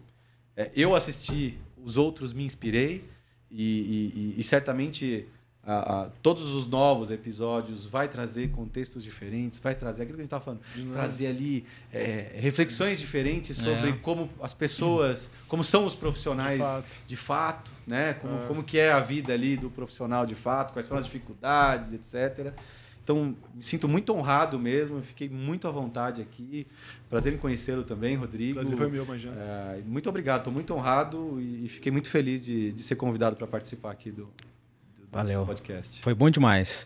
é, 0.55 0.71
eu 0.75 0.95
assisti, 0.95 1.57
os 1.83 1.97
outros 1.97 2.33
me 2.33 2.43
inspirei 2.43 3.03
e, 3.51 3.63
e- 3.63 4.19
e- 4.37 4.39
e 4.39 4.43
certamente 4.43 5.25
a- 5.63 6.03
a- 6.03 6.09
todos 6.23 6.55
os 6.55 6.65
novos 6.65 7.11
episódios 7.11 7.85
vai 7.85 8.07
trazer 8.07 8.49
contextos 8.51 9.03
diferentes, 9.03 9.59
vai 9.59 9.75
trazer 9.75 10.03
aquilo 10.03 10.15
que 10.17 10.21
a 10.21 10.23
gente 10.23 10.27
estava 10.33 10.43
falando, 10.43 10.61
trazer 10.93 11.27
ali 11.27 11.65
é, 11.91 12.31
reflexões 12.39 12.99
diferentes 12.99 13.57
sobre 13.57 13.89
É. 13.89 13.93
como 13.93 14.29
as 14.41 14.53
pessoas, 14.53 15.29
como 15.47 15.63
são 15.65 15.85
os 15.85 15.93
profissionais 15.93 16.57
De 16.57 16.63
fato. 16.65 16.97
de 17.07 17.17
fato, 17.17 17.71
né? 17.85 18.13
Como, 18.13 18.37
É. 18.43 18.47
como 18.47 18.63
que 18.63 18.79
é 18.79 18.91
a 18.93 18.99
vida 19.01 19.33
ali 19.33 19.57
do 19.57 19.69
profissional 19.69 20.25
de 20.25 20.35
fato, 20.35 20.71
quais 20.73 20.85
são 20.85 20.97
as 20.97 21.05
dificuldades, 21.05 21.91
etc. 21.93 22.53
Então, 23.07 23.33
me 23.55 23.63
sinto 23.63 23.87
muito 23.87 24.13
honrado 24.13 24.59
mesmo, 24.59 25.01
fiquei 25.01 25.29
muito 25.29 25.65
à 25.65 25.71
vontade 25.71 26.21
aqui. 26.21 26.67
Prazer 27.09 27.31
em 27.33 27.37
conhecê-lo 27.37 27.85
também, 27.85 28.17
Rodrigo. 28.17 28.55
Prazer 28.55 28.77
foi 28.77 28.89
meu, 28.89 29.05
imagina. 29.05 29.33
É, 29.37 29.81
muito 29.85 30.09
obrigado, 30.09 30.39
estou 30.41 30.51
muito 30.51 30.73
honrado 30.73 31.39
e, 31.39 31.69
fiquei 31.69 31.89
muito 31.89 32.09
feliz 32.09 32.43
de, 32.43 32.73
de 32.73 32.83
ser 32.83 32.97
convidado 32.97 33.37
para 33.37 33.47
participar 33.47 33.91
aqui 33.91 34.11
do, 34.11 34.23
do- 34.25 34.25
do 34.25 35.07
Valeu. 35.09 35.45
podcast. 35.45 36.01
Foi 36.01 36.13
bom 36.13 36.29
demais. 36.29 36.85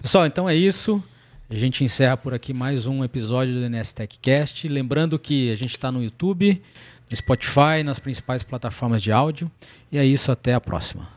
Pessoal, 0.00 0.24
então 0.24 0.48
é 0.48 0.54
isso. 0.54 1.04
A 1.50 1.54
gente 1.54 1.84
encerra 1.84 2.16
por 2.16 2.32
aqui 2.32 2.54
mais 2.54 2.86
um 2.86 3.04
episódio 3.04 3.52
do 3.52 3.60
NS 3.68 3.92
TechCast. 3.92 4.66
Lembrando 4.68 5.18
que 5.18 5.52
a 5.52 5.54
gente 5.54 5.72
está 5.72 5.92
no 5.92 6.02
YouTube, 6.02 6.62
no 7.10 7.14
Spotify, 7.14 7.82
nas 7.84 7.98
principais 7.98 8.42
plataformas 8.42 9.02
de 9.02 9.12
áudio. 9.12 9.50
E 9.92 9.98
é 9.98 10.04
isso, 10.06 10.32
até 10.32 10.54
a 10.54 10.60
próxima. 10.62 11.10